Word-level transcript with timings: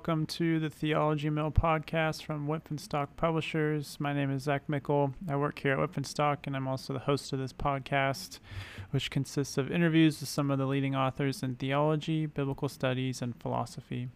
welcome 0.00 0.24
to 0.24 0.58
the 0.58 0.70
Theology 0.70 1.28
Mill 1.28 1.50
podcast 1.50 2.22
from 2.22 2.78
Stock 2.78 3.14
Publishers. 3.18 3.98
My 4.00 4.14
name 4.14 4.30
is 4.30 4.44
Zach 4.44 4.66
Mickle. 4.66 5.12
I 5.28 5.36
work 5.36 5.58
here 5.58 5.78
at 5.78 6.06
Stock, 6.06 6.46
and 6.46 6.56
I'm 6.56 6.66
also 6.66 6.94
the 6.94 7.00
host 7.00 7.34
of 7.34 7.38
this 7.38 7.52
podcast, 7.52 8.38
which 8.92 9.10
consists 9.10 9.58
of 9.58 9.70
interviews 9.70 10.18
with 10.18 10.30
some 10.30 10.50
of 10.50 10.58
the 10.58 10.64
leading 10.64 10.96
authors 10.96 11.42
in 11.42 11.56
theology, 11.56 12.24
biblical 12.24 12.70
studies, 12.70 13.20
and 13.20 13.38
philosophy. 13.42 14.08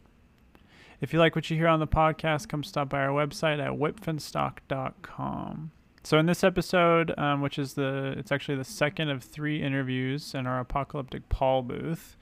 If 1.02 1.12
you 1.12 1.18
like 1.18 1.36
what 1.36 1.50
you 1.50 1.59
hear 1.59 1.68
on 1.68 1.80
the 1.80 1.87
podcast, 1.87 2.48
come 2.48 2.64
stop 2.64 2.88
by 2.88 3.02
our 3.02 3.10
website 3.10 3.62
at 3.62 3.73
wipfandstock.com. 3.73 5.70
So 6.02 6.19
in 6.19 6.24
this 6.24 6.42
episode, 6.42 7.12
um, 7.19 7.42
which 7.42 7.59
is 7.59 7.74
the 7.74 8.14
it's 8.16 8.32
actually 8.32 8.56
the 8.56 8.64
second 8.64 9.10
of 9.10 9.23
three 9.23 9.62
interviews 9.62 10.32
in 10.34 10.46
our 10.46 10.60
apocalyptic 10.60 11.28
Paul 11.28 11.60
booth 11.60 12.16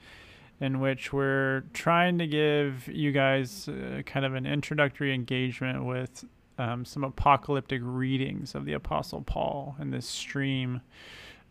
in 0.63 0.79
which 0.79 1.11
we're 1.11 1.61
trying 1.73 2.17
to 2.17 2.25
give 2.25 2.87
you 2.87 3.11
guys 3.11 3.67
uh, 3.67 4.01
kind 4.05 4.25
of 4.25 4.33
an 4.33 4.45
introductory 4.45 5.13
engagement 5.13 5.83
with 5.83 6.23
um, 6.57 6.85
some 6.85 7.03
apocalyptic 7.03 7.81
readings 7.83 8.55
of 8.55 8.63
the 8.63 8.71
Apostle 8.71 9.23
Paul 9.23 9.75
in 9.81 9.91
this 9.91 10.05
stream 10.05 10.79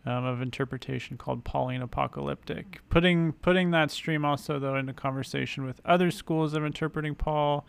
um, 0.07 0.25
of 0.25 0.41
interpretation 0.41 1.19
called 1.19 1.45
Pauline 1.45 1.83
apocalyptic. 1.83 2.81
Putting 2.89 3.33
putting 3.33 3.71
that 3.73 3.91
stream 3.91 4.25
also 4.25 4.59
though 4.59 4.77
into 4.77 4.95
conversation 4.95 5.67
with 5.67 5.83
other 5.85 6.11
schools 6.11 6.55
of 6.55 6.65
interpreting 6.65 7.15
Paul, 7.15 7.67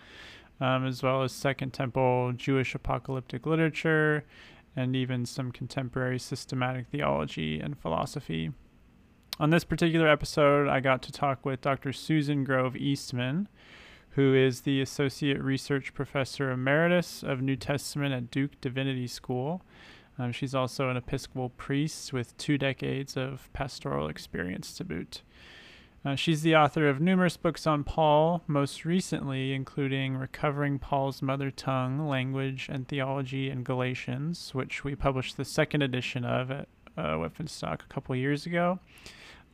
um, 0.62 0.88
as 0.88 1.04
well 1.04 1.24
as 1.24 1.34
Second 1.34 1.74
Temple 1.74 2.32
Jewish 2.38 2.74
apocalyptic 2.74 3.46
literature, 3.46 4.24
and 4.78 4.96
even 4.96 5.26
some 5.26 5.52
contemporary 5.52 6.20
systematic 6.20 6.88
theology 6.88 7.60
and 7.60 7.78
philosophy. 7.78 8.52
On 9.40 9.50
this 9.50 9.64
particular 9.64 10.08
episode, 10.08 10.68
I 10.68 10.80
got 10.80 11.02
to 11.04 11.12
talk 11.12 11.44
with 11.44 11.62
Dr. 11.62 11.92
Susan 11.92 12.44
Grove 12.44 12.76
Eastman, 12.76 13.48
who 14.12 14.36
is 14.36 14.62
the 14.62 14.80
Associate 14.80 15.42
Research 15.42 15.96
Professor 15.96 16.52
Emeritus 16.52 17.24
of 17.24 17.42
New 17.42 17.56
Testament 17.56 18.14
at 18.14 18.30
Duke 18.30 18.62
Divinity 18.62 19.08
School. 19.08 19.64
Um, 20.20 20.32
she's 20.32 20.54
also 20.54 20.90
an 20.90 20.98
Episcopal 20.98 21.50
priest 21.50 22.14
with 22.14 22.38
two 22.38 22.60
decades 22.60 23.18
of 23.18 23.50
pastoral 23.54 24.08
experience 24.08 24.72
to 24.76 24.84
boot. 24.84 25.24
Uh, 26.06 26.14
she's 26.14 26.44
the 26.44 26.56
author 26.56 26.88
of 26.88 27.02
numerous 27.02 27.36
books 27.36 27.66
on 27.66 27.84
Paul, 27.84 28.44
most 28.46 28.86
recently 28.86 29.52
including 29.54 30.16
Recovering 30.16 30.78
Paul's 30.78 31.24
Mother 31.24 31.50
Tongue, 31.50 32.08
Language, 32.08 32.68
and 32.72 32.88
Theology 32.88 33.50
in 33.50 33.64
Galatians, 33.64 34.54
which 34.54 34.84
we 34.84 34.94
published 34.94 35.38
the 35.38 35.46
second 35.46 35.82
edition 35.82 36.24
of 36.24 36.52
at 36.52 36.68
uh, 36.96 37.16
Wipf 37.16 37.40
and 37.40 37.50
Stock 37.50 37.84
a 37.84 37.92
couple 37.92 38.16
years 38.16 38.46
ago 38.46 38.80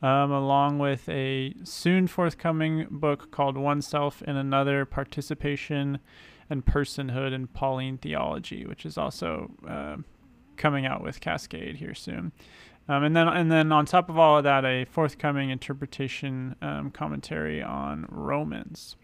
um, 0.02 0.30
along 0.30 0.78
with 0.78 1.08
a 1.08 1.54
soon 1.64 2.06
forthcoming 2.06 2.86
book 2.90 3.30
called 3.30 3.56
Oneself 3.56 4.22
in 4.22 4.36
Another 4.36 4.84
Participation 4.84 5.98
and 6.48 6.64
Personhood 6.64 7.32
in 7.32 7.46
Pauline 7.46 7.98
Theology, 7.98 8.66
which 8.66 8.84
is 8.84 8.98
also 8.98 9.50
uh, 9.68 9.96
coming 10.56 10.86
out 10.86 11.02
with 11.02 11.20
Cascade 11.20 11.76
here 11.76 11.94
soon. 11.94 12.32
Um, 12.88 13.04
and 13.04 13.14
then, 13.14 13.28
and 13.28 13.52
then 13.52 13.70
on 13.70 13.86
top 13.86 14.08
of 14.08 14.18
all 14.18 14.38
of 14.38 14.44
that, 14.44 14.64
a 14.64 14.84
forthcoming 14.84 15.50
interpretation 15.50 16.56
um, 16.60 16.90
commentary 16.90 17.62
on 17.62 18.06
Romans. 18.08 18.96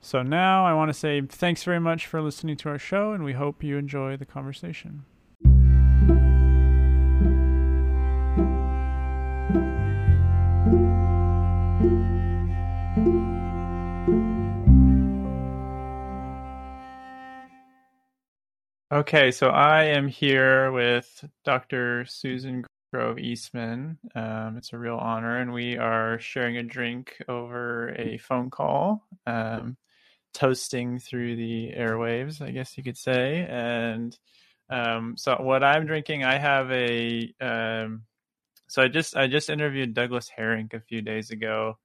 So 0.00 0.22
now 0.22 0.66
I 0.66 0.74
want 0.74 0.88
to 0.88 0.94
say 0.94 1.20
thanks 1.20 1.62
very 1.62 1.78
much 1.78 2.06
for 2.06 2.20
listening 2.20 2.56
to 2.56 2.68
our 2.70 2.78
show, 2.78 3.12
and 3.12 3.22
we 3.22 3.34
hope 3.34 3.62
you 3.62 3.76
enjoy 3.76 4.16
the 4.16 4.26
conversation. 4.26 5.04
Okay, 18.92 19.30
so 19.30 19.46
I 19.46 19.84
am 19.84 20.06
here 20.06 20.70
with 20.70 21.24
Dr. 21.46 22.04
Susan 22.04 22.62
Grove 22.92 23.18
Eastman. 23.18 23.96
Um, 24.14 24.58
it's 24.58 24.74
a 24.74 24.78
real 24.78 24.96
honor, 24.96 25.38
and 25.38 25.54
we 25.54 25.78
are 25.78 26.18
sharing 26.18 26.58
a 26.58 26.62
drink 26.62 27.16
over 27.26 27.94
a 27.94 28.18
phone 28.18 28.50
call, 28.50 29.02
um, 29.26 29.78
toasting 30.34 30.98
through 30.98 31.36
the 31.36 31.72
airwaves, 31.74 32.42
I 32.42 32.50
guess 32.50 32.76
you 32.76 32.84
could 32.84 32.98
say. 32.98 33.46
And 33.48 34.14
um, 34.68 35.14
so, 35.16 35.36
what 35.40 35.64
I'm 35.64 35.86
drinking, 35.86 36.24
I 36.24 36.36
have 36.36 36.70
a. 36.70 37.32
Um, 37.40 38.02
so 38.68 38.82
I 38.82 38.88
just 38.88 39.16
I 39.16 39.26
just 39.26 39.48
interviewed 39.48 39.94
Douglas 39.94 40.30
Harink 40.38 40.74
a 40.74 40.80
few 40.80 41.00
days 41.00 41.30
ago, 41.30 41.78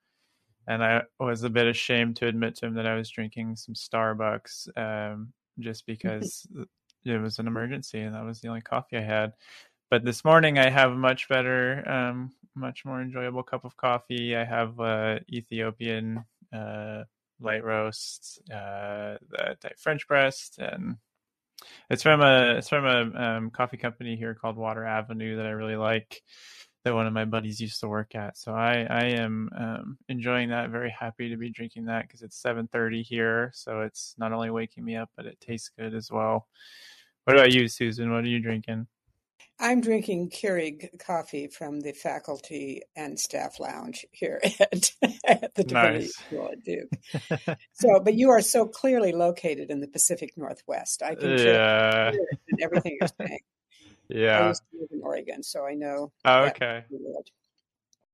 and 0.68 0.84
I 0.84 1.04
was 1.22 1.44
a 1.44 1.50
bit 1.50 1.68
ashamed 1.68 2.18
to 2.18 2.28
admit 2.28 2.56
to 2.58 2.66
him 2.66 2.74
that 2.74 2.86
I 2.86 2.96
was 2.96 3.10
drinking 3.10 3.56
some 3.56 3.76
Starbucks 3.76 4.78
um, 4.78 5.32
just 5.58 5.86
because 5.88 6.46
it 7.16 7.22
was 7.22 7.40
an 7.40 7.48
emergency 7.48 8.02
and 8.02 8.16
that 8.16 8.26
was 8.26 8.42
the 8.42 8.48
only 8.48 8.62
coffee 8.62 8.98
I 8.98 9.02
had. 9.02 9.34
But 9.90 10.04
this 10.04 10.26
morning 10.26 10.60
I 10.60 10.70
have 10.70 10.92
a 10.92 10.96
much 10.96 11.30
better, 11.30 11.88
um, 11.90 12.32
much 12.56 12.84
more 12.86 13.02
enjoyable 13.02 13.44
cup 13.44 13.64
of 13.64 13.78
coffee. 13.78 14.36
I 14.36 14.44
have 14.44 14.80
uh, 14.80 15.20
Ethiopian 15.32 16.26
uh, 16.54 17.04
light 17.40 17.64
roast, 17.64 18.42
uh, 18.54 19.16
French 19.78 20.08
press, 20.08 20.52
and 20.58 20.98
it's 21.90 22.04
from 22.04 22.22
a 22.22 22.56
it's 22.58 22.70
from 22.70 22.86
a 22.86 23.22
um, 23.22 23.50
coffee 23.50 23.78
company 23.78 24.16
here 24.16 24.36
called 24.36 24.58
Water 24.58 24.86
Avenue 24.86 25.38
that 25.38 25.46
I 25.46 25.52
really 25.52 25.76
like 25.76 26.22
that 26.84 26.94
one 26.94 27.08
of 27.08 27.14
my 27.14 27.26
buddies 27.26 27.60
used 27.60 27.80
to 27.82 27.88
work 27.88 28.16
at. 28.16 28.38
So 28.38 28.54
I 28.54 28.86
I 28.90 29.06
am 29.06 29.50
um, 29.58 29.98
enjoying 30.10 30.50
that. 30.50 30.70
Very 30.70 30.90
happy 30.90 31.30
to 31.30 31.38
be 31.38 31.50
drinking 31.50 31.86
that 31.86 32.04
because 32.04 32.22
it's 32.22 32.42
7:30 32.42 33.04
here, 33.04 33.52
so 33.54 33.82
it's 33.82 34.16
not 34.18 34.34
only 34.34 34.50
waking 34.50 34.84
me 34.84 34.96
up, 34.96 35.10
but 35.16 35.26
it 35.26 35.40
tastes 35.40 35.70
good 35.70 35.94
as 35.94 36.12
well. 36.12 36.48
What 37.28 37.36
about 37.36 37.52
you, 37.52 37.68
Susan? 37.68 38.10
What 38.10 38.24
are 38.24 38.30
you 38.30 38.40
drinking? 38.40 38.88
I'm 39.60 39.82
drinking 39.82 40.30
Keurig 40.30 40.98
coffee 40.98 41.48
from 41.48 41.82
the 41.82 41.92
faculty 41.92 42.84
and 42.96 43.20
staff 43.20 43.60
lounge 43.60 44.06
here 44.14 44.40
at, 44.62 44.94
at 45.26 45.54
the 45.54 45.66
Divinity 45.66 46.06
nice. 46.06 46.16
School 46.16 46.50
at 46.54 46.64
Duke. 46.64 47.58
so, 47.74 48.00
but 48.00 48.14
you 48.14 48.30
are 48.30 48.40
so 48.40 48.66
clearly 48.66 49.12
located 49.12 49.72
in 49.72 49.82
the 49.82 49.90
Pacific 49.90 50.38
Northwest. 50.38 51.04
I 51.04 51.16
can 51.16 51.38
yeah. 51.38 52.14
everything 52.62 52.98
you're 53.02 53.10
saying. 53.28 53.40
Yeah. 54.08 54.46
I 54.46 54.48
used 54.48 54.64
to 54.72 54.80
live 54.80 54.90
in 54.94 55.02
Oregon, 55.04 55.44
so 55.44 55.66
I 55.66 55.74
know. 55.74 56.14
Oh, 56.24 56.46
okay. 56.46 56.86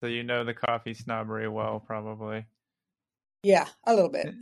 So 0.02 0.08
you 0.08 0.24
know 0.24 0.44
the 0.44 0.56
coffee 0.56 0.96
snobbery 0.96 1.48
well, 1.48 1.80
probably. 1.86 2.48
Yeah, 3.44 3.68
a 3.86 3.94
little 3.94 4.10
bit. 4.10 4.34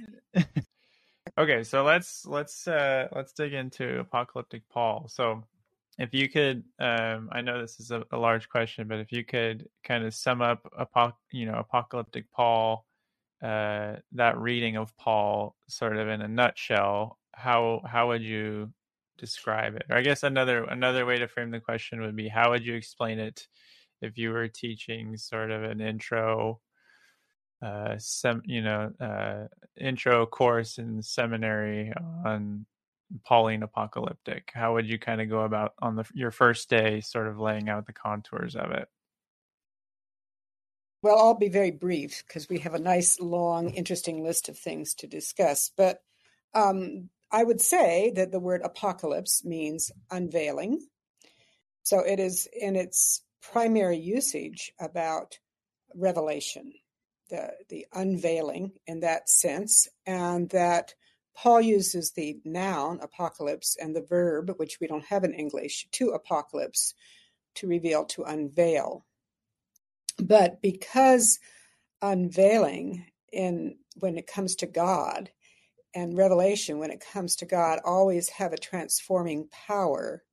Okay, 1.37 1.63
so 1.63 1.83
let's 1.83 2.25
let's 2.25 2.67
uh 2.67 3.07
let's 3.13 3.33
dig 3.33 3.53
into 3.53 3.99
apocalyptic 3.99 4.63
Paul. 4.69 5.07
So 5.09 5.43
if 5.99 6.13
you 6.13 6.29
could 6.29 6.63
um 6.79 7.29
I 7.31 7.41
know 7.41 7.61
this 7.61 7.79
is 7.79 7.91
a, 7.91 8.03
a 8.11 8.17
large 8.17 8.49
question, 8.49 8.87
but 8.87 8.99
if 8.99 9.11
you 9.11 9.23
could 9.23 9.69
kind 9.83 10.05
of 10.05 10.13
sum 10.13 10.41
up 10.41 10.67
apoc- 10.79 11.13
you 11.31 11.45
know 11.45 11.55
apocalyptic 11.59 12.31
Paul 12.31 12.85
uh 13.43 13.95
that 14.13 14.37
reading 14.37 14.77
of 14.77 14.95
Paul 14.97 15.55
sort 15.67 15.97
of 15.97 16.07
in 16.07 16.21
a 16.21 16.27
nutshell, 16.27 17.19
how 17.33 17.81
how 17.85 18.09
would 18.09 18.23
you 18.23 18.73
describe 19.17 19.75
it? 19.75 19.83
Or 19.89 19.97
I 19.97 20.01
guess 20.01 20.23
another 20.23 20.63
another 20.65 21.05
way 21.05 21.17
to 21.19 21.27
frame 21.27 21.51
the 21.51 21.59
question 21.59 22.01
would 22.01 22.15
be 22.15 22.27
how 22.27 22.51
would 22.51 22.65
you 22.65 22.75
explain 22.75 23.19
it 23.19 23.47
if 24.01 24.17
you 24.17 24.31
were 24.31 24.47
teaching 24.47 25.15
sort 25.17 25.51
of 25.51 25.63
an 25.63 25.79
intro 25.81 26.59
uh 27.61 27.95
sem 27.97 28.41
you 28.45 28.61
know 28.61 28.91
uh 28.99 29.47
intro 29.79 30.25
course 30.25 30.77
in 30.77 31.01
seminary 31.01 31.93
on 32.25 32.65
Pauline 33.25 33.61
apocalyptic. 33.63 34.51
How 34.53 34.73
would 34.73 34.87
you 34.87 34.97
kind 34.97 35.21
of 35.21 35.29
go 35.29 35.41
about 35.41 35.73
on 35.79 35.95
the 35.95 36.05
your 36.13 36.31
first 36.31 36.69
day 36.69 37.01
sort 37.01 37.27
of 37.27 37.39
laying 37.39 37.69
out 37.69 37.85
the 37.85 37.93
contours 37.93 38.55
of 38.55 38.71
it? 38.71 38.87
Well 41.03 41.17
I'll 41.17 41.33
be 41.37 41.49
very 41.49 41.71
brief 41.71 42.23
because 42.25 42.47
we 42.49 42.59
have 42.59 42.73
a 42.73 42.79
nice 42.79 43.19
long 43.19 43.71
interesting 43.71 44.23
list 44.23 44.49
of 44.49 44.57
things 44.57 44.93
to 44.95 45.07
discuss 45.07 45.71
but 45.75 46.01
um 46.53 47.09
I 47.31 47.43
would 47.43 47.61
say 47.61 48.11
that 48.15 48.31
the 48.31 48.39
word 48.39 48.61
apocalypse 48.61 49.45
means 49.45 49.89
unveiling. 50.09 50.85
So 51.83 51.99
it 51.99 52.19
is 52.19 52.47
in 52.51 52.75
its 52.75 53.23
primary 53.41 53.97
usage 53.97 54.73
about 54.79 55.39
revelation, 55.95 56.73
the, 57.31 57.53
the 57.69 57.87
unveiling 57.93 58.73
in 58.85 58.99
that 58.99 59.29
sense, 59.29 59.87
and 60.05 60.49
that 60.49 60.93
Paul 61.35 61.61
uses 61.61 62.11
the 62.11 62.39
noun 62.45 62.99
apocalypse 63.01 63.75
and 63.81 63.95
the 63.95 64.05
verb, 64.07 64.51
which 64.57 64.79
we 64.79 64.87
don't 64.87 65.05
have 65.05 65.23
in 65.23 65.33
English, 65.33 65.87
to 65.93 66.09
apocalypse, 66.09 66.93
to 67.55 67.67
reveal, 67.67 68.05
to 68.05 68.23
unveil. 68.23 69.05
But 70.19 70.61
because 70.61 71.39
unveiling 72.01 73.05
in 73.31 73.77
when 73.95 74.17
it 74.17 74.27
comes 74.27 74.55
to 74.57 74.65
God 74.67 75.29
and 75.95 76.17
revelation, 76.17 76.79
when 76.79 76.91
it 76.91 77.03
comes 77.13 77.35
to 77.37 77.45
God, 77.45 77.79
always 77.83 78.29
have 78.29 78.53
a 78.53 78.57
transforming 78.57 79.47
power. 79.67 80.23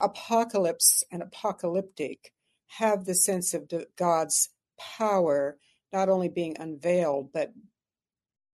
Apocalypse 0.00 1.02
and 1.10 1.22
apocalyptic 1.22 2.32
have 2.66 3.04
the 3.04 3.14
sense 3.14 3.52
of 3.52 3.70
God's 3.96 4.50
power 4.78 5.58
not 5.92 6.08
only 6.08 6.28
being 6.28 6.56
unveiled, 6.58 7.32
but 7.32 7.52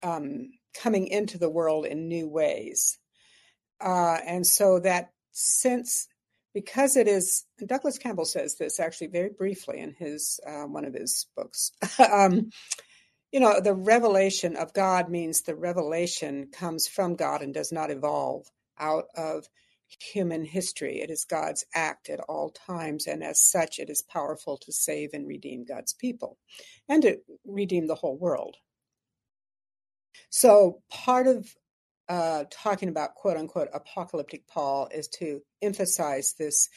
um, 0.02 0.50
coming 0.74 1.06
into 1.08 1.38
the 1.38 1.50
world 1.50 1.86
in 1.86 2.08
new 2.08 2.28
ways. 2.28 2.98
Uh, 3.80 4.18
and 4.26 4.46
so 4.46 4.78
that 4.80 5.10
sense, 5.32 6.08
because 6.54 6.96
it 6.96 7.08
is, 7.08 7.44
Douglas 7.64 7.98
Campbell 7.98 8.24
says 8.24 8.56
this 8.56 8.80
actually 8.80 9.08
very 9.08 9.30
briefly 9.30 9.80
in 9.80 9.94
his 9.98 10.40
uh, 10.46 10.64
one 10.64 10.84
of 10.84 10.94
his 10.94 11.26
books. 11.36 11.72
um, 12.12 12.50
you 13.32 13.40
know, 13.40 13.60
the 13.60 13.74
revelation 13.74 14.56
of 14.56 14.72
God 14.72 15.10
means 15.10 15.42
the 15.42 15.56
revelation 15.56 16.48
comes 16.52 16.88
from 16.88 17.16
God 17.16 17.42
and 17.42 17.52
does 17.52 17.72
not 17.72 17.90
evolve 17.90 18.46
out 18.78 19.06
of 19.16 19.46
human 19.98 20.44
history. 20.44 21.00
It 21.00 21.10
is 21.10 21.24
God's 21.24 21.64
act 21.74 22.08
at 22.08 22.20
all 22.20 22.50
times, 22.50 23.06
and 23.06 23.22
as 23.22 23.40
such, 23.40 23.78
it 23.78 23.90
is 23.90 24.02
powerful 24.02 24.56
to 24.58 24.72
save 24.72 25.10
and 25.12 25.26
redeem 25.26 25.64
God's 25.64 25.92
people 25.92 26.38
and 26.88 27.02
to 27.02 27.18
redeem 27.44 27.86
the 27.86 27.94
whole 27.94 28.16
world. 28.16 28.56
So, 30.30 30.82
part 30.90 31.26
of 31.26 31.54
uh, 32.08 32.44
talking 32.50 32.88
about 32.88 33.14
quote 33.14 33.36
unquote 33.36 33.68
apocalyptic 33.72 34.46
Paul 34.46 34.88
is 34.92 35.08
to 35.08 35.42
emphasize 35.62 36.34
this 36.38 36.68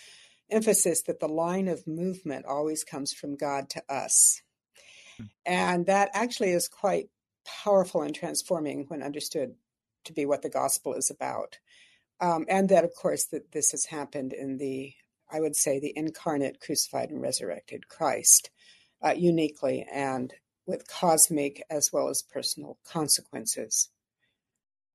emphasis 0.50 1.04
that 1.04 1.20
the 1.20 1.28
line 1.28 1.68
of 1.68 1.86
movement 1.88 2.46
always 2.46 2.84
comes 2.84 3.14
from 3.14 3.36
God 3.36 3.70
to 3.72 3.84
us. 3.90 4.42
Hmm. 5.18 5.26
And 5.46 5.86
that 5.86 6.10
actually 6.14 6.52
is 6.52 6.68
quite 6.68 7.10
powerful 7.64 8.02
and 8.02 8.16
transforming 8.16 8.86
when 8.88 9.04
understood 9.04 9.56
to 10.06 10.14
be 10.14 10.26
what 10.26 10.42
the 10.42 10.50
gospel 10.50 10.94
is 10.94 11.12
about. 11.12 11.58
Um, 12.22 12.46
and 12.50 12.70
that, 12.70 12.84
of 12.84 12.94
course, 12.96 13.26
that 13.28 13.52
this 13.52 13.72
has 13.72 13.86
happened 13.86 14.34
in 14.34 14.58
the, 14.58 14.94
I 15.32 15.40
would 15.40 15.56
say, 15.56 15.80
the 15.80 15.94
incarnate, 15.96 16.60
crucified, 16.60 17.12
and 17.12 17.22
resurrected 17.22 17.88
Christ, 17.88 18.50
uh, 19.04 19.14
uniquely 19.16 19.86
and 19.92 20.34
with 20.66 20.88
cosmic 20.88 21.64
as 21.70 21.92
well 21.92 22.10
as 22.10 22.22
personal 22.22 22.78
consequences. 22.86 23.90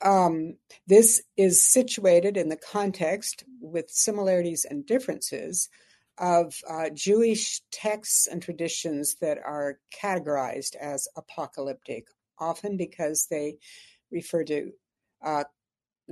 Um, 0.03 0.59
this 0.87 1.23
is 1.37 1.62
situated 1.62 2.37
in 2.37 2.49
the 2.49 2.56
context 2.56 3.44
with 3.61 3.91
similarities 3.91 4.67
and 4.69 4.87
differences 4.87 5.69
of 6.19 6.55
uh, 6.69 6.91
Jewish 6.91 7.61
texts 7.73 8.27
and 8.27 8.43
traditions 8.43 9.17
that 9.20 9.38
are 9.38 9.79
categorized 10.00 10.77
as 10.77 11.09
apocalyptic, 11.17 12.06
often 12.38 12.77
because 12.77 13.27
they 13.31 13.56
refer 14.12 14.44
to 14.44 14.73
uh, 15.25 15.44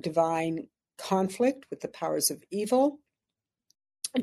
divine 0.01 0.69
conflict 1.09 1.67
with 1.71 1.81
the 1.81 1.89
powers 1.89 2.31
of 2.31 2.43
evil, 2.51 2.99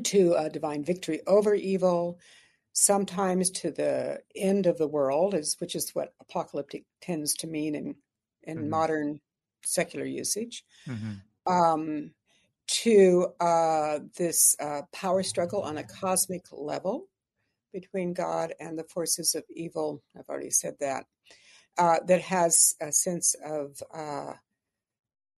to 0.04 0.34
a 0.34 0.48
divine 0.48 0.84
victory 0.84 1.20
over 1.26 1.54
evil, 1.54 2.18
sometimes 2.72 3.50
to 3.50 3.70
the 3.70 4.20
end 4.36 4.66
of 4.66 4.78
the 4.78 4.86
world, 4.86 5.34
is 5.34 5.56
which 5.58 5.74
is 5.74 5.94
what 5.94 6.14
apocalyptic 6.20 6.84
tends 7.00 7.34
to 7.34 7.46
mean 7.46 7.74
in 7.74 7.96
in 8.42 8.58
mm-hmm. 8.58 8.70
modern 8.70 9.20
secular 9.64 10.06
usage. 10.06 10.64
Mm-hmm. 10.86 11.52
Um, 11.52 12.12
to 12.84 13.26
uh, 13.40 13.98
this 14.16 14.54
uh, 14.60 14.82
power 14.92 15.24
struggle 15.24 15.62
on 15.62 15.76
a 15.76 15.82
cosmic 15.82 16.44
level 16.52 17.08
between 17.72 18.14
God 18.14 18.54
and 18.60 18.78
the 18.78 18.84
forces 18.84 19.34
of 19.34 19.42
evil. 19.50 20.02
I've 20.16 20.28
already 20.28 20.50
said 20.50 20.76
that. 20.78 21.06
Uh, 21.76 21.98
that 22.06 22.20
has 22.20 22.76
a 22.80 22.92
sense 22.92 23.34
of 23.44 23.82
uh, 23.92 24.34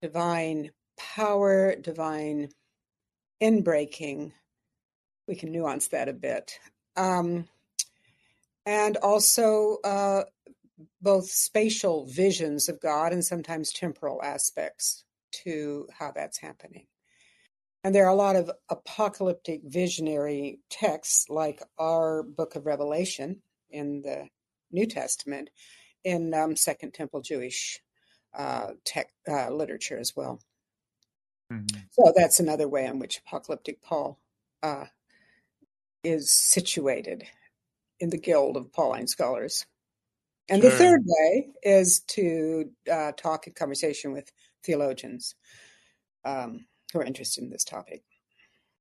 divine 0.02 0.70
power, 1.14 1.74
divine 1.76 2.48
inbreaking. 3.42 4.32
We 5.26 5.34
can 5.34 5.52
nuance 5.52 5.88
that 5.88 6.08
a 6.08 6.12
bit. 6.12 6.58
Um, 6.96 7.48
and 8.64 8.96
also 8.98 9.78
uh, 9.84 10.24
both 11.00 11.28
spatial 11.28 12.06
visions 12.06 12.68
of 12.68 12.80
God 12.80 13.12
and 13.12 13.24
sometimes 13.24 13.72
temporal 13.72 14.22
aspects 14.22 15.04
to 15.44 15.88
how 15.98 16.12
that's 16.12 16.38
happening. 16.38 16.86
And 17.84 17.94
there 17.94 18.06
are 18.06 18.12
a 18.12 18.14
lot 18.14 18.36
of 18.36 18.50
apocalyptic 18.68 19.62
visionary 19.64 20.60
texts, 20.70 21.26
like 21.28 21.60
our 21.78 22.22
book 22.22 22.54
of 22.54 22.66
Revelation 22.66 23.42
in 23.70 24.02
the 24.02 24.28
New 24.70 24.86
Testament, 24.86 25.50
in 26.04 26.32
um, 26.32 26.54
Second 26.54 26.94
Temple 26.94 27.22
Jewish 27.22 27.80
uh, 28.36 28.68
tech, 28.84 29.08
uh, 29.28 29.50
literature 29.50 29.98
as 29.98 30.14
well. 30.14 30.40
Mm-hmm. 31.52 31.80
So 31.90 32.12
that's 32.16 32.40
another 32.40 32.68
way 32.68 32.86
in 32.86 32.98
which 32.98 33.18
apocalyptic 33.18 33.82
Paul 33.82 34.18
uh, 34.62 34.86
is 36.02 36.30
situated 36.30 37.24
in 38.00 38.10
the 38.10 38.18
guild 38.18 38.56
of 38.56 38.72
Pauline 38.72 39.06
scholars. 39.06 39.66
And 40.48 40.60
sure. 40.60 40.70
the 40.70 40.76
third 40.76 41.00
way 41.04 41.48
is 41.62 42.00
to 42.08 42.70
uh, 42.90 43.12
talk 43.12 43.46
in 43.46 43.52
conversation 43.52 44.12
with 44.12 44.32
theologians 44.64 45.34
um, 46.24 46.66
who 46.92 47.00
are 47.00 47.04
interested 47.04 47.44
in 47.44 47.50
this 47.50 47.64
topic. 47.64 48.02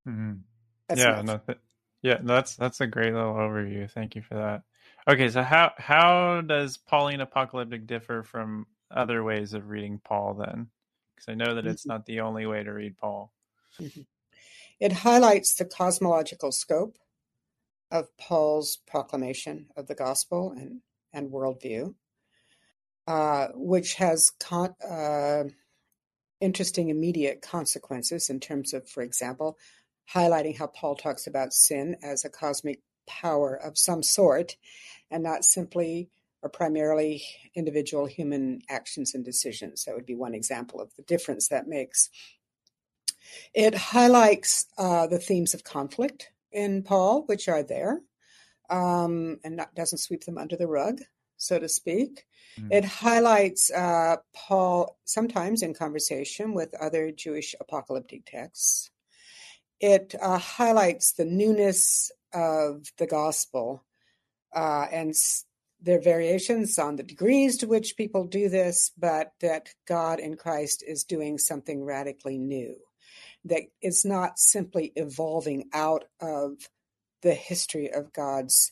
Mm-hmm. 0.08 0.98
yeah, 0.98 1.22
no, 1.22 1.40
th- 1.46 1.60
yeah, 2.02 2.18
that's 2.24 2.56
that's 2.56 2.82
a 2.82 2.88
great 2.88 3.14
little 3.14 3.34
overview. 3.34 3.90
Thank 3.90 4.16
you 4.16 4.24
for 4.24 4.36
that. 4.36 4.64
Okay, 5.08 5.30
so 5.30 5.44
how 5.44 5.72
how 5.78 6.42
does 6.42 6.78
Pauline 6.78 7.22
apocalyptic 7.22 7.86
differ 7.86 8.24
from 8.24 8.66
other 8.90 9.24
ways 9.24 9.54
of 9.54 9.70
reading 9.70 10.02
Paul 10.04 10.34
then? 10.34 10.68
Because 11.22 11.32
I 11.32 11.36
know 11.36 11.56
that 11.56 11.68
it's 11.68 11.84
mm-hmm. 11.84 11.92
not 11.92 12.06
the 12.06 12.22
only 12.22 12.46
way 12.46 12.64
to 12.64 12.72
read 12.72 12.98
Paul. 12.98 13.32
Mm-hmm. 13.80 14.02
It 14.80 14.92
highlights 14.92 15.56
the 15.56 15.66
cosmological 15.66 16.52
scope 16.52 16.98
of 17.92 18.16
Paul's 18.18 18.78
proclamation 18.88 19.68
of 19.78 19.88
the 19.88 19.96
gospel 19.96 20.54
and, 20.58 20.82
and 21.14 21.32
worldview, 21.32 21.94
uh, 23.08 23.50
which 23.54 23.96
has 23.96 24.32
con- 24.40 24.76
uh, 24.88 25.44
interesting 26.40 26.90
immediate 26.90 27.42
consequences 27.42 28.30
in 28.30 28.40
terms 28.40 28.74
of, 28.74 28.90
for 28.90 29.04
example, 29.04 29.58
highlighting 30.14 30.58
how 30.58 30.68
Paul 30.68 30.96
talks 30.96 31.28
about 31.28 31.54
sin 31.54 31.98
as 32.02 32.26
a 32.26 32.30
cosmic 32.30 32.80
power 33.08 33.56
of 33.56 33.78
some 33.78 34.02
sort 34.02 34.56
and 35.12 35.22
not 35.22 35.44
simply 35.44 36.10
are 36.44 36.50
primarily 36.50 37.24
individual 37.56 38.06
human 38.06 38.62
actions 38.70 39.14
and 39.14 39.24
decisions. 39.24 39.86
That 39.86 39.96
would 39.96 40.06
be 40.06 40.16
one 40.16 40.34
example 40.34 40.82
of 40.82 40.94
the 40.96 41.04
difference 41.04 41.48
that 41.50 41.68
makes. 41.68 42.10
It 43.54 43.76
highlights 43.76 44.66
uh, 44.78 45.08
the 45.08 45.20
themes 45.20 45.54
of 45.54 45.64
conflict 45.64 46.32
in 46.52 46.84
Paul, 46.84 47.24
which 47.28 47.48
are 47.48 47.64
there, 47.64 48.02
um, 48.70 49.40
and 49.44 49.58
not, 49.58 49.76
doesn't 49.76 50.00
sweep 50.00 50.24
them 50.26 50.38
under 50.38 50.56
the 50.56 50.68
rug, 50.68 51.02
so 51.38 51.60
to 51.60 51.70
speak. 51.70 52.26
Mm. 52.60 52.72
It 52.72 52.86
highlights 52.86 53.72
uh, 53.72 54.18
Paul 54.34 54.98
sometimes 55.06 55.62
in 55.62 55.74
conversation 55.74 56.54
with 56.54 56.74
other 56.82 57.12
Jewish 57.12 57.56
apocalyptic 57.60 58.26
texts. 58.26 58.90
It 59.80 60.16
uh, 60.22 60.38
highlights 60.38 61.14
the 61.14 61.26
newness 61.26 62.12
of 62.34 62.86
the 62.98 63.08
gospel 63.08 63.84
uh, 64.54 64.88
and 64.92 65.16
there 65.82 65.98
are 65.98 66.02
variations 66.02 66.78
on 66.78 66.96
the 66.96 67.04
degrees 67.04 67.58
to 67.58 67.68
which 67.68 67.98
people 67.98 68.26
do 68.26 68.50
this, 68.50 68.92
but 68.98 69.32
that 69.42 69.70
God 69.88 70.20
in 70.20 70.36
Christ 70.36 70.84
is 70.88 71.04
doing 71.04 71.38
something 71.38 71.84
radically 71.84 72.38
new, 72.38 72.76
that 73.46 73.64
is 73.82 74.06
not 74.06 74.38
simply 74.38 74.94
evolving 74.96 75.70
out 75.74 76.06
of 76.20 76.54
the 77.24 77.34
history 77.34 77.92
of 77.92 78.14
God's 78.14 78.72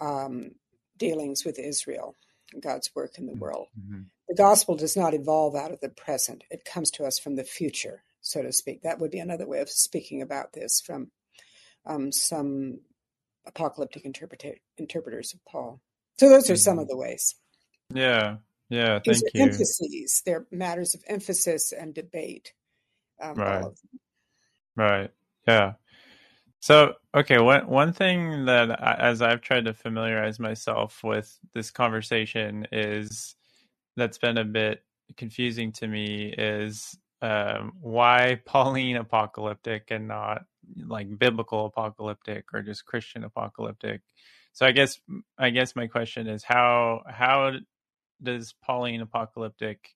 um, 0.00 0.52
dealings 0.98 1.44
with 1.44 1.58
Israel, 1.58 2.16
God's 2.60 2.90
work 2.94 3.18
in 3.18 3.26
the 3.26 3.34
world. 3.34 3.68
Mm-hmm. 3.78 4.02
The 4.28 4.34
gospel 4.34 4.76
does 4.76 4.96
not 4.96 5.14
evolve 5.14 5.54
out 5.54 5.72
of 5.72 5.80
the 5.80 5.88
present, 5.88 6.44
it 6.50 6.64
comes 6.64 6.90
to 6.92 7.04
us 7.04 7.18
from 7.18 7.36
the 7.36 7.44
future, 7.44 8.04
so 8.20 8.42
to 8.42 8.52
speak. 8.52 8.82
That 8.82 8.98
would 8.98 9.10
be 9.10 9.18
another 9.18 9.46
way 9.46 9.60
of 9.60 9.70
speaking 9.70 10.22
about 10.22 10.52
this 10.52 10.82
from 10.84 11.10
um, 11.86 12.12
some 12.12 12.80
apocalyptic 13.46 14.04
interpreta- 14.04 14.60
interpreters 14.78 15.34
of 15.34 15.44
Paul. 15.44 15.80
So 16.22 16.28
those 16.28 16.48
are 16.50 16.56
some 16.56 16.78
of 16.78 16.84
mm-hmm. 16.84 16.90
the 16.90 16.96
ways. 16.98 17.34
Yeah, 17.92 18.36
yeah. 18.68 19.00
Thank 19.00 19.06
These 19.06 19.24
you. 19.34 19.42
Emphases. 19.42 20.22
They're 20.24 20.46
matters 20.52 20.94
of 20.94 21.02
emphasis 21.08 21.72
and 21.72 21.92
debate. 21.92 22.52
Um, 23.20 23.34
right. 23.34 23.64
Right. 24.76 25.10
Yeah. 25.48 25.72
So, 26.60 26.94
okay, 27.12 27.40
one 27.40 27.66
one 27.66 27.92
thing 27.92 28.44
that 28.44 28.70
I, 28.80 28.94
as 29.00 29.20
I've 29.20 29.40
tried 29.40 29.64
to 29.64 29.74
familiarize 29.74 30.38
myself 30.38 31.02
with 31.02 31.36
this 31.54 31.72
conversation 31.72 32.68
is 32.70 33.34
that's 33.96 34.18
been 34.18 34.38
a 34.38 34.44
bit 34.44 34.84
confusing 35.16 35.72
to 35.72 35.88
me 35.88 36.32
is 36.38 36.96
um, 37.20 37.72
why 37.80 38.40
Pauline 38.46 38.94
apocalyptic 38.94 39.88
and 39.90 40.06
not 40.06 40.44
like 40.86 41.18
biblical 41.18 41.66
apocalyptic 41.66 42.44
or 42.54 42.62
just 42.62 42.86
Christian 42.86 43.24
apocalyptic. 43.24 44.02
So 44.52 44.66
I 44.66 44.72
guess 44.72 45.00
I 45.38 45.50
guess 45.50 45.74
my 45.76 45.86
question 45.86 46.26
is 46.26 46.44
how 46.44 47.02
how 47.06 47.52
does 48.22 48.54
Pauline 48.62 49.00
apocalyptic 49.00 49.88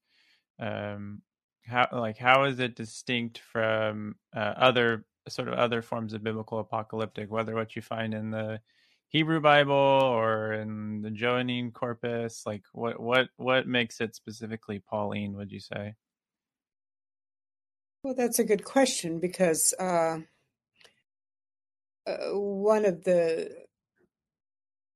um 0.59 1.23
how 1.67 1.89
like 1.93 2.19
how 2.19 2.45
is 2.45 2.59
it 2.59 2.75
distinct 2.77 3.39
from 3.39 4.17
uh, 4.35 4.39
other 4.57 5.05
sort 5.29 5.49
of 5.49 5.55
other 5.55 5.83
forms 5.83 6.15
of 6.15 6.23
biblical 6.23 6.59
apocalyptic 6.61 7.31
whether 7.31 7.55
what 7.55 7.77
you 7.77 7.83
find 7.83 8.15
in 8.15 8.31
the 8.31 8.61
Hebrew 9.09 9.41
Bible 9.41 9.73
or 9.73 10.53
in 10.53 11.01
the 11.03 11.11
Johannine 11.11 11.71
corpus? 11.71 12.43
Like, 12.45 12.65
what 12.73 13.01
what 13.01 13.29
what 13.37 13.67
makes 13.67 14.01
it 14.01 14.17
specifically 14.17 14.81
Pauline? 14.81 15.35
Would 15.37 15.53
you 15.53 15.61
say? 15.61 15.95
Well, 18.03 18.15
that's 18.15 18.39
a 18.39 18.45
good 18.45 18.65
question 18.65 19.19
because 19.21 19.75
uh, 19.81 20.19
uh, 22.07 22.17
one 22.33 22.85
of 22.85 23.05
the 23.05 23.66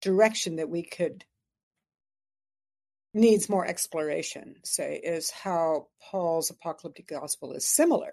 direction 0.00 0.56
that 0.56 0.68
we 0.68 0.82
could 0.82 1.24
needs 3.12 3.48
more 3.48 3.66
exploration, 3.66 4.56
say, 4.64 5.00
is 5.02 5.30
how 5.30 5.88
Paul's 6.00 6.50
apocalyptic 6.50 7.08
gospel 7.08 7.52
is 7.52 7.66
similar 7.66 8.12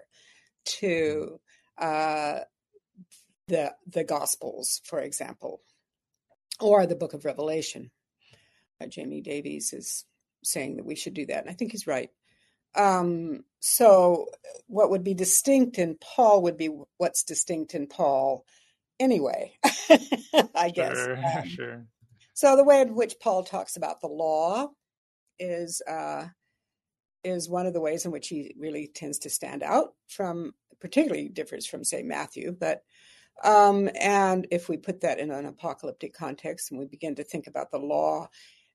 to 0.64 1.40
uh, 1.78 2.40
the 3.46 3.74
the 3.86 4.04
Gospels, 4.04 4.80
for 4.84 5.00
example, 5.00 5.62
or 6.60 6.86
the 6.86 6.96
Book 6.96 7.14
of 7.14 7.24
Revelation. 7.24 7.90
Uh, 8.80 8.86
Jamie 8.86 9.20
Davies 9.20 9.72
is 9.72 10.04
saying 10.44 10.76
that 10.76 10.86
we 10.86 10.94
should 10.94 11.14
do 11.14 11.26
that, 11.26 11.42
and 11.42 11.50
I 11.50 11.54
think 11.54 11.72
he's 11.72 11.86
right. 11.86 12.10
Um, 12.74 13.44
so, 13.60 14.26
what 14.66 14.90
would 14.90 15.04
be 15.04 15.14
distinct 15.14 15.78
in 15.78 15.96
Paul 16.00 16.42
would 16.42 16.56
be 16.56 16.70
what's 16.98 17.24
distinct 17.24 17.74
in 17.74 17.86
Paul, 17.86 18.44
anyway. 19.00 19.52
I 20.54 20.70
guess. 20.70 20.96
Sure, 20.96 21.16
um, 21.38 21.48
sure. 21.48 21.86
So, 22.34 22.56
the 22.56 22.64
way 22.64 22.80
in 22.80 22.94
which 22.94 23.16
Paul 23.20 23.42
talks 23.42 23.76
about 23.76 24.00
the 24.00 24.08
law 24.08 24.68
is 25.38 25.82
uh, 25.88 26.26
is 27.24 27.48
one 27.48 27.66
of 27.66 27.72
the 27.72 27.80
ways 27.80 28.04
in 28.04 28.12
which 28.12 28.28
he 28.28 28.54
really 28.58 28.90
tends 28.92 29.18
to 29.20 29.30
stand 29.30 29.62
out 29.62 29.94
from, 30.08 30.54
particularly 30.80 31.28
differs 31.28 31.66
from, 31.66 31.84
say, 31.84 32.02
Matthew. 32.02 32.56
But 32.58 32.82
um, 33.44 33.88
and 34.00 34.46
if 34.50 34.68
we 34.68 34.76
put 34.76 35.00
that 35.02 35.18
in 35.18 35.30
an 35.30 35.46
apocalyptic 35.46 36.12
context 36.12 36.70
and 36.70 36.78
we 36.78 36.86
begin 36.86 37.14
to 37.16 37.24
think 37.24 37.46
about 37.46 37.70
the 37.70 37.78
law 37.78 38.28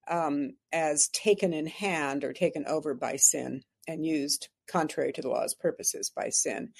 um, 0.08 0.52
as 0.72 1.10
taken 1.10 1.54
in 1.54 1.68
hand 1.68 2.24
or 2.24 2.34
taken 2.34 2.66
over 2.66 2.94
by 2.94 3.18
sin 3.18 3.64
and 3.88 4.06
used 4.06 4.50
contrary 4.68 5.12
to 5.14 5.22
the 5.22 5.30
law's 5.30 5.54
purposes 5.54 6.12
by 6.16 6.30
sin, 6.30 6.72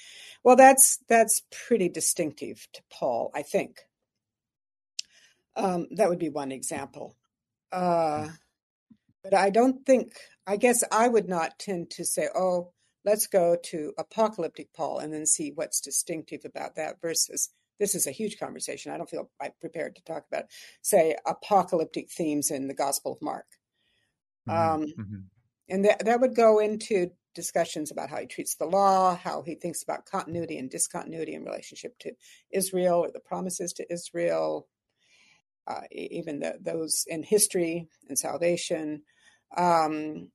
well, 0.42 0.56
that's 0.56 0.98
that's 1.08 1.42
pretty 1.50 1.88
distinctive 1.88 2.66
to 2.72 2.82
Paul, 2.90 3.30
I 3.34 3.42
think. 3.42 3.80
Um, 5.56 5.86
that 5.96 6.08
would 6.08 6.18
be 6.18 6.30
one 6.30 6.52
example. 6.52 7.16
Uh, 7.70 8.28
but 9.22 9.34
I 9.34 9.50
don't 9.50 9.84
think, 9.86 10.12
I 10.46 10.56
guess 10.56 10.84
I 10.92 11.08
would 11.08 11.28
not 11.28 11.58
tend 11.58 11.90
to 11.92 12.04
say, 12.04 12.28
oh, 12.34 12.72
let's 13.04 13.26
go 13.26 13.56
to 13.64 13.92
apocalyptic 13.98 14.72
Paul 14.74 14.98
and 14.98 15.12
then 15.12 15.26
see 15.26 15.52
what's 15.54 15.80
distinctive 15.80 16.40
about 16.44 16.76
that 16.76 17.00
versus 17.00 17.50
this 17.78 17.94
is 17.94 18.06
a 18.06 18.12
huge 18.12 18.38
conversation. 18.38 18.92
I 18.92 18.96
don't 18.96 19.10
feel 19.10 19.30
prepared 19.60 19.96
to 19.96 20.04
talk 20.04 20.24
about, 20.30 20.44
say, 20.82 21.16
apocalyptic 21.26 22.10
themes 22.10 22.50
in 22.50 22.68
the 22.68 22.74
Gospel 22.74 23.12
of 23.12 23.22
Mark. 23.22 23.46
Mm-hmm. 24.48 24.74
Um, 24.74 24.86
mm-hmm. 24.86 25.16
And 25.68 25.84
that, 25.84 26.04
that 26.04 26.20
would 26.20 26.34
go 26.34 26.58
into 26.58 27.10
discussions 27.34 27.90
about 27.90 28.10
how 28.10 28.18
he 28.18 28.26
treats 28.26 28.54
the 28.54 28.66
law, 28.66 29.16
how 29.16 29.42
he 29.42 29.54
thinks 29.54 29.82
about 29.82 30.06
continuity 30.06 30.58
and 30.58 30.70
discontinuity 30.70 31.34
in 31.34 31.44
relationship 31.44 31.98
to 32.00 32.12
Israel 32.50 32.98
or 32.98 33.10
the 33.10 33.20
promises 33.20 33.72
to 33.74 33.92
Israel, 33.92 34.68
uh, 35.66 35.82
even 35.90 36.40
the, 36.40 36.58
those 36.60 37.04
in 37.08 37.22
history 37.22 37.88
and 38.08 38.18
salvation, 38.18 39.02
um, 39.56 40.30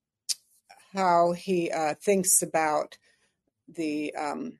how 0.93 1.33
he 1.33 1.71
uh, 1.71 1.93
thinks 2.01 2.41
about 2.41 2.97
the 3.67 4.13
um, 4.15 4.59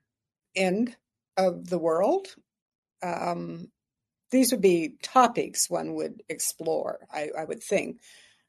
end 0.55 0.95
of 1.37 1.69
the 1.69 1.79
world. 1.79 2.27
Um, 3.01 3.69
these 4.31 4.51
would 4.51 4.61
be 4.61 4.95
topics 5.01 5.69
one 5.69 5.95
would 5.95 6.21
explore, 6.29 6.99
I, 7.11 7.29
I, 7.37 7.45
would 7.45 7.63
think, 7.63 7.99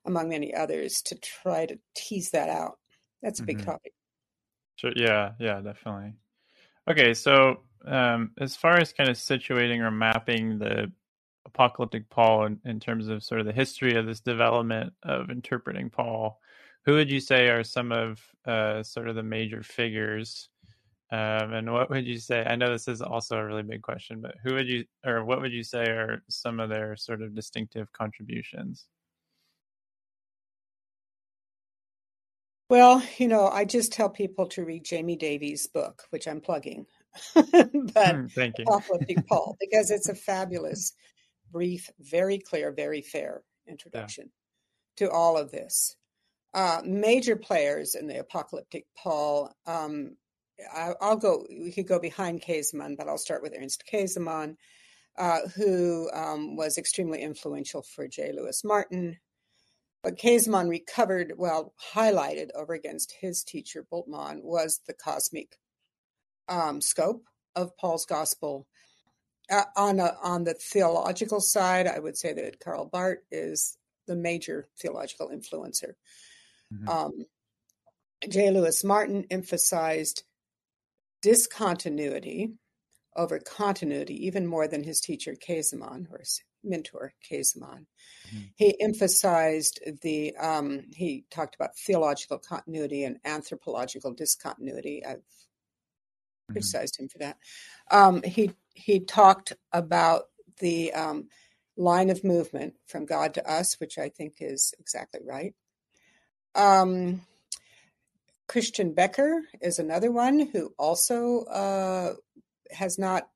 among 0.07 0.28
many 0.28 0.54
others, 0.54 1.02
to 1.02 1.14
try 1.16 1.66
to 1.66 1.78
tease 1.95 2.30
that 2.30 2.49
out. 2.49 2.78
That's 3.23 3.40
a 3.40 3.45
big 3.45 3.59
Mm-hmm. 3.59 3.71
topic. 3.71 3.92
Sure. 4.76 4.92
Yeah. 4.97 5.33
Yeah. 5.38 5.61
Definitely. 5.61 6.14
Okay. 6.88 7.14
So, 7.14 7.62
um, 7.85 8.33
as 8.38 8.57
far 8.57 8.78
as 8.78 8.92
kind 8.92 9.09
of 9.11 9.16
situating 9.16 9.80
or 9.80 9.90
mapping 9.90 10.59
the 10.59 10.92
apocalyptic 11.47 12.11
Paul 12.11 12.47
in, 12.47 12.61
in 12.64 12.80
terms 12.80 13.09
of 13.09 13.25
sort 13.25 13.40
of 13.40 13.47
the 13.47 13.52
history 13.52 13.97
of 13.97 14.07
this 14.07 14.21
development 14.21 14.92
of 15.02 15.30
interpreting 15.30 15.90
Paul, 15.90 16.38
who 16.85 16.95
would 16.95 17.11
you 17.11 17.21
say 17.21 17.49
are 17.49 17.64
some 17.64 17.92
of 17.92 18.21
uh, 18.47 18.83
sort 18.83 19.09
of 19.09 19.16
the 19.16 19.23
major 19.23 19.62
figures? 19.62 20.49
Um, 21.12 21.52
and 21.52 21.73
what 21.73 21.90
would 21.90 22.07
you 22.07 22.19
say? 22.19 22.45
I 22.47 22.57
know 22.57 22.71
this 22.71 22.87
is 22.87 23.02
also 23.02 23.37
a 23.37 23.45
really 23.45 23.64
big 23.64 23.83
question, 23.83 24.21
but 24.21 24.37
who 24.45 24.54
would 24.54 24.69
you, 24.69 24.85
or 25.04 25.25
what 25.25 25.40
would 25.40 25.52
you 25.52 25.64
say 25.64 25.83
are 25.83 26.23
some 26.28 26.61
of 26.61 26.71
their 26.71 26.97
sort 26.97 27.21
of 27.21 27.35
distinctive 27.35 27.92
contributions? 27.92 28.87
Well, 32.71 33.03
you 33.19 33.27
know, 33.27 33.49
I 33.49 33.65
just 33.65 33.93
tell 33.93 34.09
people 34.09 34.47
to 34.50 34.65
read 34.65 34.85
Jamie 34.85 35.17
Davies' 35.17 35.67
book, 35.67 36.05
which 36.11 36.29
I'm 36.29 36.41
plugging, 36.41 36.87
but 37.35 38.31
Thank 38.31 38.59
you. 38.59 38.65
Apocalyptic 38.65 39.27
Paul, 39.29 39.57
because 39.59 39.91
it's 39.91 40.09
a 40.09 40.15
fabulous, 40.15 40.93
brief, 41.50 41.91
very 41.99 42.39
clear, 42.39 42.71
very 42.71 43.03
fair 43.03 43.43
introduction 43.67 44.31
yeah. 45.00 45.07
to 45.07 45.12
all 45.12 45.37
of 45.37 45.50
this. 45.50 45.97
Uh, 46.55 46.81
major 46.85 47.35
players 47.35 47.97
in 47.97 48.07
the 48.07 48.21
Apocalyptic 48.21 48.87
Paul. 48.97 49.53
Um, 49.67 50.17
I, 50.73 50.95
will 51.00 51.17
go. 51.17 51.47
We 51.50 51.73
could 51.73 51.89
go 51.89 51.99
behind 51.99 52.41
Käsemann, 52.41 52.97
but 52.97 53.09
I'll 53.09 53.19
start 53.19 53.43
with 53.43 53.55
Ernst 53.61 53.83
Käsemann, 53.93 54.55
uh, 55.19 55.41
who 55.57 56.09
um, 56.12 56.55
was 56.55 56.79
extremely 56.79 57.21
influential 57.21 57.83
for 57.83 58.07
J. 58.07 58.31
Louis 58.33 58.62
Martyn. 58.62 59.19
But 60.02 60.16
Käsemann 60.16 60.69
recovered, 60.69 61.35
well, 61.37 61.75
highlighted 61.95 62.49
over 62.54 62.73
against 62.73 63.14
his 63.21 63.42
teacher 63.42 63.87
Bultmann 63.92 64.42
was 64.42 64.80
the 64.87 64.95
cosmic 64.95 65.59
um, 66.49 66.80
scope 66.80 67.25
of 67.54 67.76
Paul's 67.76 68.07
gospel. 68.07 68.66
Uh, 69.50 69.64
on 69.76 69.99
a, 70.00 70.16
on 70.23 70.45
the 70.45 70.54
theological 70.54 71.40
side, 71.40 71.87
I 71.87 71.99
would 71.99 72.16
say 72.16 72.33
that 72.33 72.61
Karl 72.61 72.87
Barth 72.87 73.19
is 73.30 73.76
the 74.07 74.16
major 74.16 74.69
theological 74.80 75.28
influencer. 75.28 75.95
Mm-hmm. 76.73 76.88
Um, 76.88 77.12
J. 78.28 78.50
Louis 78.50 78.85
Martyn 78.85 79.26
emphasized 79.30 80.23
discontinuity 81.23 82.52
over 83.16 83.38
continuity 83.38 84.26
even 84.26 84.47
more 84.47 84.69
than 84.69 84.85
his 84.85 85.00
teacher 85.00 85.35
Käsemann 85.35 86.07
or 86.11 86.23
mentor 86.62 87.14
Käsemann. 87.29 87.87
Mm-hmm. 88.29 88.38
He 88.57 88.81
emphasized 88.81 89.81
the 90.02 90.37
um, 90.37 90.85
he 90.93 91.25
talked 91.31 91.55
about 91.55 91.76
theological 91.76 92.38
continuity 92.38 93.05
and 93.05 93.19
anthropological 93.25 94.12
discontinuity. 94.12 95.05
I've 95.05 95.17
mm-hmm. 95.17 96.52
criticized 96.52 96.99
him 96.99 97.09
for 97.09 97.19
that. 97.19 97.38
Um, 97.90 98.23
he 98.23 98.52
he 98.75 99.00
talked 99.00 99.52
about 99.73 100.25
the 100.59 100.93
um, 100.93 101.29
line 101.76 102.11
of 102.11 102.25
movement 102.25 102.75
from 102.87 103.07
God 103.07 103.35
to 103.35 103.50
us, 103.50 103.81
which 103.81 103.99
I 103.99 104.09
think 104.09 104.35
is 104.40 104.75
exactly 104.79 105.21
right. 105.25 105.55
Um, 106.55 107.23
Christian 108.49 108.93
Becker 108.93 109.43
is 109.61 109.79
another 109.79 110.11
one 110.11 110.50
who 110.52 110.75
also 110.79 111.45
uh, 111.45 112.14
has 112.73 112.99
not, 112.99 113.29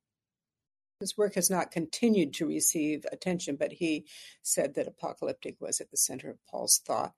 his 1.01 1.17
work 1.17 1.35
has 1.35 1.51
not 1.51 1.71
continued 1.71 2.35
to 2.35 2.47
receive 2.47 3.05
attention, 3.13 3.57
but 3.57 3.73
he 3.73 4.07
said 4.43 4.75
that 4.75 4.89
apocalyptic 4.89 5.57
was 5.61 5.81
at 5.81 5.91
the 5.91 5.97
center 5.97 6.31
of 6.31 6.45
Paul's 6.47 6.81
thought. 6.85 7.13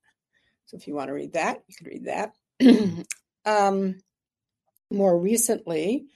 So 0.66 0.76
if 0.76 0.88
you 0.88 0.94
want 0.94 1.08
to 1.08 1.14
read 1.14 1.34
that, 1.34 1.62
you 1.68 1.74
can 1.76 1.86
read 1.86 2.04
that. 2.06 3.06
um, 3.46 4.00
more 4.90 5.18
recently, 5.18 6.06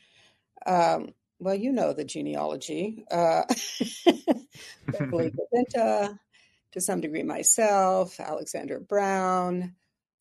um, 0.66 1.14
well, 1.38 1.54
you 1.54 1.72
know 1.72 1.92
the 1.92 2.04
genealogy. 2.04 3.04
Uh, 3.10 3.42
Beverly 4.86 5.32
Gaventa, 5.54 6.18
to 6.72 6.80
some 6.80 7.00
degree 7.00 7.22
myself, 7.22 8.20
Alexandra 8.20 8.80
Brown, 8.80 9.74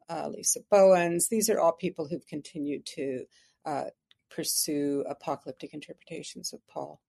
uh, 0.10 0.30
Lisa 0.30 0.62
Bowens. 0.72 1.28
These 1.28 1.50
are 1.50 1.60
all 1.60 1.74
people 1.74 2.08
who've 2.08 2.26
continued 2.26 2.86
to 2.96 3.26
uh, 3.66 3.86
pursue 4.30 5.04
apocalyptic 5.08 5.74
interpretations 5.74 6.54
of 6.54 6.66
Paul. 6.68 7.02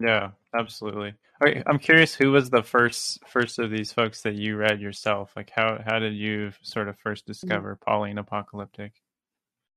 Yeah, 0.00 0.30
absolutely. 0.58 1.14
Okay, 1.42 1.62
I'm 1.66 1.78
curious 1.78 2.14
who 2.14 2.32
was 2.32 2.50
the 2.50 2.62
first 2.62 3.18
first 3.28 3.58
of 3.58 3.70
these 3.70 3.92
folks 3.92 4.22
that 4.22 4.34
you 4.34 4.56
read 4.56 4.80
yourself? 4.80 5.32
Like 5.36 5.50
how 5.54 5.78
how 5.84 5.98
did 5.98 6.14
you 6.14 6.52
sort 6.62 6.88
of 6.88 6.98
first 6.98 7.26
discover 7.26 7.74
mm-hmm. 7.74 7.90
Pauline 7.90 8.18
apocalyptic? 8.18 8.92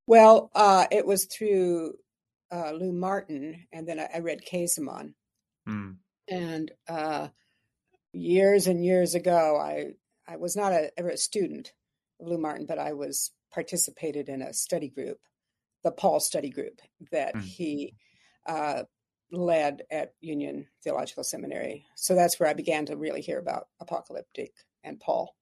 Well, 0.08 0.50
uh, 0.56 0.88
it 0.92 1.06
was 1.06 1.25
through 1.25 1.96
uh, 2.51 2.72
Lou 2.72 2.92
Martyn, 2.92 3.65
and 3.72 3.88
then 3.88 4.00
I, 4.00 4.10
I 4.15 4.20
read 4.20 4.42
Käsemann. 4.46 5.13
Mm. 5.68 5.98
And 6.30 6.72
uh, 6.88 7.30
years 8.12 8.68
and 8.68 8.84
years 8.84 9.15
ago, 9.15 9.58
I 9.60 9.94
I 10.27 10.38
was 10.38 10.56
not 10.56 10.72
a, 10.72 10.92
ever 10.98 11.10
a 11.10 11.18
student 11.18 11.74
of 12.20 12.27
Lou 12.27 12.38
Martyn, 12.38 12.65
but 12.65 12.80
I 12.80 12.94
was 12.94 13.32
participated 13.53 14.30
in 14.30 14.42
a 14.42 14.53
study 14.53 14.89
group, 14.89 15.20
the 15.84 15.92
Paul 15.92 16.20
study 16.20 16.50
group 16.50 16.82
that 17.12 17.36
mm. 17.36 17.42
he 17.42 17.96
uh, 18.46 18.84
led 19.34 19.82
at 19.92 20.13
Union 20.22 20.68
Theological 20.84 21.24
Seminary. 21.24 21.86
So 21.96 22.16
that's 22.16 22.40
where 22.40 22.50
I 22.50 22.54
began 22.54 22.86
to 22.86 22.96
really 22.96 23.22
hear 23.22 23.40
about 23.40 23.68
apocalyptic 23.82 24.54
and 24.84 25.00
Paul. 25.00 25.36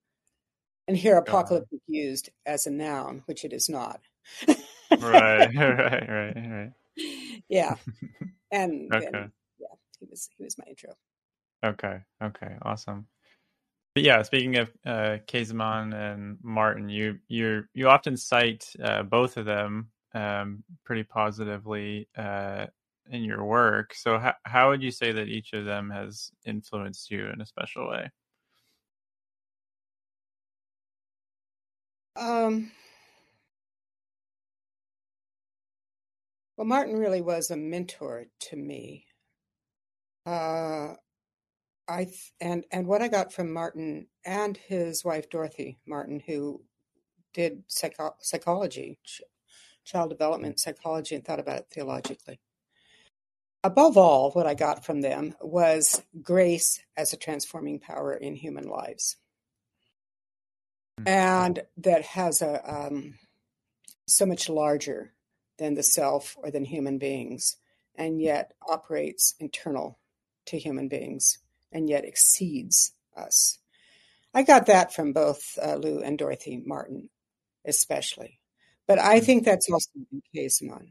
And 0.87 0.97
hear 0.97 1.17
apocalyptic 1.17 1.79
uh, 1.79 1.87
used 1.87 2.29
as 2.45 2.65
a 2.65 2.71
noun, 2.71 3.21
which 3.25 3.45
it 3.45 3.53
is 3.53 3.69
not. 3.69 4.01
right, 4.99 5.53
right, 5.55 6.09
right, 6.09 6.35
right. 6.35 6.71
Yeah. 7.47 7.75
And, 8.53 8.93
okay. 8.93 9.05
and 9.05 9.31
yeah, 9.61 9.67
he 9.97 10.07
was 10.09 10.29
he 10.37 10.43
was 10.43 10.57
my 10.57 10.65
intro. 10.67 10.93
Okay. 11.63 12.01
Okay. 12.21 12.57
Awesome. 12.63 13.07
But 13.95 14.03
yeah, 14.03 14.21
speaking 14.23 14.57
of 14.57 14.69
uh, 14.85 15.19
Käsemann 15.25 15.93
and 15.93 16.37
Martyn, 16.43 16.89
you 16.89 17.19
you 17.29 17.63
you 17.73 17.87
often 17.87 18.17
cite 18.17 18.73
uh, 18.83 19.03
both 19.03 19.37
of 19.37 19.45
them 19.45 19.89
um, 20.13 20.65
pretty 20.83 21.03
positively 21.03 22.09
uh, 22.17 22.65
in 23.11 23.23
your 23.23 23.45
work. 23.45 23.93
So, 23.95 24.19
how 24.19 24.35
how 24.45 24.69
would 24.71 24.83
you 24.83 24.91
say 24.91 25.13
that 25.13 25.29
each 25.29 25.53
of 25.53 25.65
them 25.65 25.91
has 25.91 26.31
influenced 26.45 27.11
you 27.11 27.27
in 27.29 27.41
a 27.41 27.47
special 27.47 27.89
way? 27.89 28.11
Um. 32.17 32.71
Well, 36.57 36.67
Martyn 36.67 36.97
really 36.97 37.21
was 37.21 37.51
a 37.51 37.57
mentor 37.57 38.25
to 38.49 38.55
me. 38.55 39.07
Uh, 40.25 40.95
I 41.87 42.05
th- 42.05 42.33
and 42.41 42.65
and 42.71 42.87
what 42.87 43.01
I 43.03 43.09
got 43.09 43.33
from 43.33 43.53
Martyn 43.53 44.07
and 44.25 44.57
his 44.57 45.05
wife 45.05 45.29
Dorothy 45.29 45.79
Martyn, 45.87 46.21
who 46.25 46.63
did 47.33 47.63
psycho- 47.67 48.15
psychology, 48.21 48.99
ch- 49.05 49.21
child 49.85 50.09
development 50.11 50.59
psychology, 50.59 51.15
and 51.15 51.25
thought 51.25 51.39
about 51.41 51.59
it 51.59 51.67
theologically. 51.71 52.39
Above 53.63 53.97
all, 53.97 54.31
what 54.31 54.47
I 54.47 54.55
got 54.55 54.83
from 54.83 55.01
them 55.01 55.35
was 55.39 56.01
grace 56.21 56.81
as 56.97 57.13
a 57.13 57.17
transforming 57.17 57.79
power 57.79 58.13
in 58.13 58.35
human 58.35 58.67
lives, 58.67 59.17
mm-hmm. 60.99 61.07
and 61.07 61.63
that 61.77 62.03
has 62.03 62.41
a 62.41 62.61
um, 62.67 63.15
so 64.07 64.25
much 64.25 64.49
larger 64.49 65.13
than 65.57 65.75
the 65.75 65.83
self 65.83 66.35
or 66.41 66.49
than 66.49 66.65
human 66.65 66.97
beings, 66.97 67.57
and 67.95 68.19
yet 68.19 68.53
operates 68.67 69.35
internal 69.39 69.99
to 70.45 70.57
human 70.57 70.87
beings 70.87 71.37
and 71.71 71.89
yet 71.89 72.05
exceeds 72.05 72.93
us. 73.15 73.59
I 74.33 74.43
got 74.43 74.67
that 74.67 74.93
from 74.93 75.13
both 75.13 75.57
uh, 75.61 75.75
Lou 75.75 75.99
and 75.99 76.17
Dorothy 76.17 76.61
Martyn, 76.65 77.09
especially. 77.65 78.39
But 78.87 78.99
I 78.99 79.17
mm-hmm. 79.17 79.25
think 79.25 79.45
that's 79.45 79.69
also 79.71 79.89
in 80.11 80.21
Käsemann. 80.35 80.89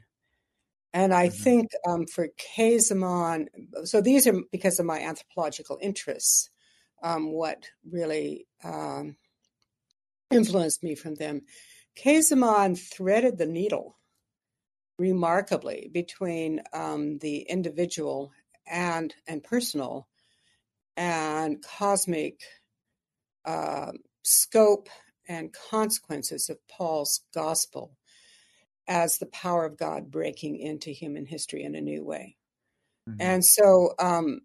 And 0.92 1.14
I 1.14 1.28
mm-hmm. 1.28 1.42
think 1.42 1.70
um, 1.88 2.06
for 2.06 2.28
Käsemann, 2.56 3.46
so 3.84 4.00
these 4.00 4.26
are 4.26 4.34
because 4.50 4.80
of 4.80 4.86
my 4.86 5.00
anthropological 5.00 5.78
interests, 5.80 6.50
um, 7.02 7.32
what 7.32 7.64
really 7.90 8.46
um, 8.64 9.16
influenced 10.30 10.82
me 10.82 10.94
from 10.94 11.14
them. 11.14 11.42
Käsemann 11.96 12.76
threaded 12.76 13.38
the 13.38 13.46
needle 13.46 13.96
remarkably 14.98 15.90
between 15.92 16.60
um, 16.72 17.18
the 17.18 17.40
individual 17.48 18.32
and 18.66 19.14
and 19.26 19.42
personal 19.42 20.06
and 20.96 21.62
cosmic 21.62 22.40
uh, 23.44 23.92
scope 24.22 24.88
and 25.28 25.54
consequences 25.70 26.50
of 26.50 26.58
Paul's 26.68 27.22
gospel 27.32 27.96
as 28.88 29.18
the 29.18 29.26
power 29.26 29.64
of 29.64 29.78
God 29.78 30.10
breaking 30.10 30.58
into 30.58 30.90
human 30.90 31.26
history 31.26 31.62
in 31.62 31.74
a 31.74 31.80
new 31.80 32.04
way. 32.04 32.36
Mm-hmm. 33.08 33.20
And 33.20 33.44
so 33.44 33.94
um, 33.98 34.40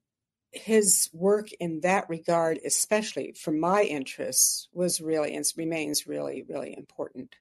his 0.52 1.10
work 1.14 1.52
in 1.60 1.82
that 1.82 2.10
regard, 2.10 2.60
especially 2.66 3.34
for 3.34 3.52
my 3.52 3.84
interests, 3.84 4.68
was 4.74 5.02
really 5.02 5.36
and 5.36 5.46
remains 5.58 6.08
really, 6.08 6.44
really 6.48 6.76
important. 6.78 7.36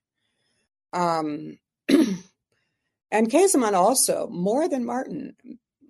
Um, 0.93 1.59
and 1.89 3.31
Käsemann 3.31 3.75
also, 3.75 4.29
more 4.29 4.69
than 4.69 4.85
Martyn, 4.85 5.35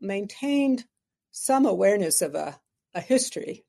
maintained 0.01 0.85
some 1.31 1.67
awareness 1.67 2.23
of 2.23 2.35
a 2.35 2.59
a 2.95 3.01
history, 3.01 3.65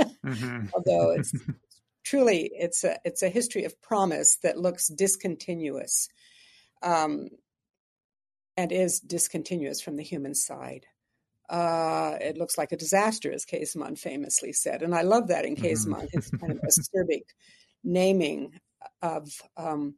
mm-hmm. 0.00 0.66
although 0.74 1.10
it's 1.10 1.32
truly 2.04 2.50
it's 2.54 2.84
a 2.84 2.98
it's 3.04 3.22
a 3.22 3.28
history 3.28 3.64
of 3.64 3.80
promise 3.82 4.36
that 4.42 4.58
looks 4.58 4.88
discontinuous, 4.88 6.08
um, 6.82 7.28
and 8.56 8.72
is 8.72 9.00
discontinuous 9.00 9.80
from 9.80 9.96
the 9.96 10.02
human 10.02 10.34
side. 10.34 10.86
Uh, 11.48 12.16
it 12.20 12.38
looks 12.38 12.56
like 12.56 12.72
a 12.72 12.76
disaster, 12.76 13.32
as 13.32 13.44
Käsemann 13.44 13.98
famously 13.98 14.52
said, 14.52 14.82
and 14.82 14.94
I 14.94 15.02
love 15.02 15.28
that 15.28 15.44
in 15.44 15.56
mm-hmm. 15.56 15.64
his 15.64 15.84
kind 15.84 16.52
of 16.52 16.60
acerbic 16.62 17.22
naming 17.84 18.60
of 19.02 19.30
um, 19.56 19.94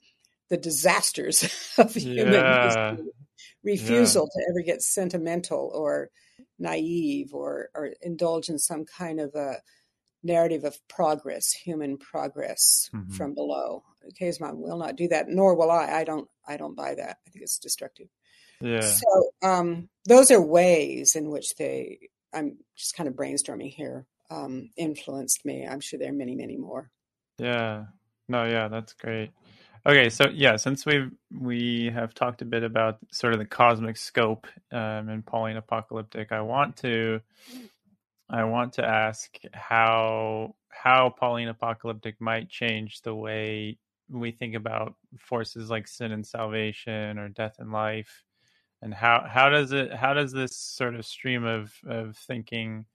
the 0.49 0.57
disasters 0.57 1.75
of 1.79 1.95
human 1.95 2.33
yeah. 2.35 2.97
refusal 3.63 4.29
yeah. 4.35 4.43
to 4.43 4.51
ever 4.51 4.63
get 4.65 4.83
sentimental 4.83 5.71
or 5.75 6.11
naive 6.59 7.35
or, 7.35 7.69
or 7.75 7.91
indulge 8.03 8.49
in 8.49 8.59
some 8.59 8.85
kind 8.85 9.21
of 9.21 9.35
a 9.35 9.57
narrative 10.23 10.65
of 10.65 10.77
progress, 10.89 11.53
human 11.53 11.99
progress 11.99 12.91
mm-hmm. 12.95 13.13
from 13.13 13.35
below. 13.35 13.85
Käsemann 14.21 14.57
will 14.57 14.79
not 14.79 14.97
do 14.97 15.09
that, 15.09 15.29
nor 15.29 15.55
will 15.55 15.71
I. 15.71 15.87
I 15.87 16.05
don't. 16.05 16.29
I 16.47 16.57
don't 16.57 16.77
buy 16.77 16.95
that. 16.95 17.19
I 17.27 17.31
think 17.31 17.43
it's 17.43 17.59
destructive. 17.59 18.09
Yeah. 18.61 18.81
So 18.81 19.31
um, 19.43 19.89
those 20.07 20.31
are 20.31 20.41
ways 20.41 21.17
in 21.17 21.31
which 21.31 21.55
they. 21.57 22.11
I'm 22.35 22.59
just 22.77 22.97
kind 22.97 23.09
of 23.09 23.15
brainstorming 23.15 23.73
here. 23.73 24.07
Um, 24.31 24.71
influenced 24.77 25.45
me. 25.45 25.67
I'm 25.67 25.81
sure 25.81 25.99
there 25.99 26.09
are 26.09 26.15
many, 26.15 26.35
many 26.35 26.57
more. 26.57 26.91
Yeah. 27.39 27.85
No. 28.29 28.45
Yeah. 28.45 28.69
That's 28.69 28.95
great. 28.95 29.31
Okay, 29.85 30.11
so 30.11 30.29
yeah, 30.33 30.57
since 30.57 30.87
we've 30.87 31.11
we 31.37 31.91
have 31.93 32.15
talked 32.15 32.41
a 32.41 32.45
bit 32.45 32.63
about 32.63 32.99
sort 33.11 33.33
of 33.33 33.41
the 33.41 33.45
cosmic 33.45 33.97
scope 33.97 34.47
um, 34.71 35.09
in 35.09 35.23
Pauline 35.23 35.57
Apocalyptic, 35.57 36.31
I 36.31 36.41
want 36.41 36.77
to 36.79 37.21
I 38.33 38.45
want 38.45 38.73
to 38.75 38.85
ask 38.85 39.37
how 39.53 40.55
how 40.71 41.11
Pauline 41.11 41.49
Apocalyptic 41.49 42.21
might 42.21 42.49
change 42.49 43.03
the 43.03 43.15
way 43.15 43.79
we 44.09 44.33
think 44.33 44.55
about 44.55 44.95
forces 45.19 45.71
like 45.71 45.87
sin 45.87 46.13
and 46.13 46.27
salvation 46.27 47.19
or 47.19 47.29
death 47.29 47.57
and 47.59 47.73
life, 47.73 48.25
and 48.81 48.93
how 48.95 49.25
how 49.29 49.49
does 49.51 49.73
it 49.73 49.93
how 49.93 50.15
does 50.15 50.33
this 50.33 50.57
sort 50.57 50.95
of 50.95 51.07
stream 51.07 51.45
of 51.45 51.73
of 51.87 52.17
thinking 52.17 52.87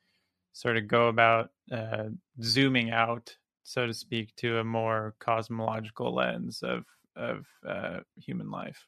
sort 0.53 0.75
of 0.75 0.87
go 0.87 1.07
about 1.07 1.51
uh, 1.71 2.05
zooming 2.41 2.89
out 2.89 3.37
so 3.67 3.85
to 3.85 3.93
speak, 3.93 4.33
to 4.37 4.59
a 4.59 4.63
more 4.63 5.13
cosmological 5.19 6.15
lens 6.15 6.63
of 6.63 6.85
of 7.17 7.45
uh, 7.67 7.99
human 8.15 8.49
life. 8.49 8.87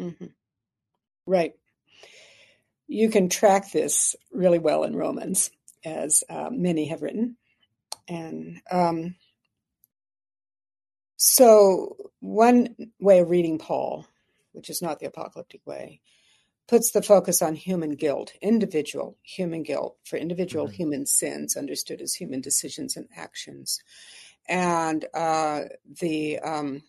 Mm-hmm. 0.00 0.26
Right. 1.24 1.54
You 2.88 3.10
can 3.10 3.28
track 3.28 3.70
this 3.70 4.16
really 4.32 4.58
well 4.58 4.82
in 4.82 4.96
Romans, 4.96 5.50
as 5.84 6.22
uh, 6.28 6.50
many 6.50 6.86
have 6.86 7.02
written, 7.02 7.36
and 8.08 8.60
um, 8.70 9.14
so 11.16 11.96
one 12.20 12.74
way 13.00 13.18
of 13.18 13.30
reading 13.30 13.58
Paul, 13.58 14.06
which 14.52 14.70
is 14.70 14.80
not 14.80 15.00
the 15.00 15.06
apocalyptic 15.06 15.66
way, 15.66 16.00
puts 16.68 16.92
the 16.92 17.02
focus 17.02 17.42
on 17.42 17.54
human 17.56 17.96
guilt, 17.96 18.32
individual 18.40 19.16
human 19.22 19.62
guilt 19.62 19.96
for 20.04 20.16
individual 20.16 20.66
mm-hmm. 20.66 20.74
human 20.74 21.06
sins, 21.06 21.56
understood 21.56 22.00
as 22.00 22.14
human 22.14 22.40
decisions 22.40 22.96
and 22.96 23.08
actions. 23.16 23.80
And 24.48 25.04
uh, 25.12 25.64
the 26.00 26.38
um, 26.38 26.82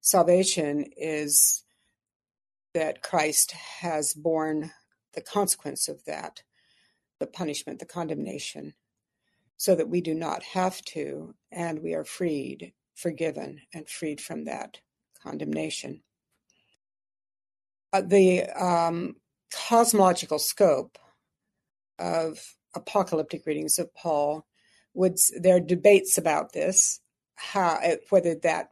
salvation 0.00 0.86
is 0.96 1.64
that 2.74 3.02
Christ 3.02 3.52
has 3.52 4.14
borne 4.14 4.70
the 5.14 5.20
consequence 5.20 5.88
of 5.88 6.04
that, 6.04 6.42
the 7.20 7.26
punishment, 7.26 7.78
the 7.78 7.86
condemnation, 7.86 8.74
so 9.56 9.74
that 9.76 9.88
we 9.88 10.00
do 10.00 10.14
not 10.14 10.42
have 10.42 10.82
to, 10.82 11.34
and 11.52 11.82
we 11.82 11.94
are 11.94 12.04
freed, 12.04 12.72
forgiven, 12.94 13.60
and 13.72 13.88
freed 13.88 14.20
from 14.20 14.44
that 14.44 14.80
condemnation. 15.22 16.02
Uh, 17.92 18.00
the 18.00 18.44
um, 18.50 19.16
cosmological 19.52 20.38
scope 20.38 20.98
of 21.98 22.56
apocalyptic 22.74 23.44
readings 23.46 23.78
of 23.78 23.94
Paul 23.94 24.46
would 24.94 25.18
there 25.38 25.56
are 25.56 25.60
debates 25.60 26.18
about 26.18 26.52
this, 26.52 27.00
how 27.34 27.78
eh, 27.82 27.96
whether 28.08 28.34
that 28.36 28.70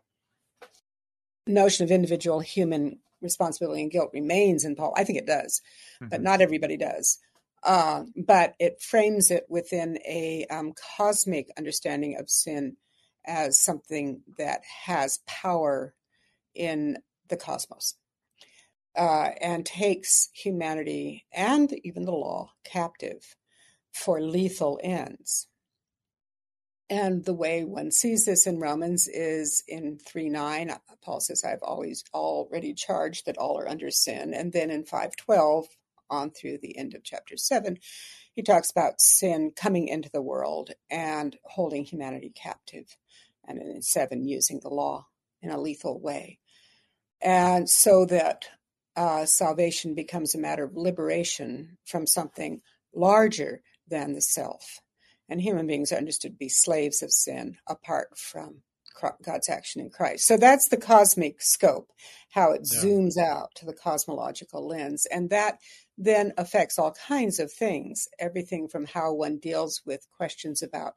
notion 1.46 1.84
of 1.84 1.90
individual 1.90 2.40
human 2.40 2.98
responsibility 3.20 3.82
and 3.82 3.90
guilt 3.90 4.10
remains 4.12 4.64
in 4.64 4.76
Paul. 4.76 4.94
I 4.96 5.04
think 5.04 5.18
it 5.18 5.26
does, 5.26 5.60
mm-hmm. 6.00 6.08
but 6.08 6.22
not 6.22 6.40
everybody 6.40 6.76
does. 6.76 7.18
Uh, 7.62 8.04
but 8.16 8.54
it 8.58 8.80
frames 8.80 9.30
it 9.30 9.44
within 9.48 9.98
a 10.06 10.46
um, 10.50 10.72
cosmic 10.96 11.48
understanding 11.58 12.16
of 12.18 12.30
sin 12.30 12.76
as 13.26 13.60
something 13.60 14.22
that 14.38 14.62
has 14.86 15.20
power 15.26 15.94
in 16.54 16.98
the 17.28 17.36
cosmos 17.36 17.94
uh, 18.96 19.30
and 19.40 19.64
takes 19.64 20.30
humanity 20.34 21.26
and 21.32 21.72
even 21.84 22.04
the 22.04 22.12
law 22.12 22.52
captive 22.64 23.36
for 23.92 24.20
lethal 24.20 24.78
ends. 24.82 25.46
And 26.90 27.24
the 27.24 27.34
way 27.34 27.64
one 27.64 27.90
sees 27.90 28.24
this 28.24 28.46
in 28.46 28.60
Romans 28.60 29.08
is 29.08 29.62
in 29.68 29.98
3 29.98 30.30
9, 30.30 30.72
Paul 31.02 31.20
says, 31.20 31.44
I've 31.44 31.62
always 31.62 32.02
already 32.14 32.72
charged 32.72 33.26
that 33.26 33.36
all 33.36 33.58
are 33.58 33.68
under 33.68 33.90
sin. 33.90 34.32
And 34.32 34.52
then 34.52 34.70
in 34.70 34.84
512, 34.84 35.66
on 36.10 36.30
through 36.30 36.58
the 36.58 36.76
end 36.76 36.94
of 36.94 37.04
chapter 37.04 37.36
7, 37.36 37.78
he 38.34 38.42
talks 38.42 38.70
about 38.70 39.00
sin 39.00 39.52
coming 39.54 39.88
into 39.88 40.10
the 40.10 40.22
world 40.22 40.70
and 40.90 41.36
holding 41.44 41.84
humanity 41.84 42.32
captive. 42.34 42.96
And 43.46 43.60
in 43.60 43.82
7, 43.82 44.26
using 44.26 44.60
the 44.60 44.68
law 44.68 45.06
in 45.42 45.50
a 45.50 45.60
lethal 45.60 46.00
way. 46.00 46.38
And 47.20 47.68
so 47.68 48.04
that 48.06 48.46
uh, 48.96 49.26
salvation 49.26 49.94
becomes 49.94 50.34
a 50.34 50.38
matter 50.38 50.64
of 50.64 50.76
liberation 50.76 51.78
from 51.84 52.06
something 52.06 52.60
larger 52.94 53.62
than 53.88 54.12
the 54.12 54.20
self 54.20 54.80
and 55.28 55.40
human 55.40 55.66
beings 55.66 55.92
are 55.92 55.96
understood 55.96 56.32
to 56.32 56.38
be 56.38 56.48
slaves 56.48 57.02
of 57.02 57.12
sin 57.12 57.56
apart 57.66 58.16
from 58.16 58.62
God's 59.22 59.48
action 59.48 59.80
in 59.80 59.90
Christ. 59.90 60.26
So 60.26 60.36
that's 60.36 60.68
the 60.68 60.76
cosmic 60.76 61.40
scope, 61.40 61.90
how 62.30 62.52
it 62.52 62.62
yeah. 62.72 62.80
zooms 62.80 63.16
out 63.16 63.54
to 63.56 63.66
the 63.66 63.72
cosmological 63.72 64.66
lens. 64.66 65.06
And 65.10 65.30
that 65.30 65.58
then 65.96 66.32
affects 66.38 66.78
all 66.78 66.94
kinds 67.06 67.38
of 67.38 67.52
things, 67.52 68.08
everything 68.18 68.68
from 68.68 68.86
how 68.86 69.12
one 69.12 69.38
deals 69.38 69.82
with 69.84 70.06
questions 70.16 70.62
about 70.62 70.94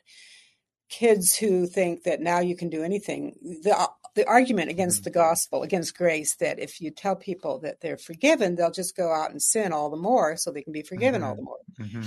kids 0.90 1.36
who 1.36 1.66
think 1.66 2.04
that 2.04 2.20
now 2.20 2.40
you 2.40 2.56
can 2.56 2.70
do 2.70 2.84
anything. 2.84 3.36
The, 3.42 3.90
the 4.14 4.28
argument 4.28 4.70
against 4.70 5.00
mm-hmm. 5.00 5.06
the 5.06 5.12
gospel, 5.12 5.64
against 5.64 5.98
grace, 5.98 6.36
that 6.36 6.60
if 6.60 6.82
you 6.82 6.92
tell 6.92 7.16
people 7.16 7.60
that 7.60 7.80
they're 7.82 7.98
forgiven, 7.98 8.56
they'll 8.56 8.72
just 8.72 8.96
go 8.96 9.12
out 9.12 9.32
and 9.32 9.42
sin 9.42 9.72
all 9.72 9.90
the 9.90 9.98
more 9.98 10.36
so 10.36 10.52
they 10.52 10.62
can 10.62 10.74
be 10.74 10.84
forgiven 10.84 11.22
mm-hmm. 11.22 11.30
all 11.30 11.36
the 11.36 11.42
more. 11.42 11.58
Mm-hmm. 11.80 12.02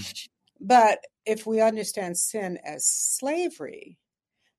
But 0.60 0.98
if 1.26 1.46
we 1.46 1.60
understand 1.60 2.18
sin 2.18 2.58
as 2.64 2.86
slavery, 2.86 3.98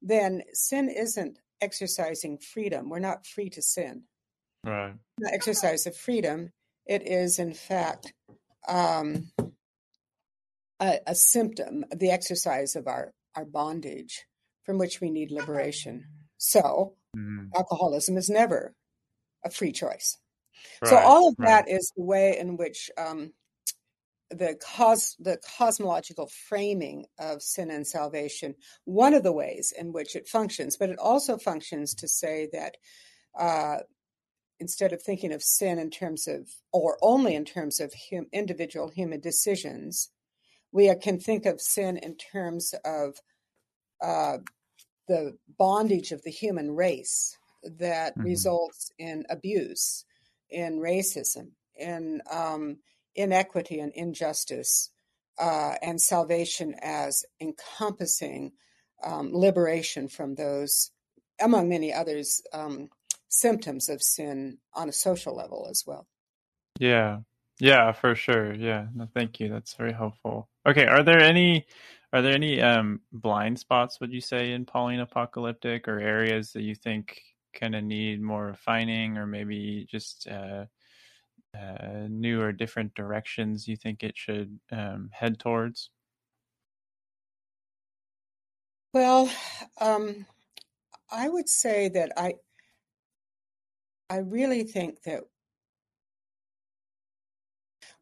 then 0.05 0.43
sin 0.53 0.87
isn't 0.87 1.39
exercising 1.61 2.37
freedom. 2.37 2.89
We're 2.89 2.99
not 2.99 3.25
free 3.25 3.49
to 3.49 3.61
sin. 3.61 4.03
Right. 4.63 4.93
The 5.17 5.33
exercise 5.33 5.85
of 5.87 5.97
freedom. 5.97 6.51
It 6.85 7.07
is, 7.07 7.39
in 7.39 7.53
fact, 7.53 8.13
um, 8.67 9.31
a, 10.79 10.99
a 11.07 11.15
symptom 11.15 11.85
of 11.91 11.97
the 11.97 12.11
exercise 12.11 12.75
of 12.75 12.87
our, 12.87 13.13
our 13.35 13.45
bondage 13.45 14.25
from 14.63 14.77
which 14.77 15.01
we 15.01 15.09
need 15.09 15.31
liberation. 15.31 16.05
So, 16.37 16.93
mm-hmm. 17.17 17.47
alcoholism 17.55 18.17
is 18.17 18.29
never 18.29 18.75
a 19.43 19.49
free 19.49 19.71
choice. 19.71 20.17
Right, 20.83 20.89
so, 20.89 20.97
all 20.97 21.29
of 21.29 21.35
right. 21.39 21.47
that 21.47 21.69
is 21.69 21.91
the 21.95 22.03
way 22.03 22.37
in 22.37 22.57
which 22.57 22.91
um, 22.97 23.33
the 24.37 24.55
cos 24.55 25.15
the 25.19 25.37
cosmological 25.57 26.29
framing 26.47 27.05
of 27.19 27.41
sin 27.41 27.71
and 27.71 27.87
salvation 27.87 28.55
one 28.85 29.13
of 29.13 29.23
the 29.23 29.31
ways 29.31 29.73
in 29.77 29.91
which 29.91 30.15
it 30.15 30.27
functions 30.27 30.77
but 30.77 30.89
it 30.89 30.99
also 30.99 31.37
functions 31.37 31.93
to 31.93 32.07
say 32.07 32.47
that 32.51 32.77
uh, 33.37 33.77
instead 34.59 34.93
of 34.93 35.01
thinking 35.01 35.33
of 35.33 35.43
sin 35.43 35.79
in 35.79 35.89
terms 35.89 36.27
of 36.27 36.49
or 36.71 36.97
only 37.01 37.35
in 37.35 37.45
terms 37.45 37.79
of 37.79 37.93
hum, 38.09 38.27
individual 38.31 38.89
human 38.89 39.19
decisions 39.19 40.09
we 40.71 40.93
can 41.01 41.19
think 41.19 41.45
of 41.45 41.61
sin 41.61 41.97
in 41.97 42.15
terms 42.15 42.73
of 42.83 43.15
uh, 44.01 44.37
the 45.07 45.37
bondage 45.57 46.11
of 46.11 46.21
the 46.23 46.31
human 46.31 46.71
race 46.71 47.37
that 47.63 48.13
mm-hmm. 48.13 48.23
results 48.23 48.91
in 48.97 49.23
abuse 49.29 50.05
in 50.49 50.79
racism 50.79 51.51
in 51.77 52.21
um, 52.31 52.77
inequity 53.15 53.79
and 53.79 53.91
injustice 53.93 54.89
uh, 55.39 55.75
and 55.81 56.01
salvation 56.01 56.75
as 56.81 57.23
encompassing 57.41 58.53
um, 59.03 59.31
liberation 59.33 60.07
from 60.07 60.35
those, 60.35 60.91
among 61.41 61.69
many 61.69 61.93
others, 61.93 62.41
um, 62.53 62.89
symptoms 63.27 63.89
of 63.89 64.01
sin 64.01 64.57
on 64.73 64.89
a 64.89 64.93
social 64.93 65.35
level 65.35 65.67
as 65.69 65.83
well. 65.85 66.07
Yeah, 66.79 67.19
yeah, 67.59 67.91
for 67.91 68.15
sure. 68.15 68.53
Yeah, 68.53 68.87
no, 68.93 69.07
thank 69.13 69.39
you. 69.39 69.49
That's 69.49 69.73
very 69.73 69.93
helpful. 69.93 70.49
Okay, 70.65 70.85
are 70.85 71.03
there 71.03 71.19
any 71.19 71.65
are 72.13 72.21
there 72.21 72.33
any 72.33 72.61
um, 72.61 73.01
blind 73.11 73.59
spots? 73.59 73.99
Would 73.99 74.13
you 74.13 74.21
say 74.21 74.53
in 74.53 74.65
Pauline 74.65 75.01
apocalyptic 75.01 75.87
or 75.87 75.99
areas 75.99 76.53
that 76.53 76.61
you 76.61 76.75
think 76.75 77.21
kind 77.53 77.75
of 77.75 77.83
need 77.83 78.21
more 78.21 78.45
refining, 78.45 79.17
or 79.17 79.25
maybe 79.25 79.85
just 79.89 80.27
uh, 80.27 80.65
uh, 81.55 82.07
new 82.09 82.41
or 82.41 82.51
different 82.51 82.93
directions 82.95 83.67
you 83.67 83.75
think 83.75 84.03
it 84.03 84.17
should 84.17 84.59
um, 84.71 85.09
head 85.13 85.39
towards? 85.39 85.89
Well, 88.93 89.29
um, 89.79 90.25
I 91.11 91.27
would 91.29 91.49
say 91.49 91.89
that 91.89 92.11
I 92.17 92.35
I 94.09 94.17
really 94.17 94.63
think 94.63 95.03
that 95.03 95.23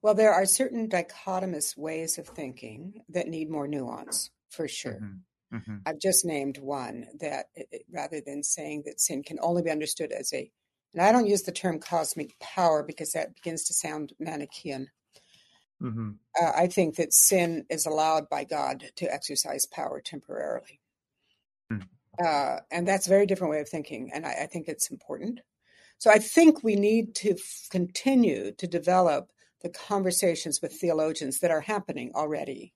well, 0.02 0.14
there 0.14 0.34
are 0.34 0.46
certain 0.46 0.90
dichotomous 0.90 1.78
ways 1.78 2.18
of 2.18 2.28
thinking 2.28 3.02
that 3.10 3.28
need 3.28 3.50
more 3.50 3.68
nuance, 3.68 4.32
for 4.50 4.68
sure. 4.68 5.00
Mm-hmm. 5.02 5.58
Mm-hmm. 5.58 5.78
I've 5.86 6.00
just 6.00 6.26
named 6.26 6.58
one 6.58 7.08
that 7.20 7.46
rather 7.92 8.22
than 8.26 8.44
saying 8.44 8.84
that 8.86 9.00
sin 9.00 9.24
can 9.24 9.38
only 9.42 9.62
be 9.62 9.70
understood 9.70 10.12
as 10.12 10.34
a 10.34 10.52
and 10.94 11.02
I 11.02 11.12
don't 11.12 11.28
use 11.28 11.44
the 11.44 11.52
term 11.52 11.80
cosmic 11.80 12.38
power 12.40 12.84
because 12.84 13.14
that 13.14 13.36
begins 13.36 13.64
to 13.66 13.74
sound 13.74 14.14
Manichaean. 14.20 14.90
Mm-hmm. 15.82 16.12
Uh, 16.42 16.52
I 16.56 16.68
think 16.68 16.96
that 16.96 17.14
sin 17.14 17.66
is 17.70 17.86
allowed 17.86 18.30
by 18.30 18.44
God 18.44 18.86
to 18.98 19.12
exercise 19.12 19.66
power 19.66 20.02
temporarily. 20.02 20.80
Mm-hmm. 21.72 21.84
Uh, 22.24 22.60
and 22.72 22.88
that's 22.88 23.08
a 23.08 23.10
very 23.10 23.26
different 23.26 23.52
way 23.52 23.60
of 23.60 23.68
thinking. 23.68 24.12
And 24.14 24.26
I, 24.26 24.44
I, 24.44 24.46
think 24.46 24.68
it's 24.68 24.92
important. 24.92 25.42
So 25.98 26.12
I 26.12 26.20
think 26.20 26.64
we 26.64 26.76
need 26.76 27.16
to 27.16 27.32
f- 27.32 27.68
continue 27.72 28.52
to 28.54 28.68
develop 28.68 29.32
the 29.64 29.70
conversations 29.70 30.62
with 30.62 30.74
theologians 30.74 31.40
that 31.40 31.50
are 31.50 31.62
happening 31.62 32.12
already, 32.14 32.74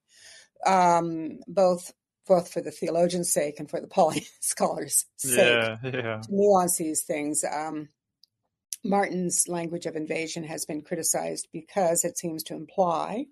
um, 0.65 1.39
both 1.47 1.93
both 2.25 2.51
for 2.51 2.61
the 2.61 2.71
theologian's 2.71 3.31
sake 3.31 3.57
and 3.59 3.69
for 3.69 3.79
the 3.79 3.87
Pauline 3.87 4.25
scholars' 4.41 5.05
sake, 5.15 5.37
yeah, 5.37 5.77
yeah. 5.83 6.21
to 6.21 6.27
nuance 6.29 6.77
these 6.77 7.03
things. 7.03 7.43
Um, 7.43 7.87
Martyn's 8.83 9.47
language 9.47 9.85
of 9.85 9.95
invasion 9.95 10.43
has 10.43 10.65
been 10.65 10.81
criticized 10.81 11.47
because 11.51 12.03
it 12.03 12.17
seems 12.17 12.43
to 12.43 12.55
imply, 12.55 13.25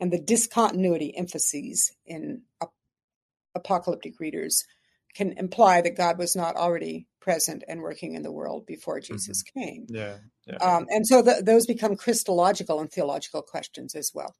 and 0.00 0.12
the 0.12 0.20
discontinuity 0.20 1.16
emphases 1.16 1.92
in 2.06 2.42
ap- 2.62 2.72
apocalyptic 3.54 4.20
readers 4.20 4.64
can 5.14 5.32
imply 5.32 5.80
that 5.80 5.96
God 5.96 6.18
was 6.18 6.36
not 6.36 6.56
already 6.56 7.08
present 7.20 7.64
and 7.66 7.80
working 7.80 8.14
in 8.14 8.22
the 8.22 8.32
world 8.32 8.66
before 8.66 9.00
Jesus 9.00 9.42
mm-hmm. 9.42 9.60
came. 9.60 9.86
Yeah. 9.88 10.18
yeah. 10.46 10.56
Um, 10.56 10.86
and 10.88 11.06
so 11.06 11.22
the, 11.22 11.42
those 11.44 11.66
become 11.66 11.96
Christological 11.96 12.80
and 12.80 12.90
theological 12.90 13.42
questions 13.42 13.94
as 13.94 14.12
well. 14.14 14.34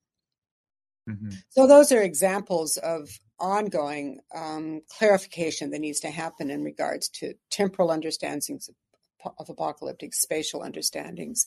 Mm-hmm. 1.08 1.30
So 1.48 1.66
those 1.66 1.90
are 1.90 2.02
examples 2.02 2.76
of 2.76 3.08
ongoing 3.40 4.20
um, 4.34 4.82
clarification 4.96 5.70
that 5.70 5.80
needs 5.80 6.00
to 6.00 6.10
happen 6.10 6.50
in 6.50 6.62
regards 6.62 7.08
to 7.08 7.34
temporal 7.50 7.90
understandings 7.90 8.68
of 8.68 8.74
of 9.38 9.48
apocalyptic 9.48 10.14
spatial 10.14 10.62
understandings, 10.62 11.46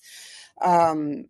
um, 0.61 1.25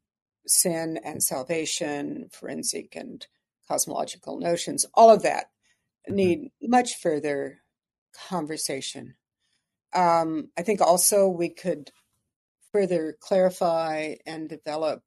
sin 0.47 0.99
and 1.03 1.23
salvation, 1.23 2.29
forensic 2.31 2.95
and 2.95 3.25
cosmological 3.67 4.39
notions, 4.39 4.85
all 4.93 5.09
of 5.11 5.23
that 5.23 5.45
mm-hmm. 6.07 6.15
need 6.15 6.51
much 6.61 6.95
further 6.95 7.61
conversation. 8.29 9.15
Um, 9.93 10.49
I 10.57 10.63
think 10.63 10.81
also 10.81 11.27
we 11.27 11.49
could 11.49 11.91
further 12.71 13.17
clarify 13.19 14.15
and 14.25 14.47
develop 14.47 15.03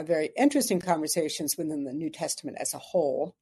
very 0.00 0.30
interesting 0.38 0.80
conversations 0.80 1.56
within 1.58 1.84
the 1.84 1.92
New 1.92 2.10
Testament 2.10 2.56
as 2.60 2.72
a 2.72 2.78
whole, 2.78 3.36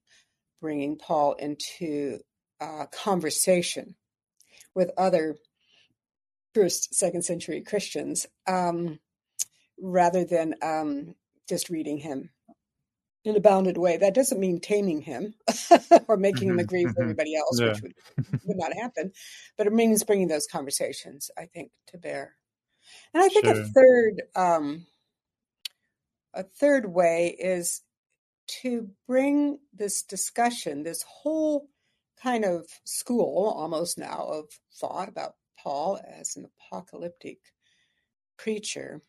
bringing 0.61 0.97
Paul 0.97 1.35
into 1.35 2.19
uh, 2.61 2.87
conversation 2.87 3.95
with 4.75 4.91
other 4.99 5.37
first, 6.55 6.95
second 6.95 7.23
century 7.25 7.63
Christians, 7.63 8.27
um, 8.47 8.99
rather 9.81 10.25
than 10.25 10.55
um, 10.63 11.15
just 11.49 11.71
reading 11.71 11.99
him 11.99 12.31
in 13.25 13.37
a 13.37 13.41
bounded 13.41 13.77
way. 13.77 13.97
That 13.97 14.15
doesn't 14.15 14.41
mean 14.41 14.61
taming 14.61 15.03
him 15.03 15.35
or 16.09 16.17
making 16.17 16.49
mm-hmm, 16.49 16.59
him 16.59 16.65
agree 16.65 16.85
with 16.85 16.95
mm-hmm. 16.95 17.03
everybody 17.03 17.37
else, 17.37 17.61
yeah. 17.61 17.69
which 17.69 17.83
would, 17.83 17.95
would 18.45 18.57
not 18.57 18.73
happen. 18.73 19.13
But 19.57 19.67
it 19.67 19.73
means 19.73 20.05
bringing 20.05 20.29
those 20.29 20.47
conversations, 20.47 21.31
I 21.39 21.47
think, 21.47 21.71
to 21.89 21.99
bear. 21.99 22.35
And 23.13 23.23
I 23.23 23.29
think 23.29 23.45
sure. 23.45 23.61
a 23.61 23.65
third, 23.67 24.23
um, 24.35 24.87
a 26.35 26.43
third 26.43 26.87
way 26.87 27.37
is 27.39 27.83
to 28.63 28.89
bring 29.07 29.59
this 29.73 30.03
discussion, 30.03 30.83
this 30.83 31.05
whole 31.07 31.69
kind 32.23 32.45
of 32.45 32.67
school 32.85 33.55
almost 33.57 33.99
now 33.99 34.27
of 34.31 34.45
thought 34.75 35.09
about 35.09 35.35
Paul 35.63 36.01
as 36.07 36.37
an 36.37 36.47
apocalyptic 36.47 37.39
preacher 38.37 39.03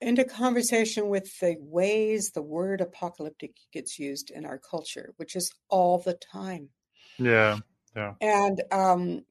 into 0.00 0.24
conversation 0.24 1.08
with 1.08 1.38
the 1.38 1.56
ways 1.60 2.30
the 2.30 2.42
word 2.42 2.80
apocalyptic 2.80 3.56
gets 3.72 3.98
used 3.98 4.30
in 4.30 4.44
our 4.44 4.58
culture, 4.58 5.12
which 5.16 5.36
is 5.36 5.52
all 5.68 5.98
the 5.98 6.14
time. 6.14 6.70
Yeah, 7.18 7.58
yeah. 7.94 8.14
And 8.20 8.62
um, 8.72 9.24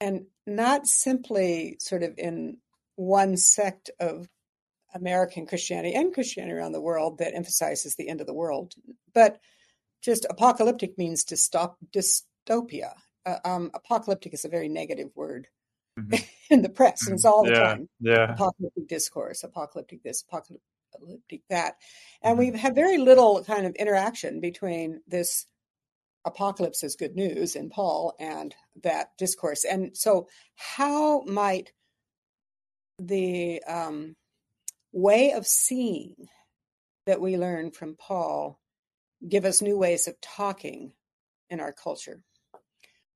and 0.00 0.26
not 0.46 0.86
simply 0.86 1.76
sort 1.80 2.02
of 2.02 2.14
in 2.18 2.58
one 2.94 3.36
sect 3.36 3.90
of 3.98 4.28
American 4.94 5.46
Christianity 5.46 5.94
and 5.94 6.14
Christianity 6.14 6.54
around 6.54 6.72
the 6.72 6.80
world 6.80 7.18
that 7.18 7.34
emphasizes 7.34 7.96
the 7.96 8.08
end 8.08 8.20
of 8.20 8.26
the 8.26 8.34
world, 8.34 8.74
but 9.12 9.38
just 10.02 10.26
apocalyptic 10.30 10.96
means 10.96 11.24
to 11.24 11.36
stop 11.36 11.76
dystopia. 11.92 12.92
Uh, 13.26 13.38
um, 13.44 13.70
apocalyptic 13.74 14.32
is 14.32 14.44
a 14.44 14.48
very 14.48 14.68
negative 14.68 15.10
word 15.14 15.48
mm-hmm. 15.98 16.22
in 16.50 16.62
the 16.62 16.68
press, 16.68 17.06
and 17.06 17.14
it's 17.14 17.24
all 17.24 17.44
the 17.44 17.50
yeah, 17.50 17.60
time. 17.60 17.88
Yeah, 18.00 18.32
apocalyptic 18.32 18.88
discourse, 18.88 19.42
apocalyptic 19.42 20.02
this, 20.02 20.22
apocalyptic 20.22 21.42
that, 21.50 21.74
and 22.22 22.32
mm-hmm. 22.32 22.38
we 22.38 22.46
have 22.46 22.54
had 22.54 22.74
very 22.74 22.98
little 22.98 23.42
kind 23.44 23.66
of 23.66 23.74
interaction 23.74 24.40
between 24.40 25.00
this 25.08 25.46
apocalypse 26.26 26.82
is 26.82 26.96
good 26.96 27.14
news 27.14 27.56
in 27.56 27.70
Paul 27.70 28.14
and 28.18 28.54
that 28.82 29.16
discourse. 29.16 29.64
And 29.64 29.96
so, 29.96 30.28
how 30.56 31.22
might 31.22 31.72
the 32.98 33.62
um, 33.66 34.16
way 34.92 35.32
of 35.32 35.46
seeing 35.46 36.14
that 37.06 37.20
we 37.20 37.38
learn 37.38 37.70
from 37.70 37.96
Paul 37.96 38.58
give 39.26 39.44
us 39.44 39.62
new 39.62 39.78
ways 39.78 40.08
of 40.08 40.20
talking 40.20 40.92
in 41.48 41.60
our 41.60 41.72
culture? 41.72 42.22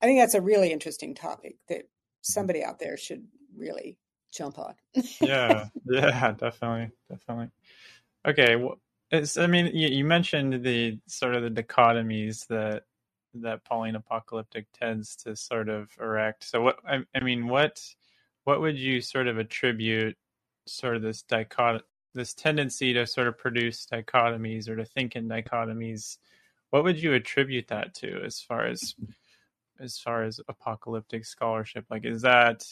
I 0.02 0.06
think 0.06 0.20
that's 0.20 0.34
a 0.34 0.40
really 0.40 0.72
interesting 0.72 1.14
topic 1.14 1.56
that 1.68 1.78
mm-hmm. 1.78 1.86
somebody 2.22 2.64
out 2.64 2.78
there 2.78 2.96
should 2.96 3.26
really 3.56 3.98
jump 4.32 4.58
on. 4.58 4.74
yeah, 5.20 5.68
yeah, 5.86 6.32
definitely, 6.32 6.90
definitely. 7.08 7.48
Okay, 8.26 8.56
well, 8.56 8.78
it's, 9.10 9.36
I 9.36 9.46
mean, 9.46 9.66
you, 9.74 9.88
you 9.88 10.04
mentioned 10.04 10.64
the 10.64 10.98
sort 11.06 11.34
of 11.34 11.42
the 11.42 11.50
dichotomies 11.62 12.46
that 12.48 12.84
that 13.34 13.64
Pauline 13.64 13.94
apocalyptic 13.94 14.66
tends 14.72 15.14
to 15.14 15.36
sort 15.36 15.68
of 15.68 15.90
erect. 16.00 16.44
So 16.44 16.62
what 16.62 16.76
I, 16.86 17.04
I 17.14 17.20
mean, 17.20 17.48
what 17.48 17.80
what 18.44 18.60
would 18.60 18.78
you 18.78 19.00
sort 19.00 19.28
of 19.28 19.38
attribute 19.38 20.16
sort 20.66 20.96
of 20.96 21.02
this 21.02 21.22
dichot 21.22 21.82
this 22.14 22.34
tendency 22.34 22.92
to 22.92 23.06
sort 23.06 23.28
of 23.28 23.38
produce 23.38 23.86
dichotomies 23.86 24.68
or 24.68 24.76
to 24.76 24.84
think 24.84 25.16
in 25.16 25.28
dichotomies? 25.28 26.18
What 26.70 26.84
would 26.84 27.00
you 27.00 27.14
attribute 27.14 27.68
that 27.68 27.94
to 27.96 28.22
as 28.24 28.40
far 28.40 28.66
as 28.66 28.94
as 29.80 29.98
far 29.98 30.24
as 30.24 30.40
apocalyptic 30.48 31.24
scholarship? 31.24 31.86
Like, 31.90 32.04
is 32.04 32.22
that 32.22 32.64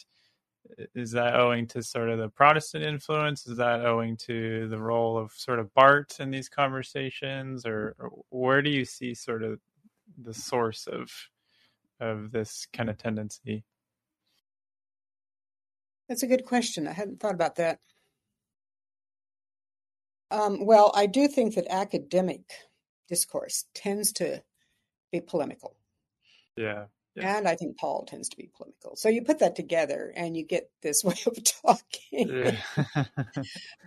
is 0.94 1.12
that 1.12 1.34
owing 1.34 1.66
to 1.68 1.82
sort 1.82 2.10
of 2.10 2.18
the 2.18 2.28
Protestant 2.28 2.84
influence? 2.84 3.46
Is 3.46 3.56
that 3.56 3.84
owing 3.84 4.16
to 4.18 4.68
the 4.68 4.78
role 4.78 5.16
of 5.16 5.32
sort 5.32 5.58
of 5.58 5.72
Barth 5.74 6.20
in 6.20 6.30
these 6.30 6.48
conversations, 6.48 7.64
or, 7.64 7.94
or 7.98 8.10
where 8.30 8.62
do 8.62 8.70
you 8.70 8.84
see 8.84 9.14
sort 9.14 9.42
of 9.42 9.60
the 10.22 10.34
source 10.34 10.86
of 10.86 11.10
of 12.00 12.30
this 12.30 12.66
kind 12.72 12.90
of 12.90 12.98
tendency? 12.98 13.64
That's 16.08 16.22
a 16.22 16.28
good 16.28 16.44
question. 16.44 16.86
I 16.86 16.92
hadn't 16.92 17.20
thought 17.20 17.34
about 17.34 17.56
that. 17.56 17.80
Um, 20.30 20.64
well, 20.64 20.92
I 20.94 21.06
do 21.06 21.28
think 21.28 21.54
that 21.54 21.66
academic 21.70 22.42
discourse 23.08 23.64
tends 23.74 24.12
to 24.12 24.42
be 25.10 25.20
polemical. 25.20 25.76
Yeah, 26.56 26.86
yeah. 27.20 27.38
And 27.38 27.48
I 27.48 27.54
think 27.54 27.78
Paul 27.78 28.04
tends 28.07 28.28
to 28.31 28.37
be 28.37 28.50
polemical. 28.57 28.96
So 28.96 29.09
you 29.09 29.22
put 29.22 29.38
that 29.40 29.57
together 29.57 30.12
and 30.16 30.37
you 30.37 30.44
get 30.44 30.70
this 30.83 31.04
way 31.04 31.16
of 31.26 31.38
talking. 31.44 32.57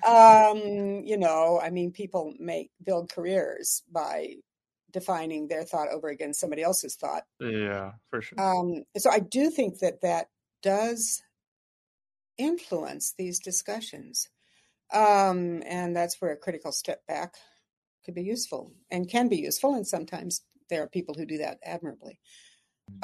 Um, 0.07 1.03
you 1.05 1.17
know, 1.17 1.59
I 1.61 1.69
mean, 1.69 1.91
people 1.91 2.33
make 2.39 2.71
build 2.83 3.11
careers 3.11 3.83
by 3.91 4.37
defining 4.91 5.47
their 5.47 5.63
thought 5.63 5.89
over 5.89 6.09
against 6.09 6.39
somebody 6.39 6.63
else's 6.63 6.95
thought. 6.95 7.23
Yeah, 7.39 7.91
for 8.09 8.21
sure. 8.21 8.41
Um, 8.41 8.83
so 8.97 9.11
I 9.11 9.19
do 9.19 9.51
think 9.51 9.79
that 9.79 10.01
that 10.01 10.29
does 10.63 11.21
influence 12.37 13.13
these 13.17 13.39
discussions. 13.39 14.27
Um, 14.93 15.63
and 15.67 15.95
that's 15.95 16.19
where 16.19 16.31
a 16.31 16.37
critical 16.37 16.71
step 16.71 17.05
back 17.07 17.35
could 18.03 18.15
be 18.15 18.23
useful 18.23 18.73
and 18.89 19.09
can 19.09 19.29
be 19.29 19.37
useful. 19.37 19.75
And 19.75 19.87
sometimes 19.87 20.41
there 20.69 20.83
are 20.83 20.89
people 20.89 21.15
who 21.15 21.25
do 21.25 21.37
that 21.37 21.59
admirably. 21.63 22.19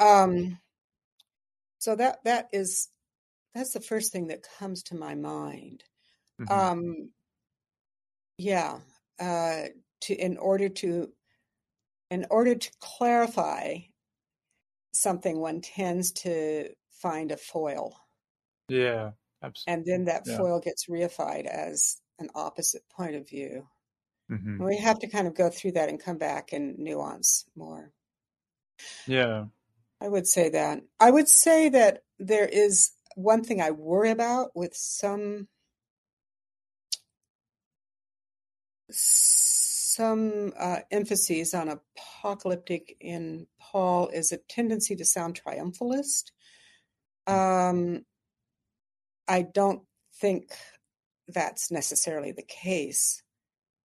Um, 0.00 0.58
so 1.78 1.96
that 1.96 2.18
that 2.24 2.48
is 2.52 2.88
that's 3.54 3.72
the 3.72 3.80
first 3.80 4.12
thing 4.12 4.28
that 4.28 4.46
comes 4.58 4.82
to 4.84 4.96
my 4.96 5.14
mind. 5.14 5.84
Mm-hmm. 6.40 6.52
Um, 6.52 7.10
yeah, 8.36 8.78
uh, 9.20 9.64
to 10.02 10.14
in 10.14 10.36
order 10.38 10.68
to 10.68 11.08
in 12.10 12.26
order 12.30 12.54
to 12.54 12.70
clarify 12.80 13.78
something, 14.92 15.38
one 15.38 15.60
tends 15.60 16.12
to 16.12 16.68
find 16.90 17.32
a 17.32 17.36
foil. 17.36 17.96
Yeah, 18.68 19.12
absolutely. 19.42 19.72
And 19.74 19.86
then 19.86 20.04
that 20.06 20.22
yeah. 20.26 20.36
foil 20.36 20.60
gets 20.60 20.86
reified 20.86 21.46
as 21.46 22.00
an 22.18 22.28
opposite 22.34 22.82
point 22.90 23.14
of 23.14 23.28
view. 23.28 23.66
Mm-hmm. 24.30 24.62
We 24.62 24.76
have 24.78 24.98
to 25.00 25.06
kind 25.06 25.26
of 25.26 25.34
go 25.34 25.48
through 25.50 25.72
that 25.72 25.88
and 25.88 26.02
come 26.02 26.18
back 26.18 26.52
and 26.52 26.78
nuance 26.78 27.46
more. 27.56 27.92
Yeah. 29.06 29.46
I 30.00 30.08
would 30.08 30.26
say 30.26 30.48
that. 30.50 30.80
I 31.00 31.10
would 31.10 31.28
say 31.28 31.68
that 31.70 32.02
there 32.18 32.46
is 32.46 32.92
one 33.14 33.42
thing 33.42 33.60
I 33.60 33.72
worry 33.72 34.10
about 34.10 34.50
with 34.54 34.74
some 34.74 35.48
some 38.90 40.52
uh, 40.56 40.78
emphases 40.90 41.52
on 41.52 41.68
apocalyptic 41.68 42.96
in 43.00 43.46
Paul 43.60 44.08
is 44.08 44.30
a 44.30 44.38
tendency 44.48 44.94
to 44.96 45.04
sound 45.04 45.40
triumphalist. 45.44 46.30
Um, 47.26 48.04
I 49.26 49.42
don't 49.42 49.82
think 50.20 50.52
that's 51.26 51.70
necessarily 51.70 52.32
the 52.32 52.44
case, 52.44 53.22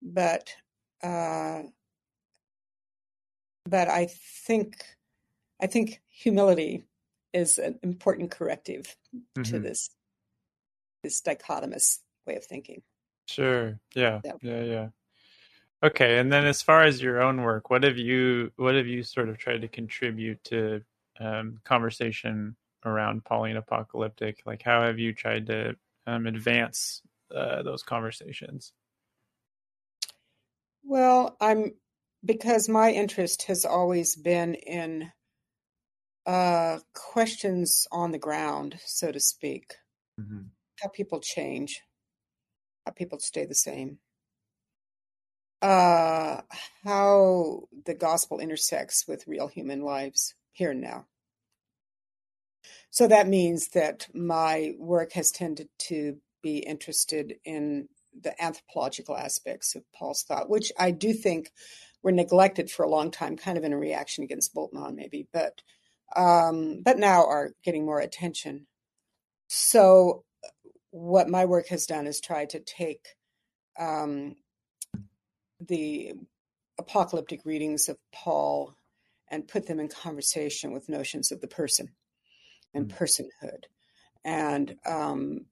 but 0.02 0.54
uh, 1.02 1.64
but 3.68 3.88
I 3.90 4.08
think 4.46 4.76
I 5.62 5.68
think 5.68 6.02
humility 6.10 6.84
is 7.34 7.58
an 7.58 7.80
important 7.84 8.32
corrective 8.32 8.96
mm-hmm. 9.16 9.44
to 9.44 9.60
this 9.60 9.90
this 11.04 11.22
dichotomous 11.22 12.00
way 12.26 12.36
of 12.36 12.46
thinking. 12.46 12.82
Sure. 13.28 13.80
Yeah. 13.94 14.22
Yeah. 14.24 14.34
Yeah. 14.42 14.64
yeah. 14.64 14.88
Okay, 15.84 16.18
and 16.18 16.32
then 16.32 16.46
as 16.46 16.62
far 16.62 16.84
as 16.84 17.02
your 17.02 17.22
own 17.22 17.42
work, 17.42 17.70
what 17.70 17.84
have 17.84 17.98
you 17.98 18.52
what 18.56 18.76
have 18.76 18.88
you 18.88 19.04
sort 19.04 19.28
of 19.28 19.38
tried 19.38 19.62
to 19.62 19.68
contribute 19.68 20.42
to 20.46 20.82
um, 21.20 21.60
conversation 21.66 22.56
around 22.86 23.26
Pauline 23.26 23.58
apocalyptic? 23.58 24.42
Like, 24.46 24.62
how 24.64 24.84
have 24.84 24.98
you 24.98 25.14
tried 25.14 25.48
to 25.48 25.76
um, 26.08 26.26
advance 26.26 27.02
uh, 27.36 27.64
those 27.64 27.84
conversations? 27.84 28.72
Well, 30.86 31.36
I'm 31.42 31.74
because 32.24 32.70
my 32.70 32.92
interest 32.92 33.44
has 33.44 33.66
always 33.66 34.16
been 34.16 34.56
in 34.56 35.12
uh, 36.26 36.80
questions 36.94 37.88
on 37.92 38.12
the 38.12 38.20
ground, 38.20 38.80
so 38.86 39.12
to 39.12 39.20
speak. 39.20 39.74
Mm-hmm. 40.20 40.48
How 40.82 40.90
people 40.90 41.20
change, 41.20 41.82
how 42.86 42.92
people 42.92 43.20
stay 43.20 43.46
the 43.46 43.56
same 43.56 44.00
uh, 45.64 46.42
how 46.84 47.62
the 47.86 47.94
gospel 47.94 48.40
intersects 48.40 49.08
with 49.08 49.28
real 49.28 49.48
human 49.48 49.82
lives 49.82 50.36
here 50.52 50.72
and 50.72 50.82
now. 50.82 51.06
So 52.92 53.08
that 53.08 53.30
means 53.30 53.70
that 53.70 54.08
my 54.14 54.74
work 54.78 55.14
has 55.14 55.32
tended 55.32 55.70
to 55.88 56.18
be 56.44 56.58
interested 56.58 57.36
in 57.46 57.88
the 58.22 58.40
anthropological 58.44 59.16
aspects 59.16 59.74
of 59.74 59.84
Paul's 59.96 60.24
thought, 60.24 60.50
which 60.50 60.72
I 60.78 60.92
do 60.92 61.14
think 61.14 61.52
were 62.04 62.12
neglected 62.12 62.70
for 62.70 62.84
a 62.84 62.90
long 62.90 63.10
time, 63.10 63.38
kind 63.38 63.58
of 63.58 63.64
in 63.64 63.72
a 63.72 63.78
reaction 63.78 64.26
against 64.26 64.54
Bultmann, 64.54 64.96
maybe, 64.96 65.28
but 65.32 65.62
um, 66.16 66.82
but 66.84 66.98
now 66.98 67.26
are 67.26 67.52
getting 67.64 67.86
more 67.86 68.00
attention. 68.00 68.68
So, 69.48 70.24
what 70.92 71.30
my 71.30 71.46
work 71.46 71.68
has 71.70 71.86
done 71.86 72.08
is 72.08 72.20
try 72.20 72.46
to 72.46 72.60
take 72.60 73.06
um, 73.80 74.36
the 75.60 76.14
apocalyptic 76.80 77.42
readings 77.46 77.90
of 77.90 77.98
Paul 78.14 78.76
and 79.30 79.48
put 79.48 79.68
them 79.68 79.80
in 79.80 79.88
conversation 79.88 80.72
with 80.72 80.90
notions 80.90 81.32
of 81.32 81.42
the 81.42 81.48
person 81.48 81.90
and 82.74 82.88
mm. 82.88 82.98
personhood, 82.98 83.64
and 84.24 84.76
um, 84.86 85.46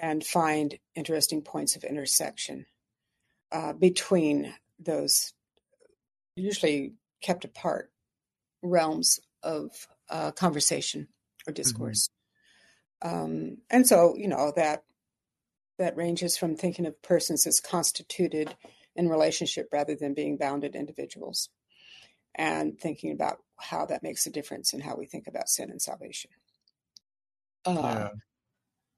and 0.00 0.24
find 0.24 0.78
interesting 0.94 1.42
points 1.42 1.76
of 1.76 1.84
intersection 1.84 2.66
uh, 3.52 3.72
between 3.72 4.54
those 4.78 5.32
usually 6.36 6.92
kept 7.22 7.44
apart 7.44 7.90
realms 8.62 9.20
of 9.42 9.70
uh, 10.08 10.30
conversation 10.32 11.08
or 11.46 11.52
mm-hmm. 11.52 11.54
discourse. 11.54 12.08
Mm-hmm. 12.08 12.12
Um, 13.02 13.58
and 13.70 13.86
so, 13.86 14.14
you 14.16 14.28
know, 14.28 14.52
that 14.56 14.82
that 15.78 15.96
ranges 15.96 16.38
from 16.38 16.56
thinking 16.56 16.86
of 16.86 17.02
persons 17.02 17.46
as 17.46 17.60
constituted 17.60 18.54
in 18.94 19.10
relationship 19.10 19.68
rather 19.70 19.94
than 19.94 20.14
being 20.14 20.38
bounded 20.38 20.74
individuals, 20.74 21.50
and 22.34 22.78
thinking 22.78 23.12
about 23.12 23.38
how 23.58 23.84
that 23.86 24.02
makes 24.02 24.26
a 24.26 24.30
difference 24.30 24.72
in 24.72 24.80
how 24.80 24.96
we 24.96 25.04
think 25.06 25.26
about 25.26 25.48
sin 25.48 25.70
and 25.70 25.82
salvation. 25.82 26.30
Uh, 27.66 27.72
yeah. 27.74 28.08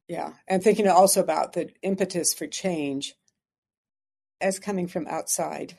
yeah, 0.08 0.32
and 0.46 0.62
thinking 0.62 0.86
also 0.86 1.20
about 1.20 1.54
the 1.54 1.70
impetus 1.82 2.32
for 2.32 2.46
change 2.46 3.14
as 4.40 4.60
coming 4.60 4.86
from 4.86 5.06
outside, 5.08 5.76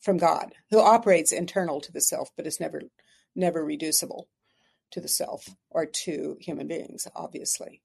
from 0.00 0.18
God, 0.18 0.52
who 0.70 0.80
operates 0.80 1.32
internal 1.32 1.80
to 1.80 1.90
the 1.90 2.00
self, 2.00 2.30
but 2.36 2.46
is 2.46 2.60
never 2.60 2.82
never 3.34 3.64
reducible 3.64 4.28
to 4.92 5.00
the 5.00 5.08
self 5.08 5.48
or 5.70 5.86
to 5.86 6.36
human 6.40 6.68
beings, 6.68 7.08
obviously 7.14 7.82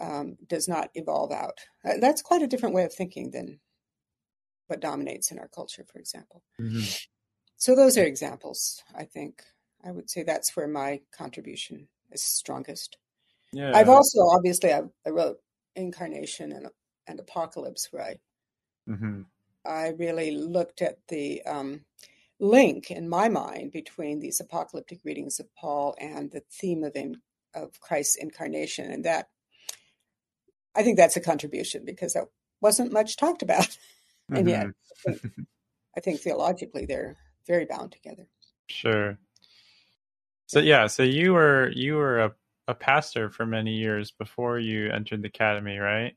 um, 0.00 0.36
does 0.46 0.68
not 0.68 0.90
evolve 0.94 1.32
out. 1.32 1.58
Uh, 1.84 1.94
that's 2.00 2.22
quite 2.22 2.42
a 2.42 2.46
different 2.46 2.74
way 2.74 2.84
of 2.84 2.92
thinking 2.92 3.30
than 3.30 3.60
what 4.66 4.80
dominates 4.80 5.30
in 5.30 5.38
our 5.38 5.48
culture, 5.48 5.84
for 5.90 5.98
example. 5.98 6.42
Mm-hmm. 6.60 6.80
So 7.56 7.74
those 7.74 7.98
are 7.98 8.04
examples. 8.04 8.82
I 8.94 9.04
think 9.04 9.42
I 9.84 9.90
would 9.90 10.08
say 10.08 10.22
that's 10.22 10.56
where 10.56 10.68
my 10.68 11.00
contribution 11.16 11.88
is 12.10 12.22
strongest. 12.22 12.96
Yeah. 13.52 13.72
I've 13.74 13.88
also 13.88 14.20
obviously 14.30 14.72
I, 14.72 14.82
I 15.06 15.10
wrote 15.10 15.38
incarnation 15.76 16.52
and 16.52 16.68
and 17.06 17.20
apocalypse 17.20 17.88
where 17.90 18.02
I 18.02 18.16
mm-hmm. 18.88 19.22
I 19.66 19.88
really 19.98 20.30
looked 20.30 20.80
at 20.80 20.98
the 21.08 21.42
um, 21.42 21.84
link 22.40 22.90
in 22.90 23.08
my 23.08 23.28
mind 23.28 23.70
between 23.70 24.18
these 24.18 24.40
apocalyptic 24.40 25.00
readings 25.04 25.38
of 25.38 25.54
Paul 25.54 25.94
and 26.00 26.30
the 26.30 26.42
theme 26.50 26.82
of 26.82 26.96
in, 26.96 27.16
of 27.54 27.80
Christ's 27.80 28.16
incarnation, 28.16 28.90
and 28.90 29.04
that 29.04 29.28
I 30.74 30.82
think 30.82 30.96
that's 30.96 31.16
a 31.16 31.20
contribution 31.20 31.84
because 31.84 32.14
that 32.14 32.24
wasn't 32.60 32.92
much 32.92 33.16
talked 33.16 33.42
about. 33.42 33.68
Mm-hmm. 34.30 34.36
and 34.36 34.48
yet, 34.48 34.66
I 35.06 35.12
think, 35.12 35.32
I 35.96 36.00
think 36.00 36.20
theologically 36.20 36.86
they're 36.86 37.16
very 37.46 37.66
bound 37.66 37.92
together. 37.92 38.26
Sure. 38.68 39.18
So 40.46 40.60
yeah, 40.60 40.86
so 40.86 41.02
you 41.02 41.34
were 41.34 41.70
you 41.74 41.94
were 41.94 42.20
a, 42.20 42.32
a 42.68 42.74
pastor 42.74 43.30
for 43.30 43.46
many 43.46 43.74
years 43.74 44.10
before 44.10 44.58
you 44.58 44.90
entered 44.90 45.22
the 45.22 45.28
academy, 45.28 45.78
right? 45.78 46.16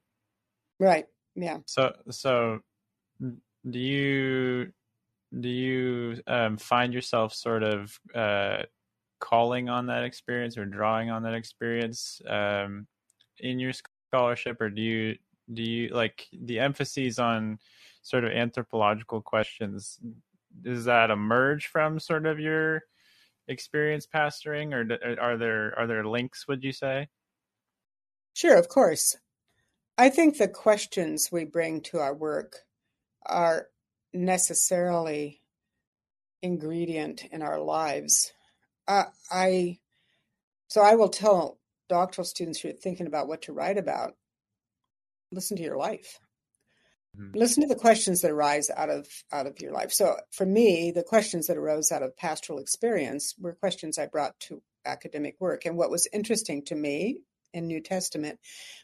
Right. 0.79 1.05
Yeah. 1.35 1.59
So 1.65 1.93
so 2.09 2.59
do 3.19 3.79
you 3.79 4.71
do 5.39 5.49
you 5.49 6.21
um, 6.27 6.57
find 6.57 6.93
yourself 6.93 7.33
sort 7.33 7.63
of 7.63 7.99
uh, 8.13 8.63
calling 9.19 9.69
on 9.69 9.87
that 9.87 10.03
experience 10.03 10.57
or 10.57 10.65
drawing 10.65 11.09
on 11.09 11.23
that 11.23 11.33
experience 11.33 12.21
um, 12.27 12.87
in 13.39 13.59
your 13.59 13.73
scholarship, 14.11 14.61
or 14.61 14.69
do 14.69 14.81
you 14.81 15.15
do 15.53 15.63
you 15.63 15.89
like 15.89 16.27
the 16.31 16.59
emphases 16.59 17.19
on 17.19 17.59
sort 18.01 18.23
of 18.23 18.31
anthropological 18.31 19.21
questions? 19.21 19.99
Does 20.61 20.85
that 20.85 21.09
emerge 21.09 21.67
from 21.67 21.99
sort 21.99 22.25
of 22.25 22.39
your 22.39 22.83
experience 23.47 24.07
pastoring, 24.07 24.73
or 24.73 25.19
are 25.21 25.37
there 25.37 25.77
are 25.77 25.87
there 25.87 26.05
links? 26.05 26.47
Would 26.47 26.63
you 26.63 26.71
say? 26.71 27.07
Sure, 28.33 28.57
of 28.57 28.67
course. 28.67 29.17
I 29.97 30.09
think 30.09 30.37
the 30.37 30.47
questions 30.47 31.31
we 31.31 31.45
bring 31.45 31.81
to 31.81 31.99
our 31.99 32.13
work 32.15 32.57
are 33.25 33.67
necessarily 34.13 35.41
ingredient 36.41 37.25
in 37.31 37.41
our 37.41 37.59
lives. 37.59 38.33
Uh, 38.87 39.05
I 39.31 39.79
so 40.67 40.81
I 40.81 40.95
will 40.95 41.09
tell 41.09 41.59
doctoral 41.89 42.25
students 42.25 42.59
who 42.59 42.69
are 42.69 42.73
thinking 42.73 43.07
about 43.07 43.27
what 43.27 43.43
to 43.43 43.53
write 43.53 43.77
about, 43.77 44.15
listen 45.31 45.55
to 45.57 45.63
your 45.63 45.77
life. 45.77 46.19
Mm-hmm. 47.17 47.37
Listen 47.37 47.61
to 47.61 47.69
the 47.69 47.79
questions 47.79 48.21
that 48.21 48.31
arise 48.31 48.69
out 48.75 48.89
of 48.89 49.07
out 49.31 49.45
of 49.45 49.61
your 49.61 49.71
life. 49.71 49.91
So 49.91 50.17
for 50.31 50.45
me, 50.45 50.91
the 50.91 51.03
questions 51.03 51.47
that 51.47 51.57
arose 51.57 51.91
out 51.91 52.03
of 52.03 52.17
pastoral 52.17 52.59
experience 52.59 53.35
were 53.39 53.53
questions 53.53 53.99
I 53.99 54.07
brought 54.07 54.39
to 54.41 54.61
academic 54.85 55.35
work. 55.39 55.65
And 55.65 55.77
what 55.77 55.91
was 55.91 56.07
interesting 56.11 56.65
to 56.65 56.75
me 56.75 57.19
in 57.53 57.67
New 57.67 57.81
Testament 57.81 58.39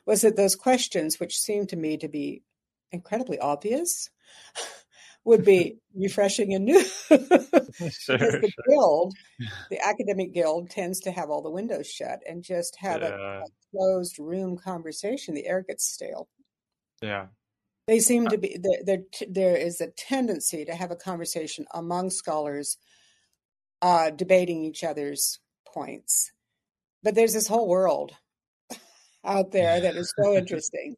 was 0.05 0.21
that 0.21 0.35
those 0.35 0.55
questions, 0.55 1.19
which 1.19 1.37
seemed 1.37 1.69
to 1.69 1.75
me 1.75 1.97
to 1.97 2.07
be 2.07 2.43
incredibly 2.91 3.39
obvious, 3.39 4.09
would 5.25 5.45
be 5.45 5.77
refreshing 5.95 6.53
and 6.53 6.65
new. 6.65 6.81
sure, 7.09 7.17
because 7.17 8.41
the 8.41 8.51
sure. 8.51 8.65
guild, 8.67 9.13
the 9.69 9.79
academic 9.85 10.33
guild, 10.33 10.69
tends 10.69 10.99
to 11.01 11.11
have 11.11 11.29
all 11.29 11.41
the 11.41 11.51
windows 11.51 11.87
shut 11.87 12.19
and 12.27 12.43
just 12.43 12.77
have 12.79 13.01
yeah. 13.01 13.09
a, 13.09 13.41
a, 13.41 13.45
closed 13.71 14.17
room 14.17 14.57
conversation. 14.57 15.35
The 15.35 15.47
air 15.47 15.63
gets 15.67 15.87
stale. 15.87 16.27
Yeah. 17.01 17.27
They 17.87 17.99
seem 17.99 18.27
uh 18.27 18.29
to 18.31 18.37
be 18.37 18.57
there. 18.61 18.83
There, 18.85 19.27
there 19.29 19.57
is 19.57 19.81
a 19.81 19.87
tendency 19.87 20.65
to 20.65 20.75
have 20.75 20.91
a 20.91 20.95
conversation 20.95 21.65
among 21.73 22.09
scholars, 22.09 22.77
uh, 23.81 24.11
debating 24.11 24.63
each 24.63 24.83
other's 24.83 25.39
points, 25.71 26.31
but 27.03 27.15
there's 27.15 27.33
this 27.33 27.47
whole 27.47 27.67
world 27.67 28.13
out 29.23 29.51
there 29.51 29.79
that 29.81 29.95
is 29.95 30.13
so 30.21 30.35
interesting. 30.35 30.95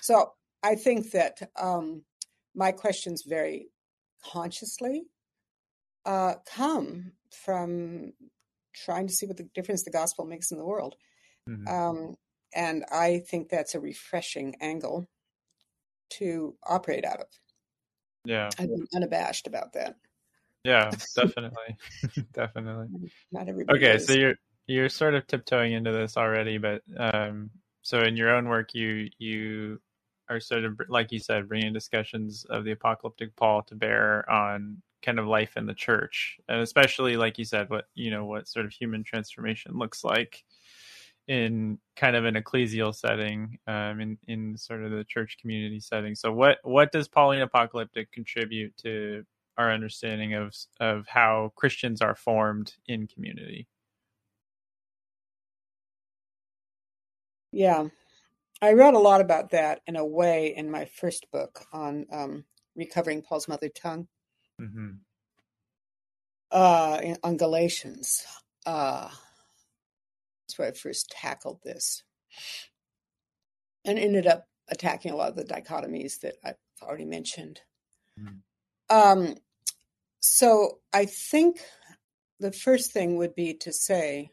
So 0.00 0.32
I 0.62 0.74
think 0.74 1.12
that 1.12 1.50
um, 1.60 2.02
my 2.54 2.72
questions 2.72 3.22
very 3.26 3.68
consciously 4.24 5.04
uh, 6.04 6.34
come 6.46 7.12
from 7.30 8.12
trying 8.74 9.06
to 9.06 9.12
see 9.12 9.26
what 9.26 9.36
the 9.36 9.48
difference 9.54 9.82
the 9.82 9.90
gospel 9.90 10.24
makes 10.24 10.50
in 10.50 10.58
the 10.58 10.64
world. 10.64 10.96
Mm-hmm. 11.48 11.68
Um, 11.68 12.14
and 12.54 12.84
I 12.90 13.22
think 13.28 13.48
that's 13.48 13.74
a 13.74 13.80
refreshing 13.80 14.56
angle 14.60 15.08
to 16.18 16.54
operate 16.66 17.04
out 17.04 17.20
of. 17.20 17.26
Yeah. 18.24 18.50
I'm 18.58 18.86
unabashed 18.94 19.46
about 19.46 19.72
that. 19.72 19.96
Yeah, 20.64 20.90
definitely. 21.16 21.76
definitely. 22.32 22.88
Not 23.32 23.48
everybody. 23.48 23.78
Okay, 23.78 23.96
is. 23.96 24.06
so 24.06 24.12
you're 24.12 24.34
you're 24.66 24.88
sort 24.88 25.14
of 25.14 25.26
tiptoeing 25.26 25.72
into 25.72 25.90
this 25.90 26.16
already, 26.16 26.58
but 26.58 26.82
um 26.96 27.50
so 27.82 28.00
in 28.00 28.16
your 28.16 28.34
own 28.34 28.48
work 28.48 28.74
you 28.74 29.08
you 29.18 29.80
are 30.28 30.40
sort 30.40 30.64
of 30.64 30.80
like 30.88 31.12
you 31.12 31.18
said 31.18 31.48
bringing 31.48 31.72
discussions 31.72 32.44
of 32.50 32.64
the 32.64 32.72
apocalyptic 32.72 33.34
paul 33.36 33.62
to 33.62 33.74
bear 33.74 34.28
on 34.30 34.82
kind 35.02 35.18
of 35.18 35.26
life 35.26 35.56
in 35.56 35.66
the 35.66 35.74
church. 35.74 36.38
And 36.48 36.60
especially 36.60 37.16
like 37.16 37.38
you 37.38 37.44
said 37.44 37.68
what 37.68 37.86
you 37.94 38.10
know 38.10 38.24
what 38.24 38.48
sort 38.48 38.64
of 38.66 38.72
human 38.72 39.04
transformation 39.04 39.72
looks 39.76 40.04
like 40.04 40.44
in 41.28 41.78
kind 41.96 42.16
of 42.16 42.24
an 42.24 42.34
ecclesial 42.34 42.94
setting 42.94 43.58
um, 43.66 44.00
in 44.00 44.18
in 44.28 44.56
sort 44.56 44.82
of 44.84 44.90
the 44.92 45.04
church 45.04 45.38
community 45.40 45.80
setting. 45.80 46.14
So 46.14 46.32
what 46.32 46.58
what 46.62 46.92
does 46.92 47.08
pauline 47.08 47.42
apocalyptic 47.42 48.12
contribute 48.12 48.76
to 48.78 49.24
our 49.58 49.72
understanding 49.72 50.34
of 50.34 50.54
of 50.80 51.06
how 51.08 51.52
christians 51.56 52.00
are 52.00 52.14
formed 52.14 52.74
in 52.86 53.06
community? 53.06 53.68
Yeah 57.52 57.88
I 58.62 58.72
wrote 58.74 58.94
a 58.94 58.98
lot 58.98 59.20
about 59.20 59.50
that 59.50 59.80
in 59.86 59.96
a 59.96 60.06
way 60.06 60.54
in 60.56 60.70
my 60.70 60.84
first 60.84 61.26
book 61.32 61.66
on 61.72 62.06
um, 62.12 62.44
recovering 62.76 63.20
Paul's 63.20 63.48
mother 63.48 63.68
tongue. 63.68 64.06
Mm-hmm. 64.60 64.90
Uh, 66.52 67.00
in, 67.02 67.16
on 67.24 67.38
Galatians. 67.38 68.24
Uh, 68.66 69.08
that's 70.42 70.58
where 70.58 70.68
I 70.68 70.72
first 70.72 71.10
tackled 71.10 71.60
this 71.64 72.02
and 73.84 73.98
ended 73.98 74.26
up 74.26 74.46
attacking 74.68 75.12
a 75.12 75.16
lot 75.16 75.30
of 75.30 75.36
the 75.36 75.44
dichotomies 75.44 76.20
that 76.20 76.34
I've 76.44 76.56
already 76.82 77.06
mentioned. 77.06 77.62
Mm-hmm. 78.20 78.96
Um, 78.96 79.34
so 80.20 80.78
I 80.92 81.06
think 81.06 81.60
the 82.38 82.52
first 82.52 82.92
thing 82.92 83.16
would 83.16 83.34
be 83.34 83.54
to 83.54 83.72
say 83.72 84.30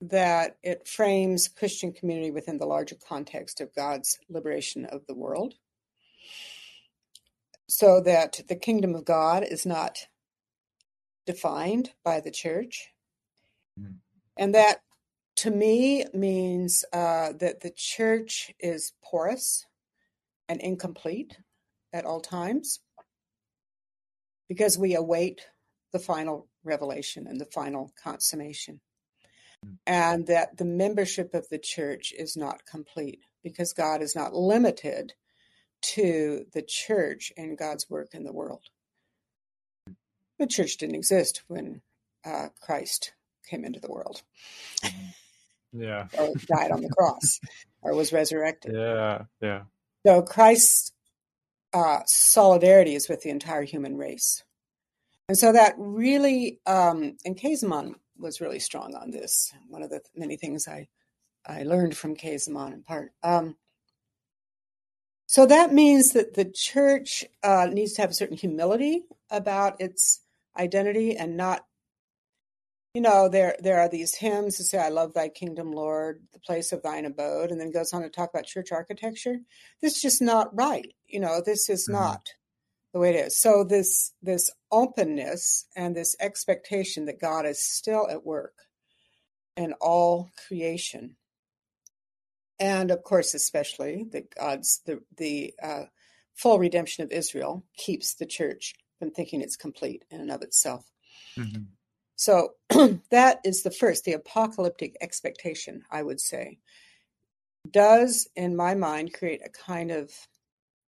that 0.00 0.56
it 0.62 0.86
frames 0.86 1.48
Christian 1.48 1.92
community 1.92 2.30
within 2.30 2.58
the 2.58 2.66
larger 2.66 2.96
context 3.08 3.60
of 3.60 3.74
God's 3.74 4.18
liberation 4.28 4.84
of 4.86 5.06
the 5.06 5.14
world. 5.14 5.54
So 7.68 8.00
that 8.02 8.42
the 8.48 8.56
kingdom 8.56 8.94
of 8.94 9.04
God 9.04 9.42
is 9.42 9.66
not 9.66 9.98
defined 11.26 11.90
by 12.04 12.20
the 12.20 12.30
church. 12.30 12.92
Mm-hmm. 13.78 13.94
And 14.36 14.54
that 14.54 14.80
to 15.36 15.50
me 15.50 16.04
means 16.14 16.84
uh, 16.92 17.32
that 17.40 17.60
the 17.60 17.72
church 17.74 18.52
is 18.60 18.92
porous 19.02 19.66
and 20.48 20.60
incomplete 20.60 21.38
at 21.92 22.04
all 22.04 22.20
times 22.20 22.80
because 24.48 24.78
we 24.78 24.94
await 24.94 25.46
the 25.92 25.98
final 25.98 26.48
revelation 26.64 27.26
and 27.26 27.40
the 27.40 27.46
final 27.46 27.92
consummation 28.02 28.80
and 29.86 30.26
that 30.26 30.56
the 30.56 30.64
membership 30.64 31.34
of 31.34 31.48
the 31.48 31.58
church 31.58 32.12
is 32.16 32.36
not 32.36 32.66
complete 32.66 33.20
because 33.42 33.72
God 33.72 34.02
is 34.02 34.14
not 34.16 34.34
limited 34.34 35.14
to 35.82 36.46
the 36.52 36.62
church 36.62 37.32
and 37.36 37.58
God's 37.58 37.88
work 37.88 38.08
in 38.12 38.24
the 38.24 38.32
world. 38.32 38.64
The 40.38 40.46
church 40.46 40.76
didn't 40.76 40.96
exist 40.96 41.42
when 41.48 41.80
uh, 42.24 42.48
Christ 42.60 43.12
came 43.48 43.64
into 43.64 43.80
the 43.80 43.90
world. 43.90 44.22
Yeah. 45.72 46.08
Or 46.18 46.32
died 46.46 46.70
on 46.70 46.82
the 46.82 46.88
cross 46.88 47.40
or 47.82 47.94
was 47.94 48.12
resurrected. 48.12 48.74
Yeah. 48.74 49.24
Yeah. 49.40 49.62
So 50.06 50.22
Christ's 50.22 50.92
uh, 51.72 52.00
solidarity 52.06 52.94
is 52.94 53.08
with 53.08 53.22
the 53.22 53.30
entire 53.30 53.62
human 53.62 53.96
race. 53.96 54.42
And 55.28 55.36
so 55.36 55.52
that 55.52 55.74
really, 55.76 56.60
um, 56.66 57.16
and 57.24 57.36
was 58.18 58.40
really 58.40 58.58
strong 58.58 58.94
on 58.94 59.10
this. 59.10 59.52
One 59.68 59.82
of 59.82 59.90
the 59.90 60.00
many 60.14 60.36
things 60.36 60.68
I, 60.68 60.88
I 61.46 61.62
learned 61.62 61.96
from 61.96 62.16
Käsemann 62.16 62.72
in 62.72 62.82
part. 62.82 63.12
Um, 63.22 63.56
so 65.26 65.44
that 65.46 65.72
means 65.72 66.10
that 66.10 66.34
the 66.34 66.44
church 66.44 67.24
uh, 67.42 67.68
needs 67.70 67.94
to 67.94 68.02
have 68.02 68.10
a 68.10 68.14
certain 68.14 68.36
humility 68.36 69.04
about 69.30 69.80
its 69.80 70.20
identity 70.56 71.16
and 71.16 71.36
not, 71.36 71.64
you 72.94 73.00
know, 73.00 73.28
there 73.28 73.56
there 73.60 73.80
are 73.80 73.88
these 73.88 74.14
hymns 74.14 74.56
that 74.56 74.64
say, 74.64 74.78
"I 74.78 74.88
love 74.88 75.12
Thy 75.12 75.28
kingdom, 75.28 75.72
Lord, 75.72 76.22
the 76.32 76.38
place 76.38 76.72
of 76.72 76.82
Thine 76.82 77.04
abode," 77.04 77.50
and 77.50 77.60
then 77.60 77.72
goes 77.72 77.92
on 77.92 78.02
to 78.02 78.08
talk 78.08 78.30
about 78.30 78.46
church 78.46 78.72
architecture. 78.72 79.38
This 79.82 79.96
is 79.96 80.00
just 80.00 80.22
not 80.22 80.56
right. 80.56 80.94
You 81.06 81.20
know, 81.20 81.42
this 81.44 81.68
is 81.68 81.86
mm-hmm. 81.86 82.00
not 82.00 82.28
the 82.96 83.00
way 83.00 83.10
it 83.10 83.26
is. 83.26 83.38
So 83.38 83.62
this 83.62 84.14
this 84.22 84.50
openness 84.72 85.66
and 85.76 85.94
this 85.94 86.16
expectation 86.18 87.04
that 87.04 87.20
God 87.20 87.44
is 87.44 87.62
still 87.62 88.08
at 88.08 88.24
work 88.24 88.54
in 89.54 89.74
all 89.82 90.30
creation, 90.48 91.16
and 92.58 92.90
of 92.90 93.02
course, 93.02 93.34
especially 93.34 94.06
that 94.12 94.34
God's 94.34 94.80
the 94.86 95.02
the 95.18 95.52
uh, 95.62 95.84
full 96.36 96.58
redemption 96.58 97.04
of 97.04 97.12
Israel 97.12 97.66
keeps 97.76 98.14
the 98.14 98.24
church 98.24 98.72
from 98.98 99.10
thinking 99.10 99.42
it's 99.42 99.56
complete 99.56 100.06
in 100.10 100.22
and 100.22 100.30
of 100.30 100.40
itself. 100.40 100.90
Mm-hmm. 101.38 101.64
So 102.14 102.52
that 103.10 103.40
is 103.44 103.62
the 103.62 103.70
first, 103.70 104.04
the 104.04 104.14
apocalyptic 104.14 104.96
expectation, 105.02 105.82
I 105.90 106.02
would 106.02 106.18
say, 106.18 106.60
does 107.70 108.26
in 108.34 108.56
my 108.56 108.74
mind 108.74 109.12
create 109.12 109.42
a 109.44 109.50
kind 109.50 109.90
of 109.90 110.10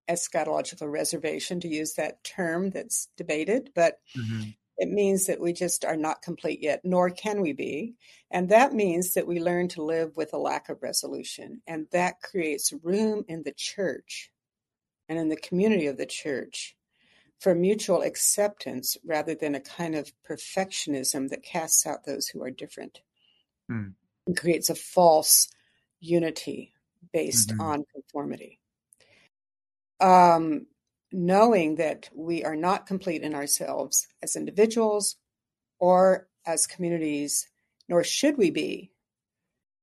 eschatological 0.09 0.91
reservation 0.91 1.61
to 1.61 1.69
use 1.69 1.95
that 1.95 2.23
term 2.25 2.71
that's 2.71 3.09
debated, 3.17 3.71
but 3.75 3.99
mm-hmm. 4.17 4.51
it 4.79 4.89
means 4.89 5.27
that 5.27 5.41
we 5.41 5.53
just 5.53 5.85
are 5.85 5.97
not 5.97 6.23
complete 6.23 6.63
yet, 6.63 6.81
nor 6.85 7.11
can 7.11 7.41
we 7.41 7.53
be. 7.53 7.95
And 8.31 8.49
that 8.49 8.73
means 8.73 9.15
that 9.15 9.27
we 9.27 9.41
learn 9.41 9.69
to 9.69 9.83
live 9.83 10.17
with 10.17 10.33
a 10.33 10.39
lack 10.39 10.69
of 10.69 10.83
resolution. 10.83 11.63
And 11.67 11.87
that 11.93 12.23
creates 12.23 12.73
room 12.83 13.25
in 13.29 13.43
the 13.43 13.55
church 13.57 14.31
and 15.09 15.19
in 15.19 15.29
the 15.29 15.37
community 15.37 15.87
of 15.87 15.97
the 15.97 16.07
church 16.07 16.77
for 17.39 17.55
mutual 17.55 18.03
acceptance 18.03 18.97
rather 19.05 19.35
than 19.35 19.55
a 19.55 19.61
kind 19.61 19.95
of 19.95 20.13
perfectionism 20.29 21.31
that 21.31 21.43
casts 21.43 21.87
out 21.87 22.05
those 22.05 22.29
who 22.29 22.43
are 22.43 22.51
different 22.51 23.01
mm. 23.71 23.93
and 24.27 24.37
creates 24.37 24.71
a 24.71 24.75
false 24.75 25.49
unity 26.01 26.73
based 27.13 27.51
mm-hmm. 27.51 27.61
on 27.61 27.85
conformity 27.95 28.59
um, 30.01 30.67
knowing 31.13 31.77
that 31.77 32.09
we 32.15 32.45
are 32.45 32.57
not 32.57 32.87
complete 32.87 33.23
in 33.23 33.35
ourselves 33.35 34.07
as 34.23 34.37
individuals 34.37 35.17
or 35.79 36.29
as 36.47 36.67
communities, 36.67 37.49
nor 37.89 38.05
should 38.05 38.37
we 38.37 38.51
be, 38.51 38.91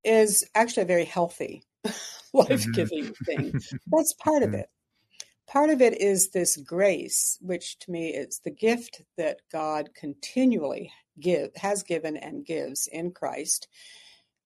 is 0.04 0.44
actually 0.54 0.84
a 0.84 0.88
very 0.88 1.06
healthy, 1.06 1.64
life 2.34 2.66
giving 2.74 3.06
mm-hmm. 3.06 3.24
thing. 3.24 3.54
That's 3.88 4.14
part 4.14 4.44
of 4.44 4.54
it. 4.54 4.70
Part 5.48 5.70
of 5.70 5.82
it 5.82 6.00
is 6.02 6.30
this 6.30 6.58
grace, 6.58 7.38
which 7.42 7.78
to 7.80 7.92
me 7.92 8.10
is 8.10 8.40
the 8.44 8.52
gift 8.52 9.02
that 9.18 9.42
God 9.52 9.90
continually 9.96 10.92
give 11.20 11.52
has 11.56 11.84
given 11.84 12.18
and 12.18 12.46
gives 12.46 12.88
in 12.88 13.12
Christ. 13.12 13.68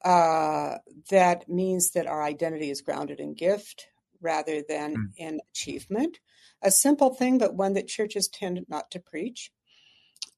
Uh, 0.03 0.78
that 1.09 1.49
means 1.49 1.91
that 1.91 2.07
our 2.07 2.24
identity 2.24 2.70
is 2.70 2.82
grounded 2.82 3.20
in 3.20 3.34
gift 3.34 3.88
rather 4.22 4.61
than 4.67 4.95
mm. 4.95 5.07
in 5.17 5.39
achievement. 5.51 6.20
A 6.61 6.72
simple 6.72 7.13
thing, 7.13 7.38
but 7.38 7.55
one 7.55 7.74
that 7.74 7.88
churches 7.88 8.28
tend 8.28 8.65
not 8.67 8.91
to 8.91 8.99
preach 8.99 9.51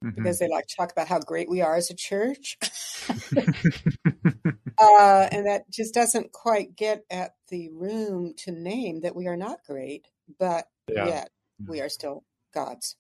mm-hmm. 0.04 0.16
because 0.16 0.40
they 0.40 0.48
like 0.48 0.68
to 0.68 0.76
talk 0.76 0.92
about 0.92 1.08
how 1.08 1.20
great 1.20 1.50
we 1.50 1.62
are 1.62 1.76
as 1.76 1.90
a 1.90 1.96
church. 1.96 2.58
uh, 3.38 5.28
and 5.32 5.46
that 5.46 5.64
just 5.70 5.94
doesn't 5.94 6.32
quite 6.32 6.76
get 6.76 7.04
at 7.10 7.36
the 7.50 7.70
room 7.70 8.34
to 8.38 8.52
name 8.52 9.02
that 9.02 9.16
we 9.16 9.28
are 9.28 9.38
not 9.38 9.64
great, 9.66 10.08
but 10.40 10.68
yeah. 10.88 11.08
yet 11.08 11.30
we 11.68 11.80
mm. 11.80 11.86
are 11.86 11.90
still 11.90 12.24
God's. 12.54 12.96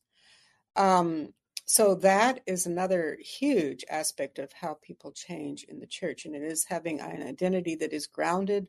Um, 0.75 1.33
so 1.65 1.95
that 1.95 2.41
is 2.45 2.65
another 2.65 3.17
huge 3.21 3.85
aspect 3.89 4.39
of 4.39 4.51
how 4.51 4.77
people 4.81 5.11
change 5.11 5.63
in 5.63 5.79
the 5.79 5.87
church, 5.87 6.25
and 6.25 6.35
it 6.35 6.43
is 6.43 6.65
having 6.65 6.99
an 6.99 7.25
identity 7.25 7.75
that 7.75 7.93
is 7.93 8.07
grounded 8.07 8.67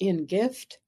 in 0.00 0.26
gift 0.26 0.78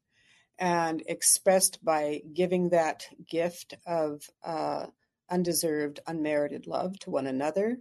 and 0.58 1.02
expressed 1.06 1.84
by 1.84 2.22
giving 2.32 2.70
that 2.70 3.06
gift 3.28 3.74
of 3.86 4.22
uh, 4.44 4.86
undeserved, 5.30 6.00
unmerited 6.06 6.66
love 6.66 6.98
to 7.00 7.10
one 7.10 7.26
another, 7.26 7.78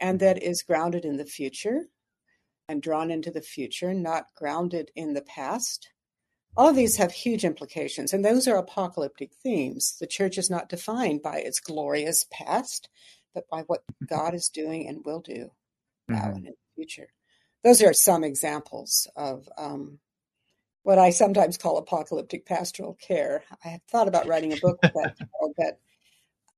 and 0.00 0.20
that 0.20 0.42
is 0.42 0.62
grounded 0.62 1.04
in 1.04 1.16
the 1.16 1.24
future 1.24 1.86
and 2.68 2.82
drawn 2.82 3.10
into 3.10 3.30
the 3.30 3.42
future, 3.42 3.92
not 3.92 4.26
grounded 4.36 4.90
in 4.96 5.12
the 5.12 5.22
past. 5.22 5.90
All 6.56 6.68
of 6.68 6.76
these 6.76 6.96
have 6.96 7.12
huge 7.12 7.44
implications, 7.44 8.12
and 8.12 8.24
those 8.24 8.46
are 8.48 8.56
apocalyptic 8.56 9.32
themes. 9.42 9.96
The 10.00 10.06
church 10.06 10.38
is 10.38 10.48
not 10.48 10.68
defined 10.68 11.22
by 11.22 11.38
its 11.38 11.60
glorious 11.60 12.24
past, 12.30 12.88
but 13.34 13.48
by 13.50 13.62
what 13.62 13.82
God 14.06 14.34
is 14.34 14.48
doing 14.48 14.86
and 14.88 15.04
will 15.04 15.20
do 15.20 15.50
now 16.08 16.16
mm-hmm. 16.16 16.36
and 16.36 16.46
in 16.46 16.52
the 16.52 16.74
future. 16.76 17.08
Those 17.64 17.82
are 17.82 17.92
some 17.92 18.24
examples 18.24 19.08
of 19.16 19.48
um, 19.58 19.98
what 20.84 20.98
I 20.98 21.10
sometimes 21.10 21.56
call 21.56 21.78
apocalyptic 21.78 22.46
pastoral 22.46 22.94
care. 22.94 23.42
I 23.64 23.68
have 23.68 23.82
thought 23.88 24.06
about 24.06 24.28
writing 24.28 24.52
a 24.52 24.56
book 24.56 24.78
with 24.82 24.92
that, 24.92 25.16
but 25.56 25.80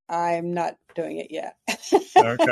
I'm 0.09 0.53
not 0.53 0.77
doing 0.95 1.18
it 1.18 1.31
yet. 1.31 1.57
okay. 2.16 2.47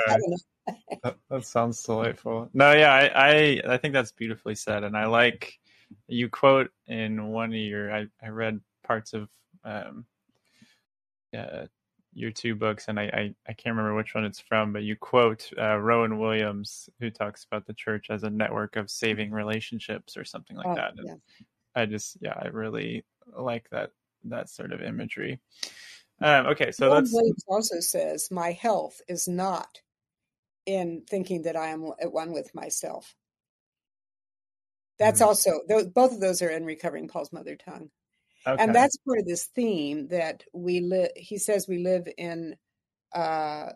that, 1.03 1.17
that, 1.29 1.45
sounds 1.45 1.83
delightful. 1.83 2.49
No, 2.55 2.73
yeah, 2.73 2.93
I, 2.93 3.29
I, 3.29 3.61
I 3.75 3.77
think 3.77 3.93
that's 3.93 4.13
beautifully 4.13 4.55
said, 4.55 4.85
and 4.85 4.97
I 4.97 5.07
like 5.07 5.59
you 6.07 6.29
quote 6.29 6.71
in 6.87 7.29
one 7.29 7.51
of 7.51 7.59
your. 7.59 7.93
I 7.93 8.07
I 8.23 8.29
read 8.29 8.61
parts 8.85 9.13
of 9.13 9.29
um, 9.65 10.07
uh, 11.37 11.67
your 12.13 12.31
two 12.31 12.55
books, 12.55 12.87
and 12.87 13.01
I, 13.01 13.05
I, 13.05 13.35
I 13.49 13.53
can't 13.53 13.77
remember 13.77 13.97
which 13.97 14.15
one 14.15 14.25
it's 14.25 14.41
from, 14.41 14.73
but 14.73 14.85
you 14.85 14.95
quote 14.95 15.51
uh, 15.59 15.77
Rowan 15.77 16.21
Williams, 16.21 16.89
who 17.01 17.11
talks 17.11 17.45
about 17.45 17.67
the 17.67 17.75
church 17.75 18.07
as 18.11 18.23
a 18.23 18.31
network 18.31 18.77
of 18.77 18.91
saving 18.91 19.33
relationships 19.33 20.17
or 20.17 20.25
something 20.25 20.57
like 20.57 20.67
oh, 20.67 20.75
that. 20.77 20.93
And 20.97 21.21
I 21.75 21.87
just 21.87 22.19
yeah, 22.21 22.35
I 22.41 22.49
really 22.49 23.05
like 23.37 23.69
that 23.71 23.91
that 24.25 24.49
sort 24.49 24.73
of 24.73 24.83
imagery. 24.83 25.41
Um, 26.21 26.47
okay, 26.47 26.71
so 26.71 26.91
let's 26.91 27.15
also 27.49 27.81
says 27.81 28.31
my 28.31 28.53
health 28.53 29.01
is 29.09 29.27
not 29.27 29.81
in 30.67 31.03
thinking 31.09 31.43
that 31.43 31.57
I 31.57 31.69
am 31.69 31.93
at 32.01 32.13
one 32.13 32.33
with 32.33 32.55
myself. 32.55 33.15
That's 34.99 35.21
mm-hmm. 35.21 35.29
also 35.29 35.61
both 35.93 36.13
of 36.13 36.21
those 36.21 36.41
are 36.41 36.51
in 36.51 36.65
recovering 36.65 37.09
Paul's 37.09 37.33
mother 37.33 37.57
tongue, 37.57 37.91
okay. 38.47 38.63
and 38.63 38.75
that's 38.75 38.97
part 38.99 39.19
of 39.19 39.27
this 39.27 39.45
theme 39.45 40.09
that 40.09 40.45
we 40.53 40.81
live. 40.81 41.11
He 41.17 41.39
says 41.39 41.67
we 41.67 41.79
live 41.79 42.07
in 42.17 42.57
uh, 43.13 43.71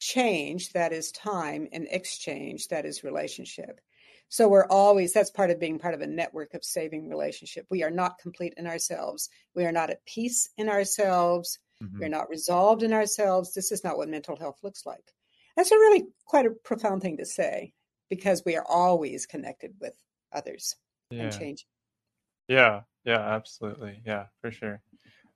change 0.00 0.72
that 0.72 0.92
is 0.92 1.12
time, 1.12 1.68
and 1.72 1.86
exchange 1.88 2.68
that 2.68 2.84
is 2.84 3.04
relationship. 3.04 3.80
So 4.28 4.48
we're 4.48 4.66
always, 4.66 5.12
that's 5.12 5.30
part 5.30 5.50
of 5.50 5.60
being 5.60 5.78
part 5.78 5.94
of 5.94 6.00
a 6.00 6.06
network 6.06 6.54
of 6.54 6.64
saving 6.64 7.08
relationship. 7.08 7.66
We 7.70 7.82
are 7.84 7.90
not 7.90 8.18
complete 8.18 8.54
in 8.56 8.66
ourselves. 8.66 9.28
We 9.54 9.64
are 9.64 9.72
not 9.72 9.90
at 9.90 10.04
peace 10.06 10.48
in 10.56 10.68
ourselves. 10.68 11.58
Mm-hmm. 11.82 12.00
We're 12.00 12.08
not 12.08 12.28
resolved 12.28 12.82
in 12.82 12.92
ourselves. 12.92 13.54
This 13.54 13.70
is 13.70 13.84
not 13.84 13.96
what 13.96 14.08
mental 14.08 14.36
health 14.36 14.58
looks 14.62 14.86
like. 14.86 15.14
That's 15.56 15.70
a 15.70 15.76
really 15.76 16.06
quite 16.24 16.46
a 16.46 16.50
profound 16.50 17.02
thing 17.02 17.16
to 17.18 17.24
say 17.24 17.72
because 18.10 18.42
we 18.44 18.56
are 18.56 18.66
always 18.68 19.26
connected 19.26 19.74
with 19.80 19.94
others 20.32 20.76
yeah. 21.10 21.22
and 21.22 21.38
change. 21.38 21.66
Yeah, 22.48 22.82
yeah, 23.04 23.20
absolutely. 23.20 24.00
Yeah, 24.04 24.26
for 24.40 24.50
sure. 24.50 24.82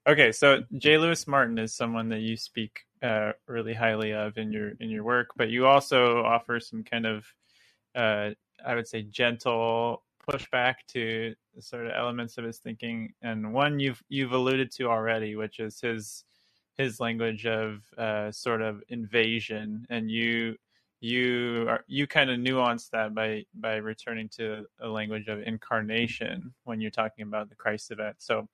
Okay, 0.07 0.33
so 0.33 0.63
J. 0.77 0.99
Louis 0.99 1.27
Martyn 1.27 1.59
is 1.59 1.75
someone 1.75 2.09
that 2.09 2.21
you 2.21 2.37
speak 2.37 2.81
uh, 3.03 3.33
really 3.47 3.75
highly 3.75 4.13
of 4.13 4.39
in 4.39 4.53
your 4.53 4.73
in 4.81 4.91
your 4.91 5.05
work, 5.05 5.29
but 5.37 5.51
you 5.51 5.67
also 5.67 6.25
offer 6.25 6.61
some 6.61 6.83
kind 6.83 7.07
of 7.07 7.27
uh, 7.95 8.31
I 8.65 8.75
would 8.75 8.89
say 8.89 9.03
gentle 9.03 10.03
pushback 10.29 10.75
to 10.89 11.35
sort 11.61 11.87
of 11.87 11.93
elements 11.97 12.39
of 12.39 12.45
his 12.45 12.59
thinking, 12.59 13.13
and 13.23 13.53
one 13.53 13.81
you've 13.81 14.03
you've 14.09 14.33
alluded 14.33 14.71
to 14.73 14.89
already, 14.89 15.37
which 15.37 15.59
is 15.61 15.81
his 15.81 16.25
his 16.77 17.01
language 17.01 17.47
of 17.47 17.83
uh, 17.97 18.31
sort 18.31 18.63
of 18.63 18.83
invasion, 18.89 19.87
and 19.91 20.11
you 20.11 20.57
you 21.01 21.67
are 21.69 21.85
you 21.87 22.07
kind 22.07 22.31
of 22.31 22.39
nuance 22.39 22.89
that 22.89 23.15
by 23.15 23.45
by 23.55 23.77
returning 23.77 24.29
to 24.29 24.65
a 24.81 24.89
language 24.89 25.29
of 25.29 25.41
incarnation 25.43 26.55
when 26.65 26.81
you're 26.81 26.91
talking 26.91 27.23
about 27.23 27.49
the 27.49 27.57
Christ 27.57 27.91
event. 27.91 28.17
So, 28.19 28.49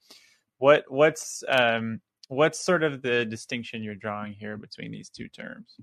what 0.59 0.85
what's 0.89 1.43
um, 1.49 2.01
what's 2.29 2.59
sort 2.59 2.83
of 2.83 3.03
the 3.03 3.25
distinction 3.25 3.83
you're 3.83 3.95
drawing 3.95 4.33
here 4.33 4.57
between 4.57 4.91
these 4.91 5.09
two 5.09 5.29
terms? 5.29 5.77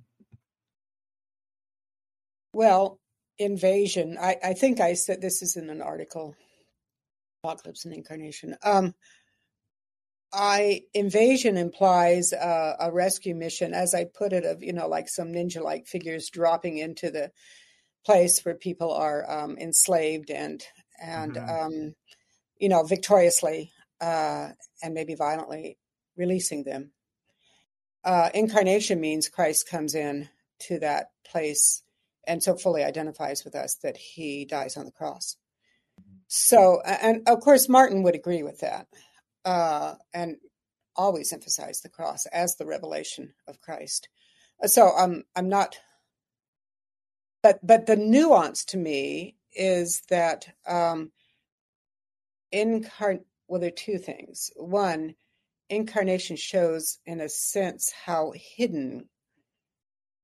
Well, 2.54 3.00
invasion. 3.42 4.18
I, 4.20 4.38
I 4.44 4.54
think 4.54 4.80
I 4.80 4.94
said 4.94 5.22
this 5.22 5.42
is 5.42 5.58
in 5.58 5.70
an 5.70 5.82
article, 5.82 6.36
Apocalypse 7.44 7.86
and 7.86 7.94
Incarnation. 7.94 8.56
Um, 8.64 8.94
I 10.34 10.84
invasion 10.94 11.58
implies 11.58 12.32
uh, 12.32 12.76
a 12.80 12.92
rescue 12.92 13.36
mission, 13.36 13.74
as 13.74 13.94
I 13.94 14.06
put 14.06 14.32
it, 14.32 14.46
of 14.46 14.64
you 14.64 14.74
know 14.74 14.88
like 14.88 15.10
some 15.10 15.34
ninja-like 15.34 15.88
figures 15.88 16.30
dropping 16.30 16.78
into 16.78 17.12
the 17.12 17.32
place 18.06 18.44
where 18.44 18.56
people 18.56 18.94
are 18.94 19.30
um, 19.30 19.58
enslaved 19.58 20.32
and 20.32 20.64
and 21.02 21.36
mm-hmm. 21.36 21.66
um, 21.66 21.96
you 22.58 22.70
know 22.70 22.84
victoriously 22.84 23.72
uh, 24.00 24.50
and 24.82 24.94
maybe 24.94 25.16
violently 25.16 25.78
releasing 26.16 26.64
them. 26.64 26.92
Uh, 28.04 28.30
incarnation 28.34 29.00
means 29.00 29.30
Christ 29.30 29.70
comes 29.70 29.96
in 29.96 30.30
to 30.60 30.80
that 30.80 31.12
place 31.26 31.84
and 32.28 32.42
so 32.44 32.56
fully 32.56 32.84
identifies 32.84 33.44
with 33.44 33.56
us 33.56 33.76
that 33.84 33.98
he 33.98 34.46
dies 34.46 34.78
on 34.78 34.86
the 34.86 34.92
cross. 34.92 35.38
So, 36.28 36.82
and 36.82 37.28
of 37.28 37.42
course, 37.42 37.68
Martyn 37.68 38.04
would 38.04 38.16
agree 38.16 38.44
with 38.44 38.60
that 38.60 38.88
uh, 39.44 39.96
and 40.14 40.38
always 40.96 41.34
emphasize 41.34 41.82
the 41.82 41.90
cross 41.90 42.26
as 42.28 42.56
the 42.56 42.66
revelation 42.66 43.34
of 43.48 43.60
Christ. 43.62 44.08
So, 44.66 44.96
um, 44.96 45.24
I'm 45.36 45.50
not, 45.50 45.78
but 47.44 47.60
but 47.66 47.88
the 47.88 47.96
nuance 47.96 48.64
to 48.66 48.78
me 48.78 49.36
is 49.54 50.04
that 50.10 50.48
um, 50.68 51.12
incarn. 52.54 53.22
Well, 53.48 53.60
there 53.60 53.68
are 53.68 53.72
two 53.72 53.98
things. 53.98 54.52
One, 54.56 55.16
incarnation 55.70 56.38
shows, 56.38 57.00
in 57.06 57.20
a 57.20 57.28
sense, 57.28 57.92
how 58.06 58.32
hidden 58.36 59.10